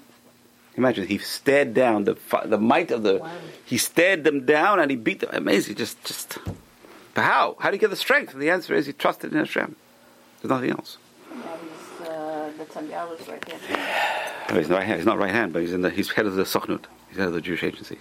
Imagine, 0.76 1.08
he 1.08 1.18
stared 1.18 1.74
down 1.74 2.06
the 2.06 2.18
the 2.46 2.58
might 2.58 2.92
of 2.92 3.04
the. 3.04 3.18
Wow. 3.18 3.32
He 3.66 3.78
stared 3.78 4.24
them 4.24 4.46
down 4.46 4.80
and 4.80 4.90
he 4.90 4.98
beat 4.98 5.20
them. 5.20 5.30
Amazing, 5.34 5.76
just 5.76 6.04
just. 6.04 6.38
But 7.14 7.24
how? 7.24 7.58
How 7.60 7.70
do 7.70 7.76
you 7.76 7.80
get 7.80 7.90
the 7.90 7.98
strength? 7.98 8.34
And 8.34 8.42
the 8.42 8.50
answer 8.50 8.74
is 8.74 8.86
he 8.86 8.94
trusted 8.94 9.34
in 9.34 9.38
Hashem. 9.38 9.76
There's 10.42 10.50
nothing 10.50 10.72
else. 10.72 10.98
That 11.30 11.62
was 11.62 12.08
uh, 12.08 12.52
right. 13.28 14.50
No, 14.50 14.58
he's 14.58 14.70
not 14.70 14.78
right 14.78 14.88
hand. 14.88 14.98
He's 15.00 15.06
not 15.06 15.20
right 15.20 15.32
hand, 15.32 15.54
but 15.54 15.62
he's 15.62 15.74
in 15.74 15.82
the. 15.82 15.90
He's 15.90 16.12
head 16.12 16.26
of 16.26 16.36
the 16.36 16.44
Sochnut. 16.44 16.86
He's 17.10 17.18
head 17.18 17.28
of 17.28 17.34
the 17.34 17.42
Jewish 17.42 17.64
agency. 17.64 17.98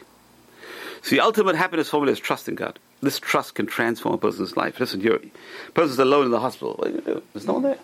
So 1.03 1.11
the 1.11 1.21
ultimate 1.21 1.57
happiness 1.57 1.89
formula 1.89 2.13
is 2.13 2.21
trust 2.21 2.49
in 2.49 2.55
God. 2.55 2.79
This 3.03 3.19
trust 3.19 3.55
can 3.55 3.67
transform 3.67 4.15
a 4.15 4.19
person's 4.19 4.57
life. 4.57 4.79
Listen, 4.79 5.01
you're 5.01 5.17
a 5.17 5.31
person's 5.73 5.99
alone 5.99 6.27
in 6.27 6.31
the 6.31 6.41
hospital. 6.41 6.75
What 6.75 6.89
do 6.89 6.95
you 6.95 7.01
do? 7.01 7.23
There's 7.33 7.47
no 7.47 7.55
one 7.55 7.63
there. 7.63 7.79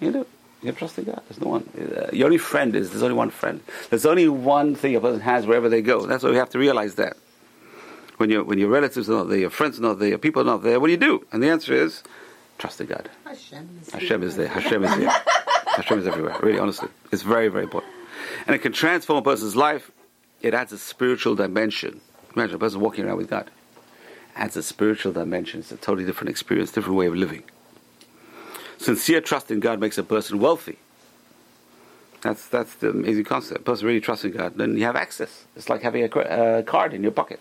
You 0.00 0.12
do. 0.12 0.26
You 0.62 0.68
have 0.68 0.78
trust 0.78 0.96
in 0.98 1.04
God. 1.04 1.20
There's 1.28 1.40
no 1.40 1.48
one. 1.48 1.68
Uh, 1.76 2.10
your 2.12 2.26
only 2.26 2.38
friend 2.38 2.76
is 2.76 2.90
there's 2.90 3.02
only 3.02 3.16
one 3.16 3.30
friend. 3.30 3.60
There's 3.90 4.06
only 4.06 4.28
one 4.28 4.76
thing 4.76 4.94
a 4.94 5.00
person 5.00 5.20
has 5.20 5.44
wherever 5.44 5.68
they 5.68 5.82
go. 5.82 6.06
That's 6.06 6.22
why 6.22 6.30
we 6.30 6.36
have 6.36 6.50
to 6.50 6.58
realize 6.58 6.94
that. 6.94 7.16
When 8.18 8.30
your 8.30 8.44
when 8.44 8.58
your 8.58 8.68
relatives 8.68 9.10
are 9.10 9.14
not 9.14 9.28
there, 9.28 9.38
your 9.38 9.50
friends 9.50 9.80
are 9.80 9.82
not 9.82 9.98
there, 9.98 10.10
your 10.10 10.18
people 10.18 10.42
are 10.42 10.44
not 10.44 10.62
there, 10.62 10.78
what 10.78 10.86
do 10.86 10.92
you 10.92 10.98
do? 10.98 11.26
And 11.32 11.42
the 11.42 11.48
answer 11.48 11.74
is 11.74 12.04
trust 12.58 12.80
in 12.80 12.86
God. 12.86 13.10
Hashem 13.24 13.80
is, 13.82 13.90
Hashem 13.90 14.22
is 14.22 14.36
there. 14.36 14.46
Hashem 14.46 14.84
is 14.84 14.94
here. 14.94 15.10
Hashem 15.66 15.98
is 15.98 16.06
everywhere. 16.06 16.38
Really, 16.40 16.60
honestly, 16.60 16.88
it's 17.10 17.22
very, 17.22 17.48
very 17.48 17.64
important, 17.64 17.92
and 18.46 18.54
it 18.54 18.60
can 18.60 18.72
transform 18.72 19.18
a 19.18 19.22
person's 19.22 19.56
life. 19.56 19.90
It 20.42 20.54
adds 20.54 20.72
a 20.72 20.78
spiritual 20.78 21.34
dimension. 21.34 22.00
Imagine 22.36 22.56
a 22.56 22.58
person 22.58 22.80
walking 22.80 23.04
around 23.04 23.16
with 23.16 23.30
God. 23.30 23.50
Adds 24.36 24.56
a 24.56 24.62
spiritual 24.62 25.12
dimension. 25.12 25.60
It's 25.60 25.72
a 25.72 25.76
totally 25.76 26.04
different 26.04 26.30
experience, 26.30 26.70
different 26.70 26.96
way 26.96 27.06
of 27.06 27.16
living. 27.16 27.42
Sincere 28.78 29.20
trust 29.20 29.50
in 29.50 29.60
God 29.60 29.80
makes 29.80 29.98
a 29.98 30.02
person 30.02 30.38
wealthy. 30.38 30.78
That's 32.22 32.46
that's 32.46 32.74
the 32.76 32.90
amazing 32.90 33.24
concept. 33.24 33.60
A 33.60 33.64
person 33.64 33.86
really 33.86 34.00
trusts 34.00 34.24
in 34.24 34.32
God, 34.32 34.56
then 34.56 34.76
you 34.76 34.84
have 34.84 34.96
access. 34.96 35.44
It's 35.56 35.68
like 35.68 35.82
having 35.82 36.04
a 36.04 36.08
uh, 36.08 36.62
card 36.62 36.94
in 36.94 37.02
your 37.02 37.12
pocket. 37.12 37.40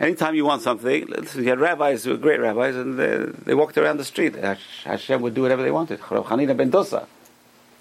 Anytime 0.00 0.34
you 0.34 0.46
want 0.46 0.62
something, 0.62 1.06
listen, 1.06 1.42
you 1.42 1.50
had 1.50 1.60
rabbis 1.60 2.04
who 2.04 2.12
were 2.12 2.16
great 2.16 2.40
rabbis, 2.40 2.74
and 2.74 2.98
they, 2.98 3.18
they 3.44 3.54
walked 3.54 3.76
around 3.76 3.98
the 3.98 4.04
street. 4.04 4.34
Hashem 4.34 5.20
would 5.20 5.34
do 5.34 5.42
whatever 5.42 5.62
they 5.62 5.70
wanted. 5.70 6.00
Hanina 6.00 6.56
ben 6.56 6.70
Dosa. 6.70 7.06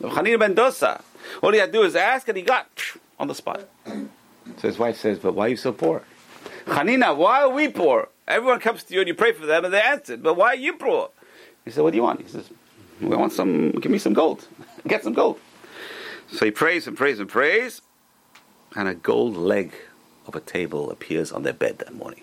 Hanina 0.01 0.38
ben 0.38 0.53
Dosa. 0.53 1.01
All 1.41 1.53
he 1.53 1.60
had 1.60 1.67
to 1.67 1.71
do 1.71 1.84
is 1.84 1.95
ask, 1.95 2.27
and 2.27 2.38
he 2.38 2.43
got 2.43 2.67
on 3.17 3.29
the 3.29 3.36
spot. 3.36 3.69
So 3.86 4.67
his 4.67 4.77
wife 4.77 4.97
says, 4.97 5.19
But 5.19 5.34
why 5.34 5.45
are 5.45 5.49
you 5.49 5.55
so 5.55 5.71
poor? 5.71 6.03
Hanina, 6.65 7.15
why 7.15 7.43
are 7.43 7.49
we 7.49 7.69
poor? 7.69 8.10
Everyone 8.27 8.60
comes 8.60 8.84
to 8.84 8.93
you 8.93 8.99
and 8.99 9.08
you 9.08 9.13
pray 9.13 9.32
for 9.32 9.45
them, 9.45 9.63
and 9.63 9.73
they 9.73 9.82
answered, 9.82 10.21
But 10.21 10.36
why 10.36 10.47
are 10.47 10.55
you 10.55 10.73
poor? 10.73 11.12
He 11.63 11.71
said, 11.71 11.86
What 11.86 11.91
do 11.91 11.97
you 11.97 12.03
want? 12.03 12.21
He 12.21 12.27
says, 12.27 12.49
We 13.01 13.15
want 13.15 13.31
some, 13.33 13.71
give 13.71 13.91
me 13.91 13.97
some 13.97 14.13
gold. 14.13 14.45
Get 14.88 15.03
some 15.03 15.13
gold. 15.13 15.39
So 16.31 16.45
he 16.45 16.51
prays 16.51 16.88
and 16.88 16.97
prays 16.97 17.19
and 17.19 17.27
prays, 17.27 17.81
and 18.75 18.88
a 18.88 18.93
gold 18.93 19.35
leg 19.35 19.73
of 20.27 20.35
a 20.35 20.39
table 20.39 20.91
appears 20.91 21.31
on 21.31 21.43
their 21.43 21.53
bed 21.53 21.79
that 21.79 21.93
morning. 21.93 22.21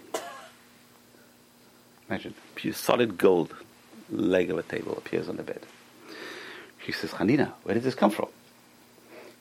Imagine, 2.08 2.34
pure 2.54 2.72
solid 2.72 3.18
gold 3.18 3.54
leg 4.10 4.50
of 4.50 4.58
a 4.58 4.62
table 4.62 4.96
appears 4.96 5.28
on 5.28 5.36
the 5.36 5.42
bed. 5.42 5.60
She 6.84 6.92
says, 6.92 7.10
Hanina, 7.10 7.52
where 7.64 7.74
did 7.74 7.82
this 7.82 7.96
come 7.96 8.10
from? 8.10 8.28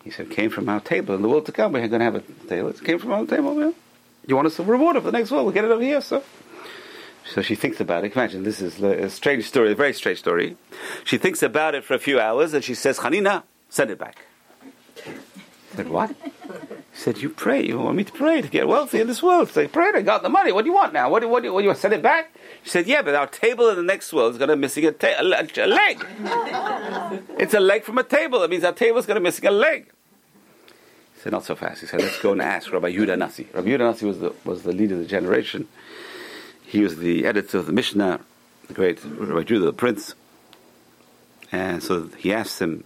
He 0.04 0.10
said, 0.10 0.32
came 0.32 0.50
from 0.50 0.68
our 0.68 0.80
table. 0.80 1.16
In 1.16 1.22
the 1.22 1.30
world 1.30 1.46
to 1.46 1.52
come, 1.52 1.74
we're 1.74 1.88
going 1.88 2.00
to 2.00 2.06
have 2.06 2.16
a 2.16 2.22
table. 2.48 2.70
It 2.70 2.84
came 2.84 2.98
from 2.98 3.12
our 3.12 3.26
table. 3.26 3.74
You 4.28 4.36
want 4.36 4.48
us 4.48 4.56
to 4.56 4.64
reward 4.64 4.96
of 4.96 5.04
the 5.04 5.12
next 5.12 5.30
world? 5.30 5.46
We'll 5.46 5.54
get 5.54 5.66
it 5.66 5.72
over 5.72 5.84
here, 5.84 6.02
so. 6.02 6.24
So 7.34 7.42
she 7.42 7.56
thinks 7.56 7.80
about 7.80 8.04
it. 8.06 8.16
Imagine, 8.16 8.44
this 8.44 8.62
is 8.62 8.82
a 8.82 9.10
strange 9.10 9.46
story, 9.46 9.72
a 9.72 9.76
very 9.76 9.94
strange 9.94 10.20
story. 10.20 10.58
She 11.04 11.18
thinks 11.18 11.42
about 11.42 11.74
it 11.74 11.84
for 11.84 11.96
a 11.96 12.00
few 12.00 12.20
hours 12.20 12.54
and 12.54 12.64
she 12.64 12.76
says, 12.76 13.00
Hanina, 13.00 13.44
send 13.70 13.90
it 13.90 13.98
back. 13.98 14.20
I 15.06 15.78
said, 15.78 15.90
what? 15.90 16.12
He 16.12 17.02
said, 17.02 17.18
you 17.18 17.30
pray. 17.30 17.66
You 17.66 17.80
want 17.80 17.98
me 17.98 18.04
to 18.04 18.12
pray 18.12 18.42
to 18.42 18.48
get 18.48 18.68
wealthy 18.68 19.02
in 19.02 19.08
this 19.08 19.22
world. 19.22 19.50
Say, 19.50 19.68
pray, 19.68 19.92
I 19.94 20.02
got 20.02 20.24
the 20.24 20.30
money. 20.30 20.52
What 20.52 20.62
do 20.62 20.70
you 20.70 20.76
want 20.76 20.94
now? 20.94 21.10
What 21.10 21.22
do, 21.22 21.28
what 21.28 21.44
do, 21.44 21.52
what 21.52 21.62
do 21.62 21.64
you 21.64 21.70
want? 21.70 21.80
Send 21.80 21.94
it 21.94 22.02
back? 22.02 22.34
She 22.64 22.70
said, 22.70 22.88
yeah, 22.88 23.02
but 23.02 23.16
our 23.16 23.28
table 23.28 23.70
in 23.70 23.76
the 23.76 23.84
next 23.84 24.14
world 24.14 24.34
is 24.34 24.38
going 24.38 24.50
to 24.50 24.56
missing 24.56 24.86
a, 24.86 24.92
ta- 24.92 25.20
a, 25.20 25.24
a 25.24 25.68
leg. 25.68 26.06
it's 27.40 27.54
a 27.54 27.60
leg 27.60 27.84
from 27.84 27.98
a 27.98 28.04
table. 28.04 28.40
That 28.40 28.50
means 28.50 28.64
our 28.64 28.72
table 28.72 29.00
is 29.00 29.06
going 29.06 29.16
to 29.16 29.22
missing 29.22 29.46
a 29.48 29.52
leg. 29.52 29.92
He 31.16 31.22
said, 31.22 31.32
not 31.32 31.44
so 31.44 31.56
fast. 31.56 31.82
He 31.82 31.88
said, 31.88 32.02
let's 32.02 32.22
go 32.22 32.32
and 32.32 32.42
ask 32.42 32.72
Rabbi 32.72 32.94
Yudah 32.94 33.18
Nasi. 33.18 33.48
Rabbi 33.52 33.70
Yudah 33.70 33.80
Nasi 33.80 34.06
was 34.06 34.20
the, 34.20 34.34
was 34.46 34.62
the 34.62 34.72
leader 34.72 34.94
of 34.94 35.02
the 35.02 35.08
generation. 35.08 35.68
He 36.76 36.82
was 36.82 36.98
the 36.98 37.26
editor 37.26 37.58
of 37.58 37.68
the 37.68 37.72
Mishnah, 37.72 38.20
the 38.68 38.74
great 38.74 39.00
Rabbi 39.02 39.44
Judah 39.44 39.64
the 39.64 39.72
Prince. 39.72 40.14
And 41.50 41.82
so 41.82 42.10
he 42.18 42.34
asks 42.34 42.60
him, 42.60 42.84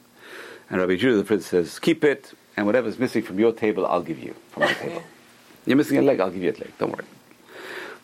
and 0.70 0.80
Rabbi 0.80 0.96
Judah 0.96 1.18
the 1.18 1.24
Prince 1.24 1.48
says, 1.48 1.80
keep 1.80 2.04
it, 2.04 2.34
and 2.56 2.68
whatever's 2.68 3.00
missing 3.00 3.24
from 3.24 3.40
your 3.40 3.52
table, 3.52 3.88
I'll 3.88 4.04
give 4.04 4.20
you 4.20 4.36
from 4.52 4.62
my 4.62 4.74
table. 4.74 5.02
You're 5.66 5.76
missing 5.76 5.98
a 5.98 6.04
leg, 6.04 6.20
I'll 6.20 6.30
give 6.30 6.44
you 6.44 6.52
a 6.52 6.60
leg, 6.60 6.72
don't 6.78 6.92
worry. 6.92 7.06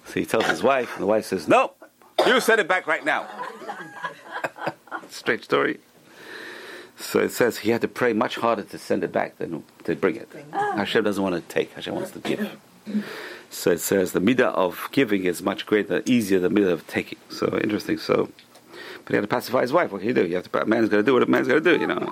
So 0.08 0.14
he 0.14 0.26
tells 0.26 0.48
his 0.48 0.64
wife, 0.64 0.92
and 0.96 1.04
the 1.04 1.06
wife 1.06 1.26
says, 1.26 1.48
no, 1.48 1.74
you 2.26 2.40
send 2.40 2.60
it 2.60 2.68
back 2.68 2.88
right 2.88 3.06
now. 3.06 3.30
Strange 5.12 5.44
story. 5.44 5.80
So 6.98 7.20
it 7.20 7.30
says 7.30 7.60
he 7.60 7.70
had 7.70 7.82
to 7.82 7.88
pray 7.88 8.14
much 8.14 8.38
harder 8.38 8.64
to 8.64 8.78
send 8.80 9.04
it 9.04 9.12
back 9.12 9.38
than 9.38 9.64
to 9.84 9.96
bring 9.96 10.16
it. 10.16 10.30
Hashem 10.52 11.04
doesn't 11.04 11.22
want 11.22 11.36
to 11.36 11.42
take, 11.42 11.74
Hashem 11.74 11.94
wants 11.94 12.10
to 12.10 12.20
give. 12.22 12.58
So 13.56 13.72
it 13.72 13.80
says 13.80 14.12
the 14.12 14.20
midah 14.20 14.54
of 14.54 14.90
giving 14.92 15.24
is 15.24 15.42
much 15.42 15.66
greater, 15.66 16.04
easier 16.06 16.40
than 16.40 16.54
the 16.54 16.62
midah 16.62 16.74
of 16.74 16.88
taking. 16.88 17.18
So 17.30 17.58
interesting. 17.64 17.98
So, 17.98 18.30
but 19.06 19.10
he 19.10 19.16
had 19.16 19.22
to 19.22 19.28
pacify 19.28 19.62
his 19.62 19.72
wife. 19.72 19.92
What 19.92 20.00
can 20.00 20.10
you 20.10 20.14
do? 20.14 20.28
You 20.28 20.36
have 20.36 20.52
to. 20.52 20.62
A 20.62 20.66
man's 20.66 20.90
got 20.90 20.98
to 20.98 21.04
do 21.04 21.14
what 21.14 21.24
a 21.24 21.26
man's 21.26 21.48
got 21.48 21.56
to 21.56 21.62
do. 21.62 21.80
You 21.80 21.88
know. 21.88 22.12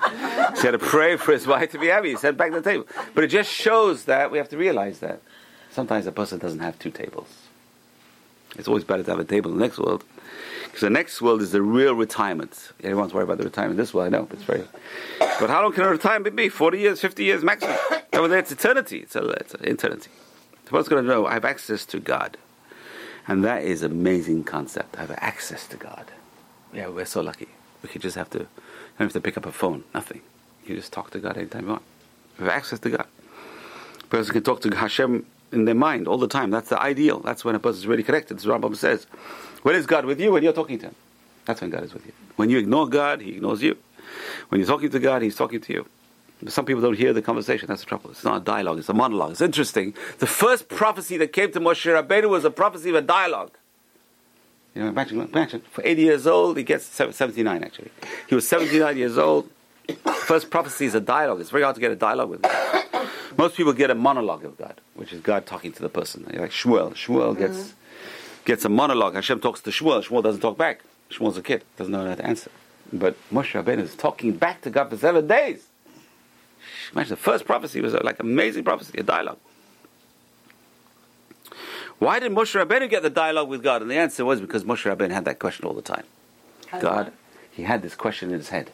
so 0.56 0.62
he 0.62 0.68
had 0.68 0.72
to 0.72 0.80
pray 0.80 1.18
for 1.18 1.34
his 1.34 1.46
wife 1.54 1.72
to 1.72 1.78
be 1.78 1.88
happy. 1.88 2.12
He 2.12 2.16
sent 2.16 2.38
back 2.38 2.54
the 2.54 2.62
table. 2.62 2.88
But 3.14 3.26
it 3.26 3.28
just 3.28 3.52
shows 3.52 4.06
that 4.06 4.32
we 4.32 4.38
have 4.38 4.50
to 4.50 4.58
realize 4.58 5.00
that 5.00 5.22
sometimes 5.70 6.08
a 6.08 6.14
person 6.14 6.40
doesn't 6.40 6.60
have 6.60 6.80
two 6.80 6.92
tables. 6.92 7.28
It's 8.58 8.70
always 8.70 8.86
better 8.86 9.04
to 9.04 9.12
have 9.12 9.20
a 9.20 9.26
table 9.26 9.52
in 9.52 9.58
the 9.58 9.64
next 9.64 9.80
world. 9.80 10.06
Because 10.66 10.82
the 10.82 10.90
next 10.90 11.22
world 11.22 11.42
is 11.42 11.52
the 11.52 11.62
real 11.62 11.94
retirement. 11.94 12.72
Everyone's 12.84 13.14
worried 13.14 13.26
about 13.26 13.38
the 13.38 13.44
retirement. 13.44 13.78
This 13.78 13.94
world, 13.94 14.08
I 14.08 14.18
know, 14.18 14.28
it's 14.32 14.44
very. 14.44 14.64
But 15.20 15.50
how 15.50 15.62
long 15.62 15.74
can 15.74 15.84
a 15.84 15.90
retirement 15.90 16.36
be? 16.36 16.50
40 16.50 16.80
years, 16.80 17.02
50 17.02 17.24
years 17.24 17.44
maximum. 17.44 17.76
Over 18.14 18.28
there, 18.30 18.40
it's 18.40 18.52
eternity. 18.52 19.00
It's, 19.00 19.16
a, 19.16 19.28
it's 19.30 19.54
an 19.56 19.68
eternity. 19.68 20.10
The 20.66 20.72
person's 20.72 20.90
going 20.90 21.04
to 21.04 21.10
know 21.10 21.26
I 21.26 21.34
have 21.34 21.46
access 21.46 21.86
to 21.88 22.00
God. 22.00 22.38
And 23.28 23.44
that 23.44 23.64
is 23.64 23.84
amazing 23.84 24.44
concept. 24.44 24.98
I 24.98 25.02
have 25.02 25.12
access 25.18 25.68
to 25.68 25.78
God. 25.78 26.06
Yeah, 26.74 26.88
we're 26.88 27.06
so 27.06 27.22
lucky. 27.22 27.48
We 27.82 27.90
could 27.90 28.02
just 28.02 28.16
have 28.16 28.30
to, 28.32 28.40
don't 28.40 28.50
have 29.00 29.14
to 29.14 29.22
pick 29.22 29.38
up 29.38 29.46
a 29.46 29.52
phone, 29.52 29.84
nothing. 29.94 30.22
You 30.66 30.76
just 30.76 30.92
talk 30.92 31.12
to 31.12 31.20
God 31.20 31.38
anytime 31.38 31.66
you 31.66 31.72
want. 31.72 31.84
We 32.38 32.46
have 32.46 32.54
access 32.54 32.80
to 32.80 32.90
God. 32.90 33.06
A 34.02 34.08
person 34.08 34.34
can 34.34 34.44
talk 34.44 34.62
to 34.62 34.76
Hashem 34.76 35.26
in 35.52 35.66
their 35.66 35.76
mind 35.76 36.08
all 36.08 36.18
the 36.18 36.28
time. 36.28 36.50
That's 36.50 36.70
the 36.70 36.82
ideal. 36.82 37.20
That's 37.20 37.46
when 37.46 37.56
a 37.56 37.60
person 37.60 37.80
is 37.80 37.88
really 37.88 38.04
connected. 38.04 38.38
As 38.38 38.46
Rambam 38.46 38.76
says, 38.76 39.06
when 39.62 39.76
is 39.76 39.86
God 39.86 40.06
with 40.06 40.20
you? 40.20 40.32
When 40.32 40.44
you're 40.44 40.54
talking 40.54 40.80
to 40.80 40.88
Him. 40.88 40.96
That's 41.46 41.62
when 41.62 41.70
God 41.70 41.84
is 41.84 41.94
with 41.94 42.06
you. 42.06 42.14
When 42.36 42.50
you 42.50 42.58
ignore 42.58 42.88
God, 42.88 43.22
He 43.22 43.36
ignores 43.36 43.62
you. 43.62 43.78
When 44.50 44.60
you're 44.60 44.68
talking 44.68 44.90
to 44.90 45.00
God, 45.00 45.22
He's 45.22 45.36
talking 45.36 45.62
to 45.62 45.74
you. 45.74 45.86
Some 46.48 46.66
people 46.66 46.82
don't 46.82 46.98
hear 46.98 47.14
the 47.14 47.22
conversation. 47.22 47.68
That's 47.68 47.82
the 47.82 47.88
trouble. 47.88 48.12
It's 48.12 48.24
not 48.24 48.38
a 48.42 48.44
dialogue. 48.44 48.80
It's 48.80 48.90
a 48.90 48.94
monologue. 48.94 49.32
It's 49.32 49.42
interesting. 49.42 49.94
The 50.20 50.28
first 50.28 50.70
prophecy 50.70 51.18
that 51.18 51.34
came 51.34 51.52
to 51.52 51.60
Moshe 51.60 51.86
Rabbeinu 51.86 52.30
was 52.30 52.46
a 52.46 52.52
prophecy 52.52 52.90
of 52.90 52.96
a 52.96 53.02
dialogue. 53.02 53.52
You 54.76 54.82
know, 54.82 54.88
imagine, 54.90 55.22
imagine. 55.22 55.62
For 55.72 55.86
80 55.86 56.02
years 56.02 56.28
old, 56.28 56.58
he 56.58 56.64
gets 56.64 56.86
79 56.86 57.64
actually. 57.64 57.92
He 58.28 58.36
was 58.36 58.48
79 58.48 58.98
years 58.98 59.18
old. 59.18 59.50
First 60.26 60.50
prophecy 60.50 60.86
is 60.86 60.96
a 60.96 61.02
dialogue. 61.02 61.42
It's 61.42 61.50
very 61.50 61.64
hard 61.64 61.76
to 61.76 61.82
get 61.82 61.92
a 61.92 61.96
dialogue 61.96 62.30
with 62.30 62.42
God. 62.42 63.08
Most 63.38 63.56
people 63.56 63.74
get 63.74 63.90
a 63.90 63.96
monologue 63.96 64.46
of 64.46 64.58
God, 64.58 64.80
which 64.96 65.12
is 65.12 65.20
God 65.22 65.46
talking 65.46 65.72
to 65.74 65.82
the 65.82 65.90
person. 65.90 66.26
You're 66.32 66.42
like 66.42 66.52
Shmuel. 66.52 66.94
Shmuel 66.94 67.36
mm-hmm. 67.36 67.40
gets 67.40 67.74
gets 68.46 68.66
a 68.66 68.70
monologue. 68.70 69.16
Hashem 69.16 69.40
talks 69.40 69.62
to 69.62 69.70
Shmuel. 69.70 70.04
Shmuel 70.04 70.24
doesn't 70.24 70.42
talk 70.42 70.58
back. 70.58 70.82
Shmuel's 71.12 71.38
a 71.38 71.42
kid. 71.42 71.64
Doesn't 71.78 71.92
know 71.92 72.08
how 72.08 72.16
to 72.16 72.26
answer. 72.26 72.52
But 72.92 73.16
Moshe 73.32 73.62
Rabbeinu 73.62 73.80
is 73.80 73.96
talking 73.96 74.34
back 74.34 74.62
to 74.62 74.70
God 74.70 74.90
for 74.90 74.98
seven 74.98 75.28
days. 75.28 75.68
Imagine 76.92 77.10
the 77.12 77.18
first 77.18 77.46
prophecy 77.46 77.82
was 77.82 77.94
like 77.94 78.20
amazing 78.20 78.64
prophecy, 78.64 78.98
a 78.98 79.04
dialogue. 79.04 79.38
Why 82.00 82.20
did 82.20 82.32
Moshe 82.32 82.62
Rabbeinu 82.62 82.90
get 82.90 83.04
the 83.04 83.10
dialogue 83.10 83.48
with 83.48 83.64
God? 83.64 83.82
And 83.82 83.90
the 83.90 83.96
answer 83.96 84.26
was 84.26 84.42
because 84.42 84.64
Moshe 84.64 84.94
Rabbeinu 84.94 85.12
had 85.12 85.26
that 85.26 85.40
question 85.40 85.66
all 85.66 85.74
the 85.74 85.82
time. 85.82 86.04
God, 86.82 87.14
he 87.52 87.64
had 87.64 87.82
this 87.82 87.96
question 87.96 88.30
in 88.30 88.38
his 88.38 88.50
head. 88.50 88.72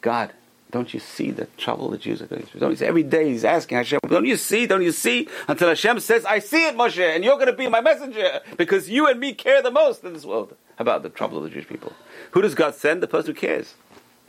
God, 0.00 0.32
don't 0.70 0.94
you 0.94 1.00
see 1.00 1.30
the 1.30 1.46
trouble 1.58 1.90
the 1.90 1.98
Jews 1.98 2.22
are 2.22 2.26
going 2.26 2.42
through? 2.42 2.60
Don't 2.60 2.70
you 2.70 2.76
see? 2.76 2.86
Every 2.86 3.02
day 3.02 3.28
he's 3.28 3.44
asking 3.44 3.76
Hashem, 3.76 4.00
don't 4.08 4.24
you 4.24 4.36
see? 4.36 4.66
Don't 4.66 4.82
you 4.82 4.90
see? 4.90 5.28
Until 5.46 5.68
Hashem 5.68 6.00
says, 6.00 6.24
I 6.24 6.38
see 6.38 6.66
it, 6.66 6.74
Moshe, 6.74 6.98
and 6.98 7.22
you're 7.22 7.36
going 7.36 7.46
to 7.46 7.52
be 7.52 7.68
my 7.68 7.82
messenger 7.82 8.40
because 8.56 8.88
you 8.88 9.06
and 9.06 9.20
me 9.20 9.34
care 9.34 9.60
the 9.60 9.70
most 9.70 10.02
in 10.02 10.14
this 10.14 10.24
world 10.24 10.56
about 10.78 11.02
the 11.02 11.10
trouble 11.10 11.36
of 11.38 11.44
the 11.44 11.50
Jewish 11.50 11.68
people. 11.68 11.92
Who 12.30 12.40
does 12.40 12.54
God 12.54 12.74
send? 12.74 13.02
The 13.02 13.06
person 13.06 13.34
who 13.34 13.40
cares. 13.40 13.74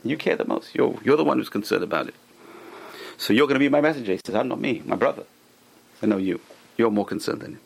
You 0.04 0.18
care 0.18 0.36
the 0.36 0.44
most. 0.44 0.74
You're, 0.74 0.98
you're 1.02 1.16
the 1.16 1.24
one 1.24 1.38
who's 1.38 1.48
concerned 1.48 1.82
about 1.82 2.08
it. 2.08 2.14
So 3.16 3.32
you're 3.32 3.46
going 3.46 3.56
to 3.56 3.60
be 3.60 3.68
my 3.68 3.80
messenger. 3.80 4.12
He 4.12 4.20
says, 4.24 4.34
I'm 4.34 4.48
not 4.48 4.60
me, 4.60 4.82
my 4.84 4.96
brother. 4.96 5.24
I 6.02 6.06
know 6.06 6.18
you. 6.18 6.40
You're 6.76 6.90
more 6.90 7.06
concerned 7.06 7.40
than 7.40 7.52
him. 7.52 7.60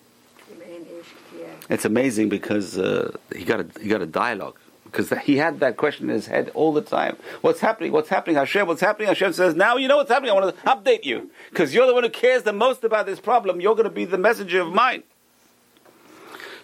It's 1.70 1.84
amazing 1.84 2.28
because 2.28 2.78
uh, 2.78 3.16
he 3.34 3.44
got 3.44 3.60
a 3.60 3.66
he 3.80 3.88
got 3.88 4.00
a 4.00 4.06
dialogue 4.06 4.56
because 4.84 5.10
he 5.24 5.36
had 5.36 5.60
that 5.60 5.76
question 5.76 6.08
in 6.08 6.14
his 6.14 6.26
head 6.26 6.50
all 6.54 6.72
the 6.72 6.80
time. 6.80 7.16
What's 7.42 7.60
happening? 7.60 7.92
What's 7.92 8.08
happening? 8.08 8.36
Hashem, 8.36 8.66
what's 8.66 8.80
happening? 8.80 9.08
Hashem 9.08 9.34
says, 9.34 9.54
now 9.54 9.76
you 9.76 9.86
know 9.86 9.98
what's 9.98 10.10
happening. 10.10 10.30
I 10.30 10.34
want 10.34 10.56
to 10.56 10.62
update 10.62 11.04
you 11.04 11.30
because 11.50 11.74
you're 11.74 11.86
the 11.86 11.92
one 11.92 12.04
who 12.04 12.10
cares 12.10 12.42
the 12.42 12.54
most 12.54 12.84
about 12.84 13.04
this 13.04 13.20
problem. 13.20 13.60
You're 13.60 13.74
going 13.74 13.84
to 13.84 13.94
be 13.94 14.06
the 14.06 14.16
messenger 14.16 14.62
of 14.62 14.72
mine. 14.72 15.02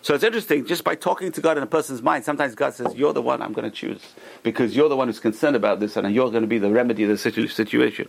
So 0.01 0.15
it's 0.15 0.25
interesting, 0.25 0.67
just 0.67 0.85
by 0.85 0.95
talking 0.95 1.33
to 1.33 1.41
God 1.41 1.57
in 1.57 1.63
a 1.63 1.67
person's 1.67 2.03
mind, 2.03 2.25
sometimes 2.25 2.55
God 2.55 2.75
says, 2.75 2.95
You're 2.95 3.15
the 3.15 3.23
one 3.23 3.41
I'm 3.41 3.55
going 3.55 3.71
to 3.71 3.75
choose 3.75 4.03
because 4.43 4.77
you're 4.77 4.91
the 4.91 4.97
one 4.97 5.09
who's 5.09 5.21
concerned 5.21 5.57
about 5.57 5.81
this 5.81 5.97
and 5.97 6.15
you're 6.15 6.31
going 6.31 6.43
to 6.43 6.49
be 6.49 6.59
the 6.59 6.71
remedy 6.71 7.05
of 7.05 7.09
the 7.09 7.17
situ- 7.17 7.49
situation. 7.49 8.09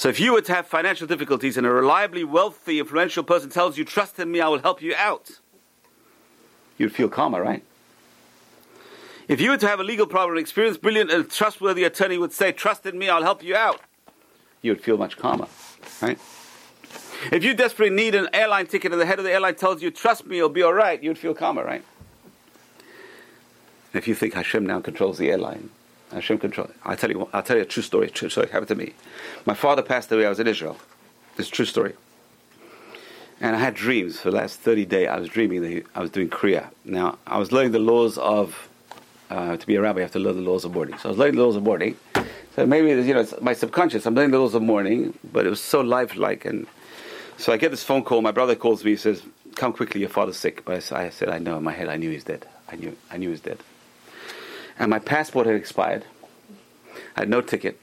So 0.00 0.08
if 0.08 0.18
you 0.18 0.32
were 0.32 0.40
to 0.40 0.54
have 0.54 0.66
financial 0.66 1.06
difficulties 1.06 1.58
and 1.58 1.66
a 1.66 1.70
reliably 1.70 2.24
wealthy, 2.24 2.78
influential 2.78 3.22
person 3.22 3.50
tells 3.50 3.76
you, 3.76 3.84
Trust 3.84 4.18
in 4.18 4.32
me, 4.32 4.40
I 4.40 4.48
will 4.48 4.60
help 4.60 4.80
you 4.80 4.94
out, 4.96 5.40
you'd 6.78 6.94
feel 6.94 7.10
calmer, 7.10 7.42
right? 7.42 7.62
If 9.28 9.42
you 9.42 9.50
were 9.50 9.58
to 9.58 9.68
have 9.68 9.78
a 9.78 9.84
legal 9.84 10.06
problem, 10.06 10.38
an 10.38 10.40
experienced, 10.40 10.80
brilliant, 10.80 11.10
and 11.10 11.30
trustworthy 11.30 11.84
attorney 11.84 12.16
would 12.16 12.32
say, 12.32 12.50
Trust 12.50 12.86
in 12.86 12.98
me, 12.98 13.10
I'll 13.10 13.22
help 13.22 13.44
you 13.44 13.54
out, 13.54 13.82
you 14.62 14.72
would 14.72 14.82
feel 14.82 14.96
much 14.96 15.18
calmer, 15.18 15.48
right? 16.00 16.18
If 17.30 17.44
you 17.44 17.52
desperately 17.52 17.94
need 17.94 18.14
an 18.14 18.30
airline 18.32 18.68
ticket 18.68 18.92
and 18.92 19.00
the 19.02 19.04
head 19.04 19.18
of 19.18 19.26
the 19.26 19.32
airline 19.32 19.56
tells 19.56 19.82
you, 19.82 19.90
trust 19.90 20.24
me, 20.24 20.38
it'll 20.38 20.48
be 20.48 20.62
all 20.62 20.72
right, 20.72 21.02
you'd 21.02 21.18
feel 21.18 21.34
calmer, 21.34 21.62
right? 21.62 21.84
if 23.92 24.08
you 24.08 24.14
think 24.14 24.32
Hashem 24.32 24.64
now 24.64 24.80
controls 24.80 25.18
the 25.18 25.30
airline, 25.30 25.68
Hashem 26.12 26.38
control. 26.38 26.70
I'll 26.84 26.96
tell 26.96 27.10
you, 27.10 27.28
I'll 27.32 27.42
tell 27.42 27.56
you 27.56 27.62
a 27.62 27.66
true 27.66 27.82
story. 27.82 28.10
True 28.10 28.28
story 28.28 28.48
happened 28.48 28.68
to 28.68 28.74
me. 28.74 28.94
My 29.46 29.54
father 29.54 29.82
passed 29.82 30.10
away. 30.12 30.26
I 30.26 30.28
was 30.28 30.40
in 30.40 30.46
Israel. 30.46 30.76
Is 31.38 31.48
a 31.48 31.50
true 31.50 31.64
story. 31.64 31.94
And 33.40 33.56
I 33.56 33.58
had 33.58 33.74
dreams 33.74 34.20
for 34.20 34.30
the 34.30 34.36
last 34.36 34.60
30 34.60 34.84
days. 34.84 35.08
I 35.08 35.18
was 35.18 35.28
dreaming 35.28 35.62
that 35.62 35.84
I 35.94 36.00
was 36.00 36.10
doing 36.10 36.28
Kriya. 36.28 36.70
Now, 36.84 37.18
I 37.26 37.38
was 37.38 37.52
learning 37.52 37.72
the 37.72 37.78
laws 37.78 38.18
of, 38.18 38.68
uh, 39.30 39.56
to 39.56 39.66
be 39.66 39.76
a 39.76 39.80
rabbi, 39.80 40.00
you 40.00 40.02
have 40.02 40.12
to 40.12 40.18
learn 40.18 40.36
the 40.36 40.42
laws 40.42 40.64
of 40.64 40.74
mourning. 40.74 40.98
So 40.98 41.08
I 41.08 41.12
was 41.12 41.18
learning 41.18 41.36
the 41.36 41.44
laws 41.44 41.56
of 41.56 41.62
mourning. 41.62 41.96
So 42.56 42.66
maybe, 42.66 42.88
you 42.88 43.14
know, 43.14 43.20
it's 43.20 43.40
my 43.40 43.54
subconscious. 43.54 44.04
I'm 44.04 44.14
learning 44.14 44.32
the 44.32 44.38
laws 44.38 44.54
of 44.54 44.62
mourning, 44.62 45.18
but 45.32 45.46
it 45.46 45.50
was 45.50 45.60
so 45.60 45.80
lifelike. 45.80 46.44
And 46.44 46.66
so 47.38 47.52
I 47.52 47.56
get 47.56 47.70
this 47.70 47.82
phone 47.82 48.02
call. 48.02 48.20
My 48.20 48.32
brother 48.32 48.54
calls 48.54 48.84
me. 48.84 48.90
He 48.90 48.96
says, 48.98 49.22
"Come 49.54 49.72
quickly, 49.72 50.00
your 50.00 50.10
father's 50.10 50.36
sick." 50.36 50.64
But 50.66 50.92
I 50.92 51.08
said, 51.08 51.30
"I 51.30 51.38
know." 51.38 51.56
In 51.56 51.64
my 51.64 51.72
head, 51.72 51.88
I 51.88 51.96
knew 51.96 52.10
he's 52.10 52.24
dead. 52.24 52.46
I 52.70 52.76
knew. 52.76 52.94
I 53.10 53.16
knew 53.16 53.30
he's 53.30 53.40
dead. 53.40 53.60
And 54.80 54.90
my 54.90 54.98
passport 54.98 55.46
had 55.46 55.54
expired. 55.54 56.04
I 57.14 57.20
had 57.20 57.28
no 57.28 57.42
ticket, 57.42 57.78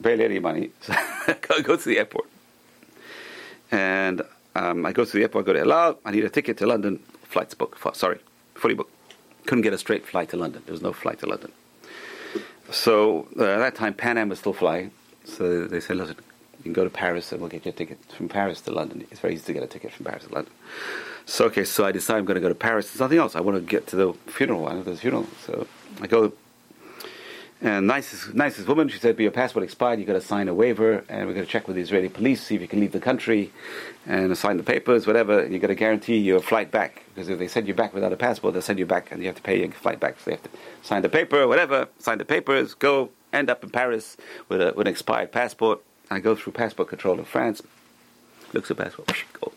barely 0.00 0.24
any 0.24 0.40
money. 0.40 0.70
So 1.28 1.54
I 1.54 1.60
go 1.60 1.76
to 1.76 1.88
the 1.88 1.98
airport, 1.98 2.26
and 3.70 4.22
um, 4.54 4.86
I 4.86 4.92
go 4.92 5.04
to 5.04 5.12
the 5.12 5.22
airport. 5.22 5.44
I 5.44 5.46
go 5.46 5.52
to 5.52 5.60
El 5.60 5.72
Al. 5.72 5.98
I 6.04 6.10
need 6.10 6.24
a 6.24 6.30
ticket 6.30 6.56
to 6.58 6.66
London. 6.66 7.00
Flight's 7.24 7.52
booked. 7.52 7.96
Sorry, 7.96 8.18
fully 8.54 8.74
booked. 8.74 8.92
Couldn't 9.44 9.62
get 9.62 9.74
a 9.74 9.78
straight 9.78 10.06
flight 10.06 10.30
to 10.30 10.38
London. 10.38 10.62
There 10.64 10.72
was 10.72 10.80
no 10.80 10.94
flight 10.94 11.18
to 11.20 11.26
London. 11.26 11.52
So 12.70 13.28
uh, 13.38 13.44
at 13.44 13.58
that 13.58 13.74
time, 13.74 13.92
Pan 13.92 14.16
Am 14.16 14.30
was 14.30 14.38
still 14.38 14.54
flying. 14.54 14.90
So 15.24 15.66
they 15.66 15.80
said, 15.80 15.96
"Listen, 15.96 16.16
you 16.58 16.64
can 16.64 16.72
go 16.72 16.84
to 16.84 16.90
Paris 16.90 17.30
and 17.32 17.40
we'll 17.40 17.50
get 17.50 17.66
you 17.66 17.70
a 17.70 17.72
ticket 17.72 17.98
from 18.16 18.28
Paris 18.28 18.60
to 18.62 18.72
London. 18.72 19.06
It's 19.10 19.20
very 19.20 19.34
easy 19.34 19.44
to 19.46 19.52
get 19.52 19.62
a 19.62 19.66
ticket 19.66 19.92
from 19.92 20.06
Paris 20.06 20.24
to 20.24 20.34
London. 20.34 20.52
So, 21.26 21.44
okay, 21.46 21.64
so 21.64 21.84
I 21.84 21.92
decide 21.92 22.16
I'm 22.16 22.24
going 22.24 22.36
to 22.36 22.40
go 22.40 22.48
to 22.48 22.54
Paris. 22.54 22.90
There's 22.90 23.00
nothing 23.00 23.18
else. 23.18 23.36
I 23.36 23.40
want 23.40 23.58
to 23.58 23.62
get 23.62 23.86
to 23.88 23.96
the 23.96 24.12
funeral. 24.26 24.66
I 24.66 24.72
know 24.72 24.82
there's 24.82 24.98
a 24.98 25.00
funeral. 25.00 25.26
So 25.44 25.66
I 26.00 26.06
go. 26.06 26.32
And 27.60 27.88
nicest, 27.88 28.34
nicest 28.34 28.68
woman, 28.68 28.88
she 28.88 29.00
said, 29.00 29.16
but 29.16 29.22
your 29.22 29.32
passport 29.32 29.64
expired. 29.64 29.98
You've 29.98 30.06
got 30.06 30.12
to 30.12 30.20
sign 30.20 30.46
a 30.46 30.54
waiver, 30.54 31.04
and 31.08 31.26
we're 31.26 31.34
going 31.34 31.44
to 31.44 31.50
check 31.50 31.66
with 31.66 31.74
the 31.74 31.82
Israeli 31.82 32.08
police, 32.08 32.40
see 32.40 32.54
if 32.54 32.60
you 32.60 32.68
can 32.68 32.78
leave 32.78 32.92
the 32.92 33.00
country, 33.00 33.50
and 34.06 34.38
sign 34.38 34.58
the 34.58 34.62
papers, 34.62 35.08
whatever. 35.08 35.44
You've 35.44 35.60
got 35.60 35.66
to 35.66 35.74
guarantee 35.74 36.18
your 36.18 36.38
flight 36.38 36.70
back. 36.70 37.02
Because 37.14 37.28
if 37.28 37.40
they 37.40 37.48
send 37.48 37.66
you 37.66 37.74
back 37.74 37.92
without 37.94 38.12
a 38.12 38.16
passport, 38.16 38.52
they'll 38.52 38.62
send 38.62 38.78
you 38.78 38.86
back, 38.86 39.10
and 39.10 39.20
you 39.20 39.26
have 39.26 39.34
to 39.36 39.42
pay 39.42 39.58
your 39.58 39.72
flight 39.72 39.98
back. 39.98 40.20
So 40.20 40.26
they 40.26 40.36
have 40.36 40.44
to 40.44 40.50
sign 40.82 41.02
the 41.02 41.08
paper, 41.08 41.48
whatever, 41.48 41.88
sign 41.98 42.18
the 42.18 42.24
papers, 42.24 42.74
go, 42.74 43.10
end 43.32 43.50
up 43.50 43.64
in 43.64 43.70
Paris 43.70 44.16
with, 44.48 44.62
a, 44.62 44.72
with 44.76 44.86
an 44.86 44.92
expired 44.92 45.32
passport 45.32 45.82
I 46.10 46.20
go 46.20 46.34
through 46.34 46.54
passport 46.54 46.88
control 46.88 47.18
in 47.18 47.24
France. 47.24 47.62
Looks 48.52 48.70
at 48.70 48.78
passport. 48.78 49.12
Go. 49.40 49.52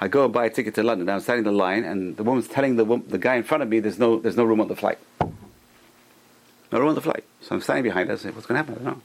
I 0.00 0.08
go 0.08 0.24
and 0.24 0.32
buy 0.32 0.46
a 0.46 0.50
ticket 0.50 0.74
to 0.76 0.82
London. 0.82 1.08
I'm 1.08 1.20
standing 1.20 1.44
in 1.44 1.52
the 1.52 1.58
line, 1.58 1.84
and 1.84 2.16
the 2.16 2.22
woman's 2.22 2.46
telling 2.48 2.76
the 2.76 2.84
the 3.08 3.18
guy 3.18 3.34
in 3.34 3.42
front 3.42 3.62
of 3.62 3.68
me, 3.68 3.80
"There's 3.80 3.98
no 3.98 4.18
there's 4.18 4.36
no 4.36 4.44
room 4.44 4.60
on 4.60 4.68
the 4.68 4.76
flight. 4.76 4.98
No 5.20 6.78
room 6.78 6.88
on 6.88 6.94
the 6.94 7.00
flight." 7.00 7.24
So 7.40 7.54
I'm 7.54 7.60
standing 7.60 7.84
behind 7.84 8.08
her. 8.08 8.14
I 8.14 8.18
say, 8.18 8.30
"What's 8.30 8.46
going 8.46 8.62
to 8.62 8.64
happen?" 8.64 8.80
I 8.80 8.84
don't 8.84 8.96
know. 8.96 9.02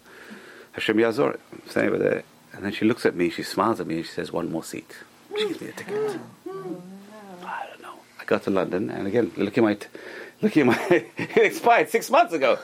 Hashem 0.74 0.98
Yazor. 0.98 1.40
I'm 1.52 1.62
standing 1.68 1.94
with 1.94 2.02
her, 2.02 2.24
and 2.54 2.64
then 2.64 2.72
she 2.72 2.86
looks 2.86 3.06
at 3.06 3.16
me. 3.16 3.30
She 3.30 3.44
smiles 3.44 3.80
at 3.80 3.88
me, 3.88 3.98
and 3.98 4.06
she 4.06 4.12
says, 4.12 4.32
"One 4.32 4.52
more 4.52 4.64
seat." 4.64 4.98
She 5.36 5.48
gives 5.48 5.62
me 5.62 5.70
a 5.70 5.72
ticket. 5.72 5.96
I 5.96 7.66
don't 7.70 7.82
know. 7.82 7.96
I 8.20 8.26
got 8.26 8.44
to 8.44 8.52
London, 8.52 8.92
and 8.92 9.08
again, 9.08 9.32
look 9.36 9.58
at 9.58 9.64
my, 9.64 9.78
look 10.44 10.56
at 10.56 10.66
my. 10.66 10.80
it 11.18 11.38
expired 11.38 11.90
six 11.90 12.12
months 12.12 12.34
ago. 12.34 12.60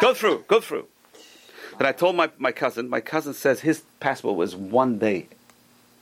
go 0.00 0.12
through. 0.12 0.44
Go 0.48 0.60
through. 0.60 0.86
And 1.78 1.86
I 1.86 1.92
told 1.92 2.14
my, 2.14 2.30
my 2.36 2.52
cousin, 2.52 2.90
my 2.90 3.00
cousin 3.00 3.32
says 3.32 3.60
his 3.60 3.84
passport 4.00 4.36
was 4.36 4.54
one 4.54 4.98
day 4.98 5.28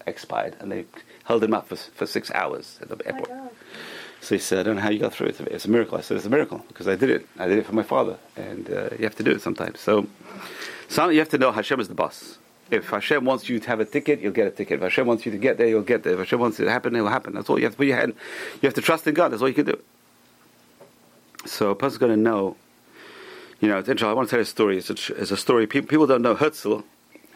expired, 0.08 0.56
and 0.58 0.72
they 0.72 0.86
held 1.28 1.44
him 1.44 1.54
up 1.54 1.68
for, 1.68 1.76
for 1.76 2.06
six 2.06 2.30
hours 2.32 2.78
at 2.82 2.88
the 2.88 3.06
airport. 3.06 3.30
So 4.20 4.34
he 4.34 4.40
said, 4.40 4.58
I 4.58 4.62
don't 4.64 4.76
know 4.76 4.82
how 4.82 4.90
you 4.90 4.98
got 4.98 5.12
through 5.12 5.28
it. 5.28 5.40
It's 5.40 5.64
a 5.64 5.70
miracle. 5.70 5.96
I 5.96 6.00
said, 6.00 6.16
it's 6.16 6.26
a 6.26 6.30
miracle 6.30 6.64
because 6.68 6.88
I 6.88 6.96
did 6.96 7.10
it. 7.10 7.28
I 7.38 7.46
did 7.46 7.58
it 7.58 7.66
for 7.66 7.74
my 7.74 7.84
father. 7.84 8.18
And 8.36 8.68
uh, 8.68 8.88
you 8.98 9.04
have 9.04 9.14
to 9.16 9.22
do 9.22 9.30
it 9.30 9.40
sometimes. 9.40 9.78
So, 9.78 10.08
so 10.88 11.08
you 11.08 11.20
have 11.20 11.28
to 11.28 11.38
know 11.38 11.52
Hashem 11.52 11.78
is 11.78 11.88
the 11.88 11.94
boss. 11.94 12.38
If 12.70 12.88
Hashem 12.88 13.24
wants 13.24 13.48
you 13.48 13.60
to 13.60 13.68
have 13.68 13.78
a 13.78 13.84
ticket, 13.84 14.20
you'll 14.20 14.32
get 14.32 14.48
a 14.48 14.50
ticket. 14.50 14.74
If 14.78 14.82
Hashem 14.82 15.06
wants 15.06 15.24
you 15.24 15.32
to 15.32 15.38
get 15.38 15.56
there, 15.56 15.68
you'll 15.68 15.82
get 15.82 16.02
there. 16.02 16.14
If 16.14 16.18
Hashem 16.18 16.40
wants 16.40 16.58
it 16.58 16.64
to 16.64 16.70
happen, 16.70 16.96
it 16.96 17.00
will 17.00 17.08
happen. 17.08 17.34
That's 17.34 17.48
all 17.48 17.58
you 17.58 17.64
have 17.64 17.74
to 17.74 17.78
put 17.78 17.86
your 17.86 17.96
hand. 17.96 18.14
You 18.60 18.66
have 18.66 18.74
to 18.74 18.82
trust 18.82 19.06
in 19.06 19.14
God. 19.14 19.28
That's 19.30 19.40
all 19.40 19.48
you 19.48 19.54
can 19.54 19.66
do. 19.66 19.78
So 21.46 21.70
a 21.70 21.74
person's 21.74 21.98
going 21.98 22.12
to 22.12 22.20
know 22.20 22.56
you 23.60 23.68
know, 23.68 23.78
it's 23.78 23.88
interesting. 23.88 24.10
I 24.10 24.12
want 24.12 24.28
to 24.28 24.30
tell 24.30 24.38
you 24.38 24.42
a 24.42 24.46
story. 24.46 24.78
It's 24.78 24.90
a, 24.90 25.20
it's 25.20 25.32
a 25.32 25.36
story. 25.36 25.66
People, 25.66 25.88
people 25.88 26.06
don't 26.06 26.22
know 26.22 26.36
Herzl. 26.36 26.80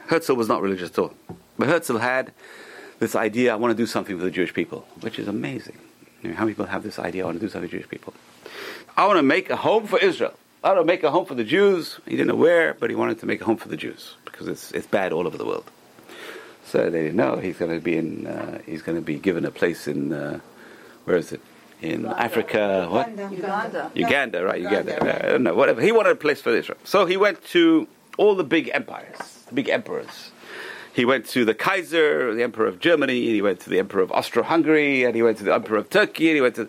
Herzl 0.07 0.35
was 0.35 0.49
not 0.49 0.63
religious 0.63 0.91
at 0.91 0.99
all. 0.99 1.15
But 1.59 1.69
Herzl 1.69 1.97
had 1.97 2.33
this 2.99 3.15
idea 3.15 3.53
I 3.53 3.57
want 3.57 3.77
to 3.77 3.83
do 3.83 3.87
something 3.87 4.17
for 4.19 4.25
the 4.25 4.31
Jewish 4.31 4.55
people, 4.55 4.87
which 5.01 5.19
is 5.19 5.29
amazing. 5.29 5.79
You 6.23 6.31
know, 6.31 6.37
how 6.37 6.45
many 6.45 6.55
people 6.55 6.67
have 6.67 6.83
this 6.83 6.99
idea 6.99 7.23
I 7.23 7.27
want 7.27 7.41
to 7.41 7.47
do 7.47 7.51
something 7.51 7.69
for 7.69 7.77
the 7.77 7.81
Jewish 7.81 7.91
people? 7.91 8.15
I 8.97 9.07
want 9.07 9.19
to 9.19 9.23
make 9.23 9.51
a 9.51 9.57
home 9.57 9.87
for 9.87 9.99
Israel. 9.99 10.35
I 10.63 10.69
want 10.69 10.81
to 10.81 10.85
make 10.85 11.03
a 11.03 11.11
home 11.11 11.27
for 11.27 11.35
the 11.35 11.45
Jews. 11.45 11.99
He 12.05 12.13
didn't 12.13 12.29
know 12.29 12.37
where, 12.37 12.75
but 12.75 12.91
he 12.91 12.97
wanted 12.97 13.19
to 13.21 13.27
make 13.27 13.41
a 13.41 13.45
home 13.45 13.57
for 13.57 13.69
the 13.69 13.77
Jews 13.77 14.15
because 14.25 14.47
it's, 14.47 14.71
it's 14.73 14.87
bad 14.87 15.13
all 15.13 15.27
over 15.27 15.37
the 15.37 15.47
world. 15.47 15.69
So 16.65 16.89
they 16.89 17.03
didn't 17.03 17.17
know 17.17 17.37
he's 17.37 17.59
going 17.59 17.73
to 17.73 17.81
be 17.81 17.97
in. 17.97 18.27
Uh, 18.27 18.61
he's 18.65 18.83
going 18.83 18.97
to 18.97 19.03
be 19.03 19.19
given 19.19 19.45
a 19.45 19.51
place 19.51 19.89
in. 19.89 20.13
Uh, 20.13 20.41
where 21.05 21.17
is 21.17 21.33
it? 21.33 21.41
in 21.83 22.03
Uganda. 22.03 22.23
Africa, 22.23 22.89
what? 22.89 23.11
Uganda. 23.11 23.91
Uganda, 23.95 24.45
right? 24.45 24.61
Uganda. 24.61 24.93
Uganda. 24.93 25.27
I 25.27 25.33
don't 25.33 25.43
know, 25.43 25.55
whatever. 25.55 25.81
He 25.81 25.93
wanted 25.93 26.11
a 26.11 26.17
place 26.17 26.41
for 26.41 26.55
Israel, 26.55 26.79
so 26.85 27.05
he 27.07 27.17
went 27.17 27.45
to 27.47 27.89
all 28.17 28.35
the 28.35 28.45
big 28.45 28.71
empires, 28.73 29.45
the 29.49 29.55
big 29.55 29.69
emperors. 29.69 30.31
He 30.93 31.05
went 31.05 31.27
to 31.29 31.45
the 31.45 31.55
Kaiser, 31.55 32.35
the 32.35 32.43
Emperor 32.43 32.67
of 32.67 32.79
Germany, 32.79 33.27
and 33.27 33.35
he 33.35 33.43
went 33.43 33.61
to 33.61 33.71
the 33.71 33.79
Emperor 33.79 34.03
of 34.03 34.13
Austro-Hungary, 34.13 35.05
and 35.05 35.15
he 35.15 35.23
went 35.23 35.39
to 35.39 35.45
the 35.45 35.55
Emperor 35.55 35.79
of 35.79 35.89
Turkey, 35.89 36.29
and 36.29 36.37
he 36.37 36.41
went 36.43 36.57
to, 36.57 36.69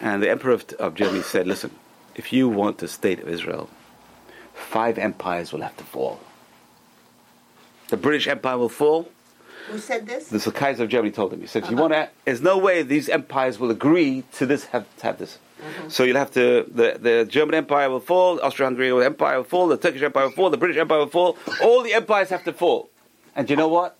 and 0.00 0.22
the 0.22 0.30
Emperor 0.30 0.52
of, 0.52 0.70
of 0.74 0.94
Germany 0.94 1.22
said, 1.22 1.46
"Listen, 1.46 1.70
if 2.14 2.32
you 2.32 2.48
want 2.48 2.78
the 2.78 2.88
state 2.88 3.18
of 3.18 3.28
Israel, 3.28 3.68
five 4.54 4.98
empires 4.98 5.52
will 5.52 5.62
have 5.62 5.76
to 5.78 5.84
fall. 5.84 6.20
The 7.88 7.96
British 7.96 8.28
Empire 8.28 8.58
will 8.58 8.68
fall." 8.68 9.08
Who 9.68 9.78
said 9.78 10.06
this? 10.06 10.28
The 10.28 10.52
Kaiser 10.52 10.84
of 10.84 10.90
Germany 10.90 11.10
told 11.10 11.32
him. 11.32 11.40
He 11.40 11.48
said, 11.48 11.64
if 11.64 11.70
you 11.70 11.76
want 11.76 11.92
to, 11.92 12.08
there's 12.24 12.40
no 12.40 12.56
way 12.56 12.82
these 12.82 13.08
empires 13.08 13.58
will 13.58 13.72
agree 13.72 14.22
to 14.34 14.46
this, 14.46 14.66
have, 14.66 14.86
to 14.98 15.06
have 15.06 15.18
this. 15.18 15.38
Mm-hmm. 15.60 15.88
So 15.88 16.04
you'll 16.04 16.18
have 16.18 16.30
to, 16.34 16.66
the, 16.72 16.98
the 17.00 17.26
German 17.28 17.56
Empire 17.56 17.90
will 17.90 17.98
fall, 17.98 18.38
Austro-Hungary 18.40 19.04
Empire 19.04 19.38
will 19.38 19.44
fall, 19.44 19.66
the 19.66 19.76
Turkish 19.76 20.02
Empire 20.02 20.26
will 20.26 20.32
fall, 20.32 20.50
the 20.50 20.56
British 20.56 20.76
Empire 20.76 20.98
will 20.98 21.08
fall. 21.08 21.36
All 21.64 21.82
the 21.82 21.94
empires 21.94 22.28
have 22.28 22.44
to 22.44 22.52
fall. 22.52 22.90
And 23.36 23.50
you 23.50 23.54
know 23.54 23.68
what? 23.68 23.96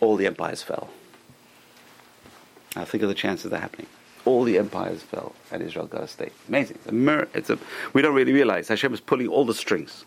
All 0.00 0.16
the 0.16 0.26
empires 0.26 0.62
fell. 0.62 0.90
Now 2.74 2.84
think 2.84 3.02
of 3.02 3.08
the 3.08 3.14
chances 3.14 3.46
of 3.46 3.52
that 3.52 3.60
happening. 3.60 3.86
All 4.24 4.44
the 4.44 4.58
empires 4.58 5.02
fell, 5.02 5.34
and 5.50 5.62
Israel 5.62 5.86
got 5.86 6.02
a 6.02 6.08
state. 6.08 6.32
Amazing. 6.48 6.78
It's 6.84 6.92
a 6.92 7.28
It's 7.34 7.50
a. 7.50 7.58
We 7.92 8.02
don't 8.02 8.14
really 8.14 8.32
realize 8.32 8.68
Hashem 8.68 8.92
is 8.92 9.00
pulling 9.00 9.28
all 9.28 9.44
the 9.44 9.54
strings, 9.54 10.04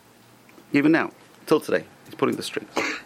even 0.74 0.92
now, 0.92 1.12
till 1.48 1.60
today. 1.60 1.86
He's 2.06 2.16
pulling 2.16 2.36
the 2.36 2.44
strings. 2.44 2.70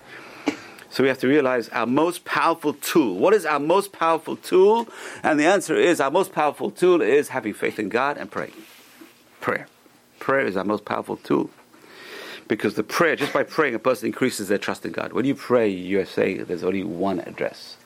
So 0.91 1.03
we 1.03 1.09
have 1.09 1.19
to 1.19 1.27
realize 1.27 1.69
our 1.69 1.85
most 1.85 2.25
powerful 2.25 2.73
tool. 2.73 3.15
What 3.19 3.35
is 3.35 3.45
our 3.45 3.59
most 3.59 3.91
powerful 3.91 4.35
tool? 4.35 4.89
And 5.21 5.39
the 5.39 5.45
answer 5.45 5.75
is 5.75 6.01
our 6.01 6.09
most 6.09 6.33
powerful 6.33 6.71
tool 6.71 7.03
is 7.03 7.29
having 7.29 7.53
faith 7.53 7.77
in 7.77 7.89
God 7.89 8.17
and 8.17 8.29
praying. 8.29 8.53
Prayer. 9.39 9.67
Prayer 10.17 10.47
is 10.47 10.57
our 10.57 10.63
most 10.63 10.85
powerful 10.85 11.17
tool. 11.17 11.51
Because 12.49 12.73
the 12.73 12.83
prayer, 12.83 13.15
just 13.15 13.31
by 13.31 13.43
praying, 13.43 13.75
a 13.75 13.79
person 13.79 14.07
increases 14.07 14.49
their 14.49 14.57
trust 14.57 14.83
in 14.83 14.91
God. 14.91 15.13
When 15.13 15.23
you 15.23 15.35
pray, 15.35 15.69
you're 15.69 16.05
saying 16.05 16.43
there's 16.45 16.63
only 16.63 16.83
one 16.83 17.21
address. 17.21 17.77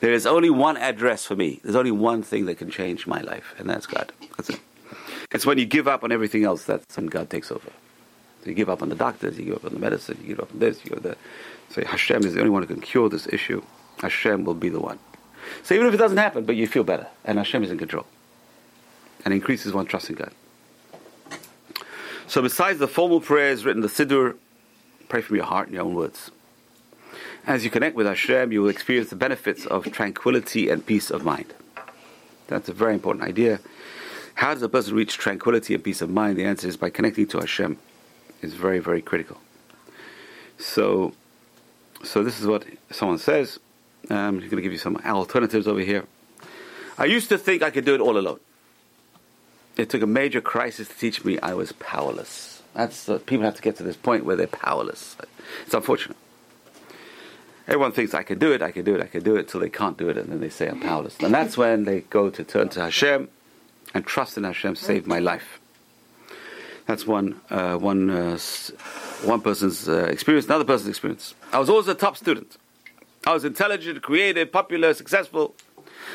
There 0.00 0.12
is 0.12 0.26
only 0.26 0.50
one 0.50 0.76
address 0.78 1.26
for 1.26 1.36
me. 1.36 1.60
There's 1.62 1.76
only 1.76 1.90
one 1.92 2.22
thing 2.22 2.46
that 2.46 2.56
can 2.56 2.70
change 2.70 3.06
my 3.06 3.20
life, 3.20 3.54
and 3.58 3.68
that's 3.68 3.86
God. 3.86 4.10
That's 4.36 4.50
it. 4.50 4.60
It's 5.30 5.44
when 5.44 5.58
you 5.58 5.66
give 5.66 5.86
up 5.86 6.02
on 6.02 6.10
everything 6.10 6.44
else 6.44 6.64
that's 6.64 6.96
when 6.96 7.06
God 7.06 7.28
takes 7.28 7.52
over. 7.52 7.70
So 8.42 8.50
you 8.50 8.54
give 8.54 8.70
up 8.70 8.80
on 8.80 8.88
the 8.88 8.94
doctors, 8.94 9.38
you 9.38 9.44
give 9.44 9.56
up 9.56 9.66
on 9.66 9.74
the 9.74 9.78
medicine, 9.78 10.18
you 10.22 10.28
give 10.28 10.40
up 10.40 10.52
on 10.52 10.58
this, 10.58 10.82
you 10.84 10.90
give 10.90 10.98
up 10.98 11.04
that. 11.04 11.18
So 11.68 11.84
Hashem 11.84 12.24
is 12.24 12.32
the 12.32 12.40
only 12.40 12.50
one 12.50 12.62
who 12.62 12.68
can 12.68 12.80
cure 12.80 13.10
this 13.10 13.26
issue. 13.26 13.62
Hashem 14.00 14.44
will 14.44 14.54
be 14.54 14.70
the 14.70 14.80
one. 14.80 14.98
So 15.64 15.74
even 15.74 15.86
if 15.86 15.92
it 15.92 15.98
doesn't 15.98 16.18
happen, 16.18 16.46
but 16.46 16.56
you 16.56 16.66
feel 16.66 16.84
better, 16.84 17.08
and 17.26 17.36
Hashem 17.36 17.62
is 17.62 17.70
in 17.70 17.76
control, 17.76 18.06
and 19.24 19.34
increases 19.34 19.74
one 19.74 19.84
trust 19.84 20.08
in 20.08 20.16
God. 20.16 20.32
So 22.28 22.42
besides 22.42 22.78
the 22.78 22.86
formal 22.86 23.22
prayers 23.22 23.64
written 23.64 23.80
the 23.80 23.88
Siddur, 23.88 24.36
pray 25.08 25.22
from 25.22 25.36
your 25.36 25.46
heart 25.46 25.68
in 25.68 25.74
your 25.74 25.84
own 25.84 25.94
words. 25.94 26.30
As 27.46 27.64
you 27.64 27.70
connect 27.70 27.96
with 27.96 28.06
Hashem, 28.06 28.52
you 28.52 28.60
will 28.60 28.68
experience 28.68 29.08
the 29.08 29.16
benefits 29.16 29.64
of 29.64 29.90
tranquility 29.90 30.68
and 30.68 30.84
peace 30.84 31.10
of 31.10 31.24
mind. 31.24 31.54
That's 32.48 32.68
a 32.68 32.74
very 32.74 32.92
important 32.92 33.24
idea. 33.24 33.60
How 34.34 34.52
does 34.52 34.62
a 34.62 34.68
person 34.68 34.94
reach 34.94 35.16
tranquility 35.16 35.72
and 35.72 35.82
peace 35.82 36.02
of 36.02 36.10
mind? 36.10 36.36
The 36.36 36.44
answer 36.44 36.68
is 36.68 36.76
by 36.76 36.90
connecting 36.90 37.26
to 37.28 37.38
Hashem. 37.38 37.78
It's 38.42 38.52
very, 38.52 38.78
very 38.78 39.00
critical. 39.00 39.38
So, 40.58 41.14
so 42.04 42.22
this 42.22 42.38
is 42.38 42.46
what 42.46 42.66
someone 42.90 43.18
says. 43.18 43.58
Um, 44.10 44.16
I'm 44.16 44.38
going 44.38 44.50
to 44.50 44.60
give 44.60 44.72
you 44.72 44.78
some 44.78 44.96
alternatives 44.98 45.66
over 45.66 45.80
here. 45.80 46.04
I 46.98 47.06
used 47.06 47.30
to 47.30 47.38
think 47.38 47.62
I 47.62 47.70
could 47.70 47.86
do 47.86 47.94
it 47.94 48.02
all 48.02 48.18
alone. 48.18 48.40
It 49.78 49.88
took 49.90 50.02
a 50.02 50.06
major 50.06 50.40
crisis 50.40 50.88
to 50.88 50.94
teach 50.98 51.24
me 51.24 51.38
I 51.40 51.54
was 51.54 51.72
powerless. 51.72 52.62
That's 52.74 53.08
uh, 53.08 53.18
people 53.18 53.44
have 53.44 53.54
to 53.54 53.62
get 53.62 53.76
to 53.76 53.84
this 53.84 53.96
point 53.96 54.24
where 54.24 54.36
they're 54.36 54.46
powerless. 54.48 55.16
It's 55.64 55.72
unfortunate. 55.72 56.16
Everyone 57.68 57.92
thinks 57.92 58.12
I 58.12 58.22
can 58.22 58.38
do 58.38 58.52
it, 58.52 58.60
I 58.60 58.72
can 58.72 58.84
do 58.84 58.94
it, 58.94 59.02
I 59.02 59.06
can 59.06 59.22
do 59.22 59.36
it, 59.36 59.48
till 59.48 59.60
they 59.60 59.68
can't 59.68 59.96
do 59.96 60.08
it, 60.08 60.16
and 60.16 60.30
then 60.30 60.40
they 60.40 60.48
say 60.48 60.68
I'm 60.68 60.80
powerless. 60.80 61.16
And 61.20 61.32
that's 61.32 61.56
when 61.56 61.84
they 61.84 62.00
go 62.00 62.28
to 62.30 62.42
turn 62.42 62.70
to 62.70 62.80
Hashem 62.80 63.28
and 63.94 64.06
trust 64.06 64.36
in 64.36 64.44
Hashem 64.44 64.74
saved 64.74 65.06
my 65.06 65.18
life. 65.18 65.60
That's 66.86 67.06
one 67.06 67.40
uh, 67.50 67.76
one 67.76 68.10
uh, 68.10 68.38
one 69.24 69.42
person's 69.42 69.88
uh, 69.88 70.04
experience, 70.04 70.46
another 70.46 70.64
person's 70.64 70.88
experience. 70.88 71.34
I 71.52 71.58
was 71.58 71.68
always 71.68 71.86
a 71.88 71.94
top 71.94 72.16
student. 72.16 72.56
I 73.26 73.34
was 73.34 73.44
intelligent, 73.44 74.02
creative, 74.02 74.50
popular, 74.50 74.94
successful. 74.94 75.54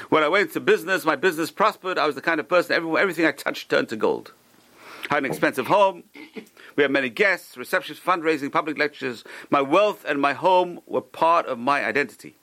When 0.09 0.23
I 0.23 0.27
went 0.27 0.51
to 0.53 0.59
business, 0.59 1.05
my 1.05 1.15
business 1.15 1.51
prospered. 1.51 1.97
I 1.97 2.05
was 2.05 2.15
the 2.15 2.21
kind 2.21 2.39
of 2.39 2.47
person 2.47 2.75
everyone, 2.75 3.01
everything 3.01 3.25
I 3.25 3.31
touched 3.31 3.69
turned 3.69 3.89
to 3.89 3.95
gold. 3.95 4.33
I 5.09 5.15
had 5.15 5.25
an 5.25 5.29
expensive 5.29 5.67
home. 5.67 6.03
We 6.75 6.83
had 6.83 6.91
many 6.91 7.09
guests, 7.09 7.57
receptions, 7.57 7.99
fundraising, 7.99 8.51
public 8.51 8.77
lectures. 8.77 9.23
My 9.49 9.61
wealth 9.61 10.05
and 10.07 10.19
my 10.19 10.33
home 10.33 10.79
were 10.85 11.01
part 11.01 11.45
of 11.45 11.59
my 11.59 11.85
identity. 11.85 12.35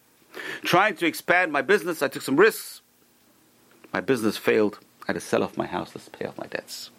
Trying 0.62 0.96
to 0.96 1.07
expand 1.07 1.53
my 1.53 1.62
business, 1.62 2.03
I 2.03 2.09
took 2.09 2.22
some 2.22 2.36
risks. 2.36 2.82
My 3.92 4.01
business 4.01 4.36
failed. 4.36 4.78
I 5.03 5.07
had 5.09 5.12
to 5.14 5.20
sell 5.20 5.42
off 5.42 5.57
my 5.57 5.66
house 5.66 5.92
to 5.92 6.11
pay 6.11 6.26
off 6.26 6.38
my 6.38 6.46
debts. 6.46 6.90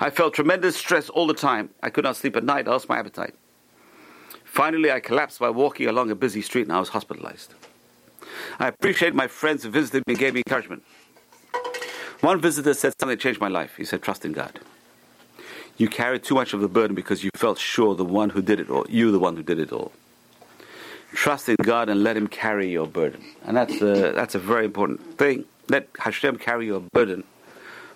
I 0.00 0.10
felt 0.10 0.34
tremendous 0.34 0.76
stress 0.76 1.08
all 1.08 1.26
the 1.26 1.34
time. 1.34 1.70
I 1.82 1.90
could 1.90 2.04
not 2.04 2.16
sleep 2.16 2.36
at 2.36 2.44
night. 2.44 2.68
I 2.68 2.72
lost 2.72 2.88
my 2.88 2.98
appetite. 2.98 3.34
Finally, 4.44 4.90
I 4.90 5.00
collapsed 5.00 5.40
by 5.40 5.50
walking 5.50 5.88
along 5.88 6.10
a 6.10 6.14
busy 6.14 6.42
street 6.42 6.62
and 6.62 6.72
I 6.72 6.80
was 6.80 6.90
hospitalized. 6.90 7.54
I 8.58 8.68
appreciate 8.68 9.14
my 9.14 9.26
friends 9.26 9.62
who 9.62 9.70
visited 9.70 10.04
me 10.06 10.14
and 10.14 10.18
gave 10.18 10.34
me 10.34 10.42
encouragement. 10.46 10.82
One 12.20 12.40
visitor 12.40 12.74
said 12.74 12.94
something 12.98 13.16
that 13.16 13.20
changed 13.20 13.40
my 13.40 13.48
life. 13.48 13.76
He 13.76 13.84
said, 13.84 14.02
Trust 14.02 14.24
in 14.24 14.32
God. 14.32 14.60
You 15.76 15.88
carried 15.88 16.22
too 16.22 16.34
much 16.34 16.54
of 16.54 16.60
the 16.60 16.68
burden 16.68 16.94
because 16.94 17.24
you 17.24 17.30
felt 17.34 17.58
sure 17.58 17.94
the 17.94 18.04
one 18.04 18.30
who 18.30 18.40
did 18.40 18.60
it 18.60 18.70
all, 18.70 18.86
you 18.88 19.10
the 19.10 19.18
one 19.18 19.36
who 19.36 19.42
did 19.42 19.58
it 19.58 19.72
all. 19.72 19.92
Trust 21.12 21.48
in 21.48 21.56
God 21.62 21.88
and 21.88 22.02
let 22.02 22.16
Him 22.16 22.26
carry 22.26 22.70
your 22.70 22.86
burden. 22.86 23.24
And 23.44 23.56
that's 23.56 23.80
a, 23.80 24.12
that's 24.12 24.34
a 24.34 24.38
very 24.38 24.64
important 24.64 25.18
thing. 25.18 25.44
Let 25.68 25.88
Hashem 25.98 26.38
carry 26.38 26.66
your 26.66 26.80
burden 26.92 27.24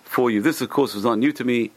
for 0.05 0.31
you. 0.31 0.41
This, 0.41 0.61
of 0.61 0.71
course, 0.71 0.95
was 0.95 1.05
not 1.05 1.19
new 1.19 1.33
to 1.33 1.45
me. 1.45 1.71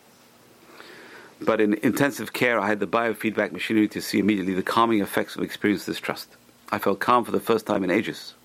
But 1.41 1.59
in 1.59 1.73
intensive 1.75 2.33
care, 2.33 2.59
I 2.59 2.67
had 2.67 2.79
the 2.79 2.87
biofeedback 2.87 3.51
machinery 3.51 3.87
to 3.89 4.01
see 4.01 4.19
immediately 4.19 4.53
the 4.53 4.61
calming 4.63 5.01
effects 5.01 5.35
of 5.35 5.41
experiencing 5.41 5.91
this 5.91 5.99
trust. 5.99 6.35
I 6.71 6.77
felt 6.77 6.99
calm 6.99 7.25
for 7.25 7.31
the 7.31 7.39
first 7.39 7.65
time 7.65 7.83
in 7.83 7.89
ages. 7.89 8.35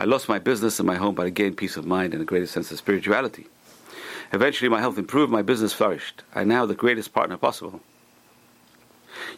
I 0.00 0.04
lost 0.04 0.30
my 0.30 0.38
business 0.38 0.80
and 0.80 0.86
my 0.86 0.94
home, 0.96 1.14
but 1.14 1.26
I 1.26 1.28
gained 1.28 1.58
peace 1.58 1.76
of 1.76 1.84
mind 1.84 2.14
and 2.14 2.22
a 2.22 2.24
greater 2.24 2.46
sense 2.46 2.72
of 2.72 2.78
spirituality. 2.78 3.48
Eventually, 4.32 4.70
my 4.70 4.80
health 4.80 4.96
improved, 4.96 5.30
my 5.30 5.42
business 5.42 5.74
flourished. 5.74 6.22
I 6.34 6.42
now 6.42 6.64
the 6.64 6.74
greatest 6.74 7.12
partner 7.12 7.36
possible. 7.36 7.80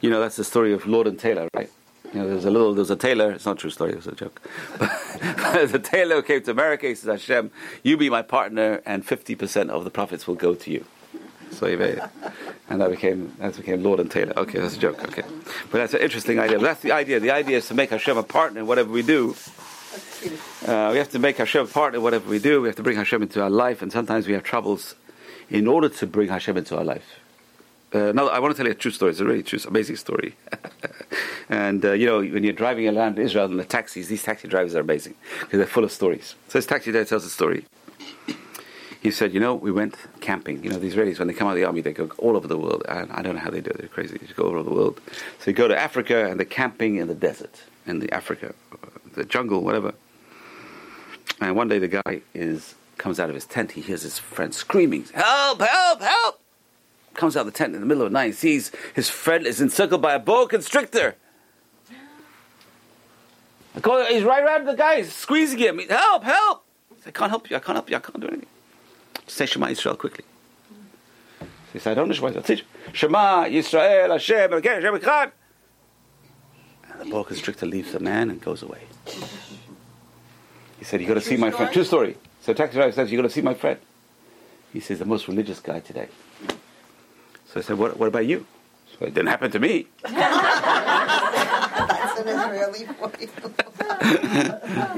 You 0.00 0.08
know, 0.08 0.20
that's 0.20 0.36
the 0.36 0.44
story 0.44 0.72
of 0.72 0.86
Lord 0.86 1.08
and 1.08 1.18
Taylor, 1.18 1.48
right? 1.52 1.68
You 2.14 2.20
know, 2.20 2.28
there's 2.28 2.44
a 2.44 2.50
little, 2.52 2.74
there's 2.74 2.90
a 2.90 2.96
tailor. 2.96 3.32
It's 3.32 3.44
not 3.44 3.56
a 3.56 3.58
true 3.58 3.70
story. 3.70 3.94
It's 3.94 4.06
a 4.06 4.12
joke. 4.12 4.40
But 4.78 5.66
the 5.72 5.80
tailor 5.82 6.22
came 6.22 6.44
to 6.44 6.52
America. 6.52 6.86
He 6.86 6.94
says, 6.94 7.08
"Hashem, 7.08 7.50
you 7.82 7.96
be 7.96 8.08
my 8.08 8.22
partner, 8.22 8.82
and 8.86 9.04
50% 9.04 9.68
of 9.68 9.82
the 9.82 9.90
profits 9.90 10.28
will 10.28 10.36
go 10.36 10.54
to 10.54 10.70
you." 10.70 10.84
So 11.50 11.66
he 11.66 11.74
made 11.74 11.98
it, 11.98 12.02
and 12.68 12.80
that 12.80 12.90
became 12.90 13.34
that 13.38 13.56
became 13.56 13.82
Lord 13.82 13.98
and 13.98 14.10
Taylor. 14.10 14.32
Okay, 14.36 14.60
that's 14.60 14.76
a 14.76 14.78
joke. 14.78 15.02
Okay, 15.08 15.24
but 15.72 15.78
that's 15.78 15.94
an 15.94 16.00
interesting 16.00 16.38
idea. 16.38 16.58
But 16.58 16.66
that's 16.66 16.82
the 16.82 16.92
idea. 16.92 17.18
The 17.18 17.32
idea 17.32 17.56
is 17.56 17.66
to 17.66 17.74
make 17.74 17.90
Hashem 17.90 18.16
a 18.16 18.22
partner 18.22 18.60
in 18.60 18.68
whatever 18.68 18.90
we 18.90 19.02
do. 19.02 19.34
Uh, 20.66 20.90
we 20.92 20.98
have 20.98 21.10
to 21.10 21.18
make 21.18 21.36
Hashem 21.36 21.68
partner 21.68 21.98
in 21.98 22.02
whatever 22.02 22.28
we 22.28 22.38
do. 22.38 22.62
We 22.62 22.68
have 22.68 22.76
to 22.76 22.82
bring 22.82 22.96
Hashem 22.96 23.22
into 23.22 23.42
our 23.42 23.50
life, 23.50 23.82
and 23.82 23.90
sometimes 23.90 24.26
we 24.26 24.34
have 24.34 24.42
troubles 24.42 24.94
in 25.50 25.66
order 25.66 25.88
to 25.88 26.06
bring 26.06 26.28
Hashem 26.28 26.56
into 26.56 26.76
our 26.78 26.84
life. 26.84 27.18
Uh, 27.92 28.12
now, 28.12 28.28
I 28.28 28.38
want 28.38 28.54
to 28.54 28.56
tell 28.56 28.66
you 28.66 28.72
a 28.72 28.76
true 28.76 28.90
story. 28.90 29.10
It's 29.10 29.20
a 29.20 29.24
really 29.24 29.42
true, 29.42 29.58
amazing 29.68 29.96
story. 29.96 30.34
and 31.50 31.84
uh, 31.84 31.92
you 31.92 32.06
know, 32.06 32.20
when 32.20 32.42
you're 32.42 32.54
driving 32.54 32.88
around 32.88 33.18
Israel 33.18 33.50
in 33.50 33.58
the 33.58 33.64
taxis, 33.64 34.08
these 34.08 34.22
taxi 34.22 34.48
drivers 34.48 34.74
are 34.74 34.80
amazing 34.80 35.14
because 35.40 35.58
they're 35.58 35.66
full 35.66 35.84
of 35.84 35.92
stories. 35.92 36.34
So 36.48 36.58
this 36.58 36.66
taxi 36.66 36.90
driver 36.90 37.04
tells 37.06 37.24
a 37.24 37.30
story. 37.30 37.66
He 39.02 39.10
said, 39.10 39.34
you 39.34 39.40
know, 39.40 39.54
we 39.56 39.72
went 39.72 39.96
camping. 40.20 40.62
You 40.62 40.70
know, 40.70 40.78
the 40.78 40.88
Israelis 40.88 41.18
when 41.18 41.26
they 41.26 41.34
come 41.34 41.48
out 41.48 41.52
of 41.52 41.56
the 41.56 41.64
army, 41.64 41.80
they 41.80 41.92
go 41.92 42.08
all 42.18 42.36
over 42.36 42.46
the 42.46 42.56
world. 42.56 42.84
I 42.88 43.20
don't 43.20 43.34
know 43.34 43.40
how 43.40 43.50
they 43.50 43.60
do 43.60 43.70
it. 43.70 43.78
They're 43.78 43.88
crazy. 43.88 44.16
They 44.16 44.32
go 44.32 44.44
all 44.44 44.54
over 44.54 44.62
the 44.62 44.74
world. 44.74 45.00
So 45.40 45.50
you 45.50 45.52
go 45.52 45.66
to 45.66 45.76
Africa, 45.76 46.30
and 46.30 46.38
they're 46.38 46.46
camping 46.46 46.96
in 46.96 47.08
the 47.08 47.14
desert, 47.14 47.62
in 47.84 47.98
the 47.98 48.12
Africa, 48.12 48.54
the 49.14 49.24
jungle, 49.24 49.62
whatever. 49.62 49.94
And 51.40 51.56
one 51.56 51.68
day 51.68 51.78
the 51.78 51.88
guy 51.88 52.22
is 52.34 52.74
comes 52.98 53.18
out 53.18 53.28
of 53.28 53.34
his 53.34 53.44
tent. 53.44 53.72
He 53.72 53.80
hears 53.80 54.02
his 54.02 54.18
friend 54.18 54.54
screaming, 54.54 55.04
"Help! 55.14 55.60
Help! 55.60 56.02
Help!" 56.02 56.40
Comes 57.14 57.36
out 57.36 57.40
of 57.40 57.52
the 57.52 57.52
tent 57.52 57.74
in 57.74 57.80
the 57.80 57.86
middle 57.86 58.04
of 58.04 58.10
the 58.10 58.14
night. 58.14 58.26
He 58.26 58.32
sees 58.32 58.72
his 58.94 59.08
friend 59.08 59.46
is 59.46 59.60
encircled 59.60 60.00
by 60.00 60.14
a 60.14 60.18
boa 60.18 60.48
constrictor. 60.48 61.16
He's 63.74 64.22
right 64.22 64.42
around 64.42 64.66
the 64.66 64.74
guy, 64.74 64.98
he's 64.98 65.14
squeezing 65.14 65.58
him. 65.58 65.78
Help! 65.78 66.24
Help! 66.24 66.64
I 67.06 67.10
can't 67.10 67.30
help 67.30 67.50
you. 67.50 67.56
I 67.56 67.60
can't 67.60 67.76
help 67.76 67.90
you. 67.90 67.96
I 67.96 68.00
can't 68.00 68.20
do 68.20 68.28
anything. 68.28 68.46
Say 69.26 69.46
Shema 69.46 69.66
Yisrael 69.66 69.98
quickly. 69.98 70.24
He 71.72 71.78
said, 71.78 71.92
I 71.92 71.94
don't 71.94 72.08
know 72.08 72.14
Shema 72.14 72.30
Yisrael. 72.30 72.62
Shema 72.92 73.44
Yisrael 73.44 74.10
Hashem 74.10 74.52
Hashem 74.52 74.98
Echad. 75.00 75.32
And 76.92 77.00
the 77.00 77.10
boa 77.10 77.24
constrictor 77.24 77.66
leaves 77.66 77.92
the 77.92 78.00
man 78.00 78.30
and 78.30 78.40
goes 78.40 78.62
away. 78.62 78.82
He 80.78 80.84
said, 80.84 81.00
"You 81.00 81.06
got 81.06 81.14
to 81.14 81.20
see 81.20 81.36
my 81.36 81.50
friend." 81.50 81.72
True 81.72 81.84
story. 81.84 82.16
So 82.42 82.52
taxi 82.52 82.76
driver 82.76 82.92
says, 82.92 83.10
"You 83.10 83.18
got 83.18 83.22
to 83.22 83.30
see 83.30 83.40
my 83.40 83.54
friend." 83.54 83.78
He 84.72 84.80
says, 84.80 84.98
"The 84.98 85.04
most 85.04 85.28
religious 85.28 85.60
guy 85.60 85.80
today." 85.80 86.08
So 87.46 87.60
I 87.60 87.62
said, 87.62 87.78
"What, 87.78 87.96
what 87.98 88.08
about 88.08 88.26
you?" 88.26 88.46
So 88.98 89.06
it 89.06 89.14
didn't 89.14 89.28
happen 89.28 89.50
to 89.50 89.58
me. 89.58 89.86
That's 90.02 90.14
an 92.20 92.28
Israeli 92.28 92.86
for 92.86 93.10
you. 93.20 93.28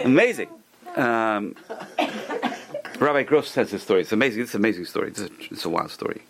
amazing. 0.04 0.48
Um, 0.96 1.54
Rabbi 2.98 3.22
Gross 3.24 3.50
says 3.50 3.70
this 3.70 3.82
story. 3.82 4.02
It's 4.02 4.12
amazing. 4.12 4.42
It's 4.42 4.54
an 4.54 4.60
amazing 4.60 4.84
story. 4.86 5.08
It's 5.08 5.20
a, 5.20 5.28
it's 5.50 5.64
a 5.64 5.68
wild 5.68 5.90
story. 5.90 6.22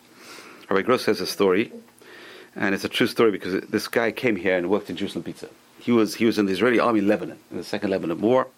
Rabbi 0.69 0.83
Gross 0.83 1.05
says 1.05 1.21
a 1.21 1.27
story, 1.27 1.73
and 2.57 2.75
it's 2.75 2.85
a 2.85 2.89
true 2.89 3.07
story 3.07 3.31
because 3.31 3.61
this 3.69 3.89
guy 3.89 4.13
came 4.13 4.37
here 4.37 4.57
and 4.57 4.71
worked 4.71 4.91
in 4.91 4.97
Jerusalem 4.97 5.25
Pizza. 5.25 5.49
He 5.79 5.93
was 5.93 6.15
he 6.17 6.25
was 6.25 6.39
in 6.39 6.47
the 6.47 6.53
Israeli 6.53 6.79
army 6.79 7.01
in 7.01 7.09
Lebanon 7.09 7.39
in 7.51 7.57
the 7.57 7.65
Second 7.65 7.91
Lebanon 7.91 8.21
War, 8.21 8.49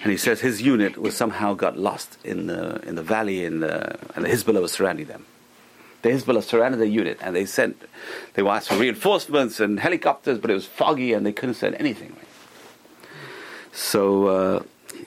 and 0.00 0.10
he 0.10 0.16
says 0.16 0.40
his 0.40 0.62
unit 0.62 0.98
was 0.98 1.16
somehow 1.16 1.54
got 1.54 1.78
lost 1.78 2.18
in 2.24 2.46
the 2.46 2.80
in 2.88 2.94
the 2.94 3.02
valley, 3.02 3.44
in 3.44 3.60
the, 3.60 3.98
and 4.14 4.24
the 4.24 4.28
Hezbollah 4.28 4.60
was 4.60 4.72
surrounding 4.72 5.06
them. 5.06 5.26
The 6.02 6.08
Hezbollah 6.10 6.42
surrounded 6.42 6.78
the 6.78 6.88
unit, 6.88 7.18
and 7.20 7.36
they 7.36 7.44
sent 7.44 7.82
they 8.34 8.46
asked 8.46 8.68
for 8.68 8.76
reinforcements 8.76 9.60
and 9.60 9.78
helicopters, 9.78 10.38
but 10.38 10.50
it 10.50 10.54
was 10.54 10.66
foggy, 10.66 11.12
and 11.12 11.26
they 11.26 11.32
couldn't 11.32 11.56
send 11.56 11.74
anything. 11.76 12.16
So 13.72 14.26
uh, 14.26 14.62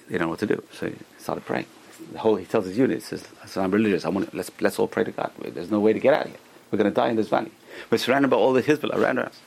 they 0.08 0.18
don't 0.18 0.28
know 0.28 0.30
what 0.30 0.40
to 0.40 0.46
do. 0.46 0.64
So 0.72 0.90
he 0.90 0.96
started 1.18 1.46
praying. 1.46 1.66
The 2.12 2.20
whole 2.20 2.36
he 2.36 2.46
tells 2.46 2.66
his 2.66 2.78
unit, 2.78 3.02
says, 3.02 3.28
"I'm 3.56 3.72
religious. 3.72 4.06
I 4.06 4.10
want 4.10 4.34
let's 4.34 4.52
let's 4.62 4.78
all 4.78 4.88
pray 4.88 5.04
to 5.04 5.12
God. 5.12 5.32
There's 5.40 5.72
no 5.72 5.80
way 5.80 5.94
to 5.94 6.00
get 6.00 6.14
out 6.14 6.26
of 6.26 6.32
here. 6.32 6.40
We're 6.72 6.78
going 6.78 6.92
to 6.92 6.96
die 6.96 7.10
in 7.10 7.16
this 7.16 7.30
valley. 7.30 7.52
We're 7.90 7.98
surrounded 7.98 8.30
by 8.30 8.38
all 8.38 8.54
the 8.54 8.64
Hezbollah 8.64 8.96
around 8.96 9.20
us." 9.20 9.40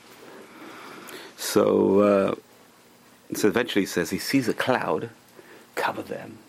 So, 1.37 1.99
uh, 1.99 2.35
so 3.35 3.47
eventually 3.47 3.83
he 3.83 3.87
says 3.87 4.09
he 4.09 4.19
sees 4.19 4.47
a 4.47 4.53
cloud 4.53 5.09
cover 5.75 6.01
them, 6.01 6.39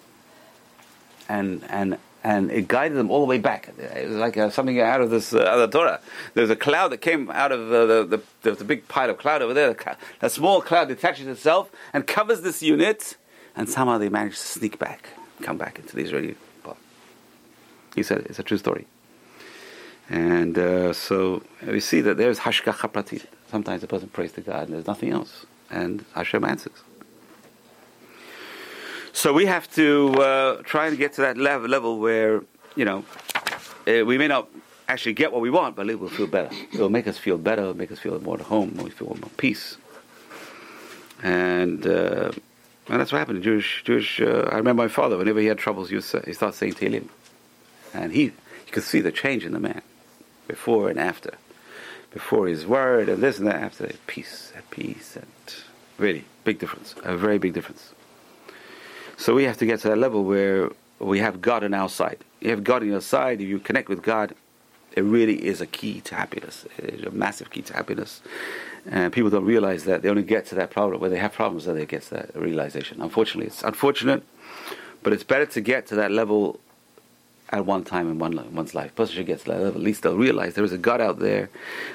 and 1.29 1.62
and 1.68 1.99
and 2.24 2.51
it 2.51 2.66
guided 2.66 2.97
them 2.97 3.11
all 3.11 3.20
the 3.20 3.26
way 3.26 3.39
back. 3.39 3.68
It 3.79 4.09
was 4.09 4.16
like 4.16 4.37
uh, 4.37 4.51
something 4.51 4.81
out 4.81 5.01
of 5.01 5.11
this 5.11 5.33
uh, 5.33 5.57
the 5.57 5.68
Torah. 5.68 6.01
There's 6.35 6.51
a 6.51 6.57
cloud 6.57 6.89
that 6.89 6.99
came 6.99 7.31
out 7.31 7.53
of 7.53 7.72
uh, 7.72 8.05
the, 8.05 8.20
the, 8.43 8.64
big 8.64 8.89
pile 8.89 9.11
of 9.11 9.18
cloud 9.18 9.43
over 9.43 9.55
there. 9.55 9.76
A 10.20 10.29
small 10.31 10.61
cloud 10.61 10.89
detaches 10.89 11.26
itself 11.26 11.70
and 11.93 12.07
covers 12.07 12.41
this 12.41 12.62
unit, 12.62 13.16
and 13.55 13.68
somehow 13.68 13.99
they 13.99 14.09
managed 14.09 14.39
to 14.39 14.47
sneak 14.47 14.79
back, 14.79 15.11
come 15.43 15.59
back 15.59 15.79
into 15.79 15.95
the 15.95 16.03
Israeli. 16.03 16.35
He 17.95 18.03
said 18.03 18.26
it's 18.26 18.39
a 18.39 18.43
true 18.43 18.59
story. 18.59 18.87
And 20.09 20.59
uh, 20.59 20.92
so 20.92 21.42
we 21.66 21.80
see 21.80 22.00
that 22.00 22.16
there's 22.16 22.40
hashgacha 22.40 22.90
pratit. 22.92 23.26
Sometimes 23.50 23.82
a 23.82 23.86
person 23.86 24.09
prays 24.09 24.32
to 24.32 24.40
God 24.40 24.64
and 24.64 24.74
there's 24.74 24.86
nothing 24.86 25.11
else, 25.11 25.46
and 25.70 26.04
Hashem 26.14 26.44
answers. 26.44 26.76
So 29.12 29.32
we 29.32 29.46
have 29.46 29.70
to 29.74 30.12
uh, 30.14 30.62
try 30.62 30.86
and 30.86 30.96
get 30.96 31.14
to 31.14 31.22
that 31.22 31.36
level, 31.36 31.68
level 31.68 31.98
where, 31.98 32.42
you 32.76 32.84
know, 32.84 33.04
uh, 33.86 34.04
we 34.04 34.16
may 34.16 34.28
not 34.28 34.48
actually 34.88 35.14
get 35.14 35.32
what 35.32 35.40
we 35.40 35.50
want, 35.50 35.76
but 35.76 35.88
it 35.90 35.98
will 35.98 36.09
feel 36.09 36.26
better. 36.26 36.50
It 36.72 36.78
will 36.78 36.88
make 36.88 37.06
us 37.06 37.18
feel 37.18 37.36
better, 37.36 37.62
it'll 37.62 37.76
make 37.76 37.92
us 37.92 37.98
feel 37.98 38.18
more 38.20 38.36
at 38.36 38.42
home, 38.42 38.76
we 38.76 38.90
feel 38.90 39.09
more 39.09 39.30
peace. 39.36 39.76
And, 41.22 41.86
uh, 41.86 42.30
and 42.88 43.00
that's 43.00 43.12
what 43.12 43.18
happened. 43.18 43.42
Jewish, 43.42 43.82
Jewish. 43.84 44.20
Uh, 44.20 44.48
I 44.52 44.56
remember 44.56 44.84
my 44.84 44.88
father. 44.88 45.18
Whenever 45.18 45.40
he 45.40 45.46
had 45.46 45.59
troubles, 45.59 45.90
he, 45.90 45.96
would 45.96 46.04
he 46.24 46.32
started 46.32 46.56
saying 46.56 46.74
Tehillim, 46.74 47.09
and 47.92 48.12
he, 48.12 48.22
you 48.22 48.32
could 48.70 48.84
see 48.84 49.00
the 49.00 49.12
change 49.12 49.44
in 49.44 49.52
the 49.52 49.59
man, 49.59 49.82
before 50.49 50.90
and 50.90 50.99
after. 50.99 51.34
Before 52.11 52.49
his 52.49 52.66
word 52.66 53.09
and 53.09 53.22
this 53.22 53.38
and 53.38 53.46
that, 53.46 53.57
after 53.57 53.92
peace, 54.07 54.53
at 54.57 54.68
peace, 54.70 55.14
and 55.14 55.26
really 55.99 56.24
big 56.42 56.59
difference, 56.59 56.94
a 57.05 57.16
very 57.16 57.38
big 57.38 57.53
difference. 57.53 57.92
So 59.18 59.34
we 59.34 59.44
have 59.44 59.59
to 59.59 59.66
get 59.66 59.80
to 59.80 59.88
that 59.88 59.99
level 59.99 60.24
where 60.24 60.70
we 60.99 61.18
have 61.18 61.42
God 61.42 61.62
on 61.64 61.74
our 61.74 61.88
side. 61.88 62.24
You 62.40 62.51
have 62.51 62.64
God 62.64 62.82
on 62.82 62.88
your 62.88 63.03
side. 63.03 63.40
If 63.40 63.49
you 63.49 63.59
connect 63.59 63.88
with 63.88 64.03
God, 64.03 64.34
it 64.92 65.03
really 65.03 65.44
is 65.46 65.61
a 65.61 65.66
key 65.66 66.01
to 66.03 66.14
happiness. 66.14 66.66
It 66.78 66.94
is 66.94 67.05
a 67.05 67.11
massive 67.11 67.51
key 67.51 67.62
to 67.62 67.74
happiness. 67.74 68.22
And 68.90 69.12
people 69.12 69.28
don't 69.28 69.44
realize 69.44 69.84
that. 69.84 70.03
They 70.03 70.09
only 70.09 70.22
get 70.22 70.46
to 70.46 70.55
that 70.55 70.70
problem 70.70 71.01
when 71.01 71.11
they 71.11 71.18
have 71.18 71.32
problems 71.32 71.66
that 71.66 71.74
they 71.74 71.84
get 71.84 72.03
to 72.05 72.14
that 72.14 72.34
realization. 72.34 73.03
Unfortunately, 73.03 73.49
it's 73.49 73.62
unfortunate, 73.62 74.22
but 75.03 75.12
it's 75.12 75.24
better 75.24 75.46
to 75.46 75.61
get 75.61 75.86
to 75.88 75.94
that 75.96 76.11
level 76.11 76.59
at 77.51 77.64
one 77.64 77.84
time 77.84 78.11
in 78.11 78.18
one, 78.18 78.55
one's 78.55 78.74
life. 78.74 78.94
Person 78.94 79.16
should 79.16 79.26
get 79.26 79.40
to 79.40 79.44
that 79.46 79.61
level. 79.61 79.80
At 79.80 79.84
least 79.84 80.03
they'll 80.03 80.16
realize 80.16 80.55
there 80.55 80.64
is 80.64 80.72
a 80.72 80.78
God 80.78 81.01
out 81.01 81.18
there, 81.18 81.51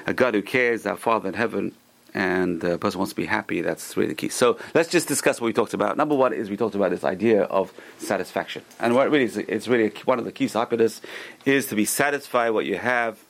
a 0.06 0.14
God 0.14 0.34
who 0.34 0.42
cares, 0.42 0.86
our 0.86 0.96
Father 0.96 1.28
in 1.28 1.34
heaven, 1.34 1.72
and 2.14 2.60
the 2.60 2.78
person 2.78 2.98
wants 2.98 3.10
to 3.10 3.16
be 3.16 3.26
happy, 3.26 3.60
that's 3.60 3.96
really 3.96 4.10
the 4.10 4.14
key. 4.14 4.28
So 4.28 4.56
let's 4.72 4.88
just 4.88 5.08
discuss 5.08 5.40
what 5.40 5.46
we 5.46 5.52
talked 5.52 5.74
about. 5.74 5.96
Number 5.96 6.14
one 6.14 6.32
is 6.32 6.48
we 6.48 6.56
talked 6.56 6.76
about 6.76 6.90
this 6.90 7.02
idea 7.02 7.42
of 7.42 7.72
satisfaction. 7.98 8.62
And 8.78 8.94
what 8.94 9.10
really 9.10 9.24
is, 9.24 9.36
it's 9.36 9.66
really 9.66 9.92
one 10.04 10.20
of 10.20 10.24
the 10.24 10.30
keys 10.30 10.52
to 10.52 10.58
happiness 10.58 11.00
is 11.44 11.66
to 11.66 11.74
be 11.74 11.84
satisfied 11.84 12.50
what 12.50 12.66
you 12.66 12.78
have, 12.78 13.23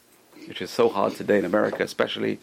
which 0.49 0.63
is 0.63 0.71
so 0.71 0.89
hard 0.89 1.15
today 1.15 1.39
in 1.39 1.45
America, 1.45 1.83
especially 1.83 2.39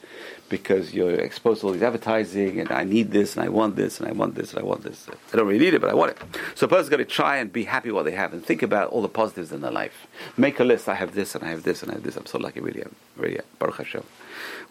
because 0.50 0.94
you're 0.94 1.14
exposed 1.14 1.62
to 1.62 1.68
all 1.68 1.74
these 1.74 1.84
advertising 1.84 2.60
and 2.60 2.72
I 2.72 2.84
need 2.84 3.12
this 3.12 3.36
and 3.36 3.46
I 3.46 3.50
want 3.50 3.76
this 3.76 4.00
and 4.00 4.10
I 4.10 4.12
want 4.12 4.36
this 4.36 4.52
and 4.52 4.60
I 4.60 4.64
want 4.64 4.84
this. 4.84 5.08
I 5.32 5.38
don't 5.38 5.48
really 5.48 5.64
need 5.64 5.74
it, 5.74 5.82
but 5.82 5.90
I 5.90 5.94
want 5.94 6.12
it. 6.12 6.18
So 6.56 6.66
a 6.66 6.70
person's 6.70 6.90
got 6.90 6.98
to 6.98 7.06
try 7.06 7.38
and 7.38 7.52
be 7.52 7.64
happy 7.64 7.90
with 7.90 7.96
what 7.96 8.06
they 8.06 8.12
have 8.12 8.34
and 8.34 8.46
think 8.46 8.62
about 8.62 8.90
all 8.90 9.02
the 9.02 9.10
positives 9.10 9.52
in 9.52 9.62
their 9.62 9.72
life. 9.72 10.08
Make 10.38 10.60
a 10.60 10.64
list. 10.64 10.90
I 10.90 10.96
have 10.96 11.14
this 11.14 11.36
and 11.36 11.44
I 11.44 11.50
have 11.50 11.64
this 11.64 11.84
and 11.84 11.92
I 11.92 11.96
have 11.96 12.04
this. 12.04 12.18
I'm 12.18 12.26
so 12.26 12.38
lucky, 12.38 12.60
really. 12.60 12.82
I'm 12.82 12.96
really, 13.16 13.40
Baruch 13.60 13.78
Hashem. 13.78 14.04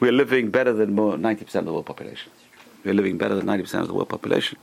We're 0.01 0.13
living 0.13 0.51
better 0.51 0.73
than 0.73 0.95
more, 0.95 1.15
90% 1.15 1.55
of 1.55 1.65
the 1.67 1.73
world 1.73 1.87
population. 1.87 2.33
We're 2.85 2.95
living 2.95 3.19
better 3.19 3.35
than 3.35 3.47
90% 3.47 3.81
of 3.81 3.89
the 3.89 3.95
world 3.95 4.09
population. 4.09 4.59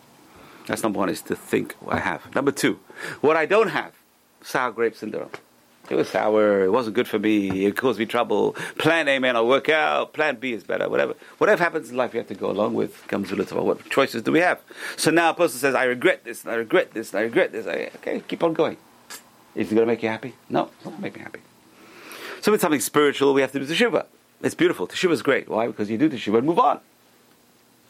That's 0.68 0.84
number 0.84 0.99
one, 0.99 1.09
is 1.09 1.22
to 1.24 1.36
think 1.36 1.74
what 1.80 1.95
I 1.95 1.99
have. 1.99 2.34
Number 2.36 2.51
two, 2.51 2.80
what 3.22 3.38
I 3.38 3.45
don't 3.45 3.70
have, 3.70 3.93
sour 4.41 4.72
grape 4.72 4.95
syndrome. 4.95 5.32
It 5.89 5.95
was 5.95 6.09
sour, 6.09 6.63
it 6.63 6.71
wasn't 6.71 6.95
good 6.95 7.07
for 7.07 7.17
me, 7.17 7.65
it 7.65 7.77
caused 7.77 7.97
me 7.97 8.05
trouble. 8.05 8.53
Plan 8.77 9.07
A 9.07 9.19
may 9.19 9.31
not 9.31 9.47
work 9.47 9.69
out, 9.69 10.13
plan 10.13 10.35
B 10.35 10.53
is 10.53 10.63
better, 10.63 10.89
whatever. 10.89 11.13
Whatever 11.38 11.63
happens 11.63 11.89
in 11.89 11.95
life, 11.95 12.13
you 12.13 12.19
have 12.19 12.27
to 12.27 12.35
go 12.35 12.49
along 12.51 12.73
with. 12.73 13.07
Comes 13.07 13.31
with 13.31 13.51
what 13.53 13.89
choices 13.89 14.21
do 14.21 14.31
we 14.31 14.39
have? 14.39 14.59
So 14.97 15.11
now 15.11 15.29
a 15.29 15.33
person 15.33 15.59
says, 15.59 15.75
I 15.75 15.85
regret 15.85 16.25
this, 16.25 16.43
and 16.43 16.51
I 16.51 16.55
regret 16.55 16.93
this, 16.93 17.11
and 17.11 17.19
I 17.19 17.23
regret 17.23 17.51
this. 17.51 17.67
I, 17.67 17.89
okay, 17.97 18.21
keep 18.27 18.43
on 18.43 18.53
going. 18.53 18.77
Is 19.55 19.71
it 19.71 19.75
going 19.75 19.88
to 19.88 19.91
make 19.91 20.03
you 20.03 20.09
happy? 20.09 20.35
No, 20.49 20.65
it's 20.65 20.85
not 20.85 20.91
going 20.91 20.97
to 20.97 21.01
make 21.01 21.15
me 21.15 21.21
happy. 21.21 21.39
So 22.41 22.53
it's 22.53 22.61
something 22.61 22.81
spiritual, 22.81 23.33
we 23.33 23.41
have 23.41 23.51
to 23.53 23.59
do 23.59 23.65
teshuva. 23.65 24.05
It's 24.41 24.55
beautiful. 24.55 24.88
Teshuva 24.88 25.11
is 25.11 25.21
great. 25.23 25.49
Why? 25.49 25.67
Because 25.67 25.89
you 25.89 25.97
do 25.97 26.09
teshuva 26.09 26.39
and 26.39 26.47
move 26.47 26.59
on. 26.59 26.79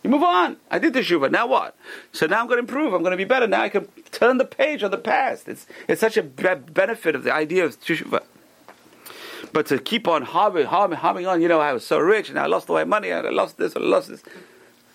You 0.08 0.12
move 0.12 0.24
on. 0.24 0.56
I 0.72 0.80
did 0.80 0.94
teshuva. 0.94 1.30
Now 1.30 1.48
what? 1.48 1.76
So 2.14 2.28
now 2.28 2.40
I'm 2.40 2.48
going 2.48 2.56
to 2.56 2.62
improve. 2.62 2.94
I'm 2.94 3.02
going 3.02 3.12
to 3.12 3.18
be 3.18 3.26
better. 3.26 3.46
Now 3.46 3.64
I 3.64 3.68
can 3.68 3.90
turn 4.10 4.38
the 4.38 4.46
page 4.46 4.82
on 4.82 4.90
the 4.90 4.98
past. 4.98 5.50
It's 5.50 5.68
it's 5.90 6.00
such 6.00 6.16
a 6.16 6.24
benefit 6.24 7.14
of 7.14 7.26
the 7.26 7.34
idea 7.34 7.66
of 7.66 7.78
teshuva. 7.78 8.24
But 9.52 9.66
to 9.66 9.78
keep 9.80 10.08
on 10.08 10.22
harping, 10.22 10.68
harping, 10.68 11.00
harping 11.00 11.28
on, 11.28 11.42
you 11.42 11.50
know, 11.50 11.60
I 11.60 11.74
was 11.74 11.86
so 11.86 12.00
rich 12.00 12.30
and 12.30 12.40
I 12.40 12.46
lost 12.46 12.70
all 12.70 12.78
my 12.78 12.86
money 12.86 13.10
and 13.10 13.28
I 13.28 13.32
lost 13.32 13.58
this 13.58 13.76
and 13.76 13.84
I 13.84 13.88
lost 13.90 14.08
this. 14.08 14.24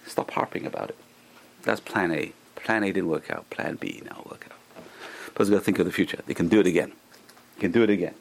Stop 0.06 0.30
harping 0.30 0.64
about 0.64 0.88
it. 0.88 0.96
That's 1.64 1.80
plan 1.80 2.10
A. 2.10 2.32
Plan 2.56 2.82
A 2.82 2.86
didn't 2.86 3.10
work 3.10 3.30
out. 3.30 3.50
Plan 3.50 3.76
B 3.76 4.00
now 4.06 4.24
work 4.30 4.46
out. 4.50 4.84
But 5.34 5.50
got 5.50 5.56
to 5.56 5.60
think 5.60 5.78
of 5.78 5.84
the 5.84 5.92
future. 5.92 6.22
They 6.26 6.32
can 6.32 6.48
do 6.48 6.58
it 6.58 6.66
again. 6.66 6.92
You 7.56 7.60
can 7.60 7.72
do 7.72 7.82
it 7.82 7.90
again. 7.90 8.14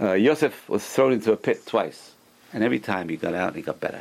Uh, 0.00 0.12
Yosef 0.14 0.70
was 0.70 0.86
thrown 0.86 1.12
into 1.12 1.32
a 1.32 1.36
pit 1.36 1.66
twice, 1.66 2.12
and 2.54 2.64
every 2.64 2.78
time 2.78 3.10
he 3.10 3.18
got 3.18 3.34
out, 3.34 3.54
he 3.54 3.60
got 3.60 3.78
better. 3.78 4.00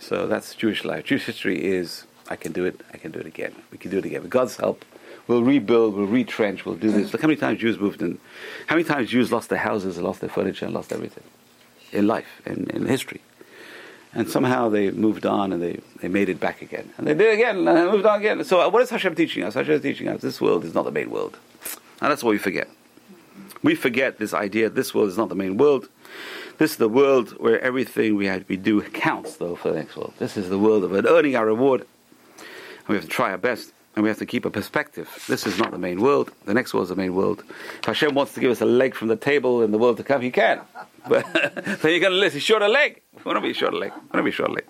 So 0.00 0.26
that's 0.26 0.54
Jewish 0.54 0.84
life. 0.84 1.04
Jewish 1.04 1.26
history 1.26 1.62
is 1.62 2.06
I 2.28 2.36
can 2.36 2.52
do 2.52 2.64
it, 2.64 2.80
I 2.92 2.96
can 2.96 3.12
do 3.12 3.20
it 3.20 3.26
again. 3.26 3.54
We 3.70 3.78
can 3.78 3.90
do 3.90 3.98
it 3.98 4.04
again. 4.04 4.22
With 4.22 4.30
God's 4.30 4.56
help, 4.56 4.84
we'll 5.26 5.44
rebuild, 5.44 5.94
we'll 5.94 6.06
retrench, 6.06 6.64
we'll 6.64 6.76
do 6.76 6.90
this. 6.90 7.12
Look 7.12 7.22
how 7.22 7.28
many 7.28 7.38
times 7.38 7.60
Jews 7.60 7.78
moved 7.78 8.00
in, 8.02 8.18
how 8.66 8.76
many 8.76 8.84
times 8.84 9.10
Jews 9.10 9.30
lost 9.30 9.50
their 9.50 9.58
houses, 9.58 9.96
and 9.96 10.06
lost 10.06 10.20
their 10.20 10.30
furniture, 10.30 10.64
and 10.64 10.74
lost 10.74 10.92
everything 10.92 11.24
in 11.92 12.06
life, 12.06 12.40
in, 12.46 12.68
in 12.70 12.86
history. 12.86 13.20
And 14.12 14.28
somehow 14.28 14.68
they 14.68 14.90
moved 14.90 15.24
on 15.24 15.52
and 15.52 15.62
they, 15.62 15.80
they 16.00 16.08
made 16.08 16.28
it 16.28 16.40
back 16.40 16.62
again. 16.62 16.90
And 16.98 17.06
they 17.06 17.14
did 17.14 17.28
it 17.28 17.34
again 17.34 17.58
and 17.58 17.68
they 17.68 17.84
moved 17.84 18.06
on 18.06 18.18
again. 18.18 18.42
So 18.42 18.60
uh, 18.60 18.68
what 18.68 18.82
is 18.82 18.90
Hashem 18.90 19.14
teaching 19.14 19.44
us? 19.44 19.54
Hashem 19.54 19.74
is 19.74 19.82
teaching 19.82 20.08
us 20.08 20.20
this 20.20 20.40
world 20.40 20.64
is 20.64 20.74
not 20.74 20.84
the 20.84 20.90
main 20.90 21.10
world. 21.10 21.38
And 22.00 22.10
that's 22.10 22.24
what 22.24 22.30
we 22.30 22.38
forget. 22.38 22.68
We 23.62 23.76
forget 23.76 24.18
this 24.18 24.34
idea 24.34 24.68
this 24.68 24.94
world 24.94 25.10
is 25.10 25.16
not 25.16 25.28
the 25.28 25.36
main 25.36 25.58
world. 25.58 25.88
This 26.60 26.72
is 26.72 26.76
the 26.76 26.90
world 26.90 27.30
where 27.40 27.58
everything 27.62 28.16
we, 28.16 28.26
have, 28.26 28.44
we 28.46 28.58
do 28.58 28.82
counts, 28.82 29.38
though, 29.38 29.56
for 29.56 29.70
the 29.72 29.78
next 29.78 29.96
world. 29.96 30.12
This 30.18 30.36
is 30.36 30.50
the 30.50 30.58
world 30.58 30.84
of 30.84 30.92
earning 30.92 31.34
our 31.34 31.46
reward. 31.46 31.86
And 32.40 32.88
we 32.88 32.96
have 32.96 33.04
to 33.04 33.08
try 33.08 33.30
our 33.30 33.38
best, 33.38 33.72
and 33.96 34.02
we 34.02 34.10
have 34.10 34.18
to 34.18 34.26
keep 34.26 34.44
a 34.44 34.50
perspective. 34.50 35.08
This 35.26 35.46
is 35.46 35.56
not 35.58 35.70
the 35.70 35.78
main 35.78 36.02
world. 36.02 36.30
The 36.44 36.52
next 36.52 36.74
world 36.74 36.82
is 36.82 36.88
the 36.90 36.96
main 36.96 37.14
world. 37.14 37.44
If 37.78 37.86
Hashem 37.86 38.14
wants 38.14 38.34
to 38.34 38.40
give 38.40 38.50
us 38.50 38.60
a 38.60 38.66
leg 38.66 38.94
from 38.94 39.08
the 39.08 39.16
table 39.16 39.62
in 39.62 39.70
the 39.70 39.78
world 39.78 39.96
to 39.96 40.04
come, 40.04 40.20
He 40.20 40.30
can. 40.30 40.60
But 41.08 41.24
then 41.32 41.92
you're 41.92 41.98
going 41.98 42.12
to 42.12 42.18
listen, 42.18 42.40
short 42.40 42.60
a 42.60 42.68
leg. 42.68 43.00
We 43.16 43.22
want 43.22 43.38
to 43.38 43.40
be 43.40 43.54
short 43.54 43.72
a 43.72 43.78
leg. 43.78 43.92
We 43.92 43.98
want 43.98 44.16
to 44.16 44.22
be 44.22 44.30
short 44.30 44.50
a 44.50 44.52
leg. 44.52 44.66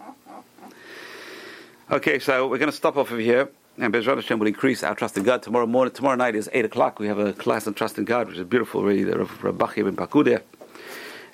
Okay, 1.90 2.20
so 2.20 2.46
we're 2.46 2.58
going 2.58 2.70
to 2.70 2.76
stop 2.76 2.96
off 2.96 3.10
over 3.10 3.20
here. 3.20 3.50
And 3.78 3.92
Bezrat 3.92 4.14
Hashem 4.14 4.38
will 4.38 4.46
increase 4.46 4.84
our 4.84 4.94
trust 4.94 5.16
in 5.16 5.24
God. 5.24 5.42
Tomorrow 5.42 5.66
morning, 5.66 5.92
tomorrow 5.92 6.14
night 6.14 6.36
is 6.36 6.48
8 6.52 6.66
o'clock. 6.66 7.00
We 7.00 7.08
have 7.08 7.18
a 7.18 7.32
class 7.32 7.66
on 7.66 7.74
trust 7.74 7.98
in 7.98 8.04
God, 8.04 8.28
which 8.28 8.38
is 8.38 8.44
beautiful, 8.44 8.84
really, 8.84 9.02
the 9.02 9.18
Rav 9.18 9.58
Bachya 9.58 9.78
ibn 9.78 9.96
Pakuda. 9.96 10.40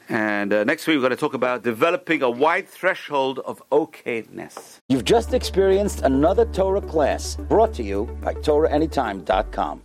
And 0.08 0.52
uh, 0.52 0.64
next 0.64 0.86
week, 0.86 0.96
we're 0.96 1.02
going 1.02 1.10
to 1.10 1.16
talk 1.16 1.34
about 1.34 1.62
developing 1.62 2.22
a 2.22 2.30
wide 2.30 2.68
threshold 2.68 3.40
of 3.40 3.62
okayness. 3.70 4.80
You've 4.88 5.04
just 5.04 5.34
experienced 5.34 6.02
another 6.02 6.44
Torah 6.46 6.80
class 6.80 7.36
brought 7.48 7.74
to 7.74 7.82
you 7.82 8.04
by 8.22 8.34
TorahAnytime.com. 8.34 9.82